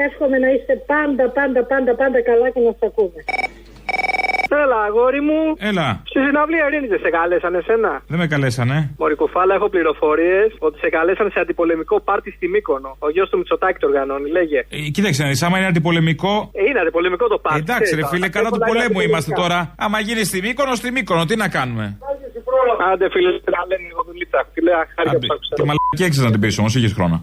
εύχομαι 0.07 0.37
να 0.37 0.49
είστε 0.53 0.73
πάντα, 0.91 1.25
πάντα, 1.37 1.61
πάντα, 1.71 1.91
πάντα 2.01 2.19
καλά 2.29 2.47
και 2.53 2.59
να 2.65 2.71
σας 2.71 2.83
ακούμε. 2.89 3.19
Έλα, 4.63 4.79
αγόρι 4.87 5.21
μου. 5.29 5.39
Έλα. 5.69 5.87
Στη 6.09 6.19
συναυλία 6.25 6.63
Ειρήνης 6.67 6.89
δεν 6.89 6.99
σε 7.05 7.09
κάλεσαν 7.09 7.53
εσένα. 7.55 7.91
Δεν 8.11 8.19
με 8.19 8.27
καλέσανε. 8.27 8.77
Μωρικουφάλα, 8.97 9.53
έχω 9.55 9.69
πληροφορίες 9.69 10.49
ότι 10.59 10.77
σε 10.83 10.89
καλέσαν 10.89 11.27
σε 11.33 11.39
αντιπολεμικό 11.39 11.95
πάρτι 12.01 12.31
στη 12.31 12.47
Μύκονο. 12.47 12.95
Ο 12.99 13.09
γιος 13.09 13.29
του 13.29 13.37
Μητσοτάκη 13.37 13.79
το 13.79 13.87
οργανώνει, 13.87 14.29
λέγε. 14.29 14.59
Ε, 14.69 14.77
κοίταξε 14.95 15.23
να 15.23 15.29
δεις, 15.29 15.43
άμα 15.43 15.57
είναι 15.57 15.67
αντιπολεμικό. 15.67 16.33
Ε, 16.53 16.63
είναι 16.69 16.79
αντιπολεμικό 16.79 17.27
το 17.27 17.37
πάρτι. 17.37 17.59
Εντάξει, 17.59 17.79
ρε 17.79 18.01
ξέρεις, 18.01 18.07
φίλε, 18.13 18.25
αυτά 18.25 18.39
κατά 18.39 18.49
του 18.49 18.59
πολλά 18.67 18.83
είναι 18.83 18.93
πολέμου 18.93 19.09
είμαστε 19.09 19.31
αντιπολεμικά. 19.31 19.73
τώρα. 19.75 19.85
Άμα 19.85 19.99
γίνει 20.07 20.23
στη 20.23 20.41
Μύκονο, 20.45 20.75
στη 20.75 20.91
Μύκονο, 20.91 21.25
τι 21.25 21.35
να 21.35 21.47
κάνουμε; 21.57 21.85
Άντε, 22.91 23.05
φίλε, 23.13 23.29
να 23.55 23.61
λένε 23.69 23.83
λίγο 23.89 24.01
δουλίτσα. 24.07 24.39
Φίλε, 24.53 24.71
χάρηκα 24.95 25.17
που 25.19 25.27
σ' 25.29 25.33
άκουσα. 25.35 25.53
Τη 25.59 25.63
μαλακία 25.69 26.05
έξι 26.09 26.19
να 26.27 26.31
την 26.31 26.39
πεις 26.43 26.57
όμως, 26.61 26.75
είχες 26.75 26.93
χρόνο. 26.97 27.21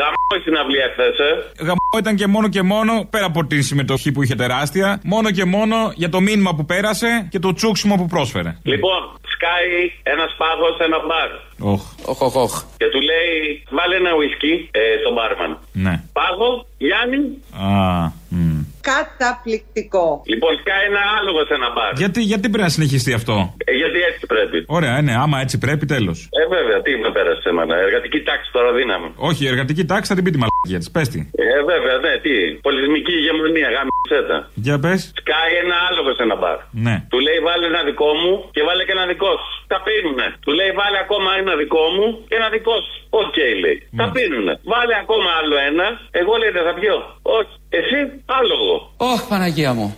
Γαμώ 0.00 0.30
η 0.38 0.40
συναυλία 0.44 0.86
χθες, 0.92 1.16
ε. 1.28 1.30
Γαμό 1.64 1.94
ήταν 1.98 2.14
και 2.16 2.26
μόνο 2.26 2.48
και 2.48 2.62
μόνο, 2.62 2.92
πέρα 3.10 3.24
από 3.24 3.44
τη 3.44 3.62
συμμετοχή 3.62 4.12
που 4.12 4.22
είχε 4.22 4.34
τεράστια, 4.34 5.00
μόνο 5.04 5.30
και 5.30 5.44
μόνο 5.44 5.76
για 5.94 6.08
το 6.08 6.20
μήνυμα 6.20 6.54
που 6.54 6.64
πέρασε 6.64 7.28
και 7.30 7.38
το 7.38 7.52
τσούξιμο 7.52 7.94
που 7.96 8.06
πρόσφερε. 8.06 8.56
Λοιπόν, 8.62 9.00
σκάει 9.34 9.92
ένας 10.02 10.34
πάγος 10.38 10.76
σε 10.76 10.84
ένα 10.84 10.98
μπαρ. 11.06 11.30
Οχ. 11.72 11.82
Οχ, 12.04 12.20
οχ, 12.22 12.34
οχ. 12.36 12.62
Και 12.76 12.88
του 12.92 13.00
λέει, 13.00 13.62
βάλε 13.70 13.96
ένα 13.96 14.14
ουισκί 14.18 14.68
ε, 14.70 14.80
στον 15.00 15.12
μπάρμαν. 15.16 15.58
Ναι. 15.72 16.02
Πάγο, 16.12 16.66
Γιάννη. 16.78 17.20
Α, 17.64 18.10
μ. 18.28 18.57
Καταπληκτικό. 18.90 20.06
Λοιπόν, 20.32 20.52
σκάει 20.62 20.84
ένα 20.90 21.02
άλογο 21.18 21.40
σε 21.48 21.54
ένα 21.58 21.68
μπαρ. 21.74 21.92
Γιατί, 22.02 22.20
γιατί 22.32 22.46
πρέπει 22.52 22.66
να 22.68 22.74
συνεχιστεί 22.76 23.12
αυτό; 23.20 23.34
Ε, 23.70 23.72
γιατί 23.82 23.98
έτσι 24.10 24.24
πρέπει. 24.32 24.56
Ωραία, 24.76 24.94
ε, 24.98 25.02
ναι, 25.06 25.14
άμα 25.24 25.36
έτσι 25.44 25.56
πρέπει, 25.64 25.84
τέλος. 25.94 26.18
Ε, 26.40 26.42
βέβαια, 26.56 26.78
τι 26.84 26.90
με 27.04 27.10
πέρασε 27.16 27.40
σε 27.46 27.50
μένα. 27.56 27.74
Εργατική 27.86 28.20
τάξη 28.28 28.48
τώρα 28.56 28.70
δύναμη. 28.78 29.08
Όχι, 29.28 29.40
η 29.44 29.48
εργατική 29.52 29.84
τάξη 29.90 30.08
θα 30.10 30.14
την 30.18 30.24
πει 30.24 30.30
τη 30.34 30.38
μαλακία 30.42 30.78
της. 30.82 30.90
Πες 30.94 31.08
τη. 31.12 31.20
Ε, 31.44 31.62
βέβαια, 31.72 31.96
ναι, 32.04 32.12
τι. 32.24 32.34
Πολιτισμική 32.66 33.12
ηγεμονία, 33.20 33.68
γάμησέ 33.76 34.16
τα. 34.16 34.36
Για 34.66 34.76
πες. 34.84 35.00
Σκάει 35.20 35.52
ένα 35.64 35.76
άλογο 35.88 36.10
σε 36.16 36.22
ένα 36.26 36.36
μπαρ. 36.40 36.58
Ναι. 36.86 36.96
Του 37.12 37.18
λέει 37.26 37.38
βάλε 37.48 37.64
ένα 37.72 37.82
δικό 37.90 38.10
μου 38.22 38.32
και 38.54 38.62
βάλε 38.68 38.82
και 38.86 38.94
ένα 38.98 39.06
δικό 39.12 39.32
σου. 39.44 39.52
Τα 39.72 39.78
πίνουνε. 39.86 40.26
Του 40.44 40.52
λέει 40.58 40.70
βάλε 40.80 40.98
ακόμα 41.04 41.30
ένα 41.42 41.52
δικό 41.62 41.84
μου 41.96 42.06
και 42.28 42.34
ένα 42.40 42.48
δικό 42.56 42.76
σου. 42.86 42.94
Οκ, 43.22 43.36
λέει. 43.62 43.76
Τα 44.00 44.06
πίνουνε. 44.14 44.54
Βάλε 44.72 44.94
ακόμα 45.04 45.28
άλλο 45.40 45.56
ένα. 45.70 45.86
Εγώ 46.20 46.32
λέει 46.40 46.52
δεν 46.56 46.64
θα 46.68 46.74
πιω. 46.80 46.96
Όχι. 47.38 47.52
Εσύ 47.70 48.22
άλογο. 48.26 48.92
Ωχ, 48.96 49.28
Παναγία 49.28 49.72
μου. 49.72 49.96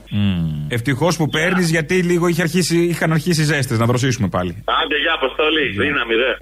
Ευτυχώς 0.69 1.17
που 1.17 1.29
παίρνεις 1.29 1.71
γιατί 1.71 2.03
λίγο 2.03 2.27
είχε 2.27 2.43
αρχίσει, 2.43 2.79
είχαν 2.79 3.13
αρχίσει 3.13 3.43
ζέστες 3.45 3.79
να 3.79 3.87
δροσίσουμε 3.87 4.29
πάλι. 4.29 4.65
Άντε 4.83 4.97
για 4.99 5.13
αποστολή. 5.13 5.69
Δύναμη, 5.69 6.15
δε. 6.15 6.33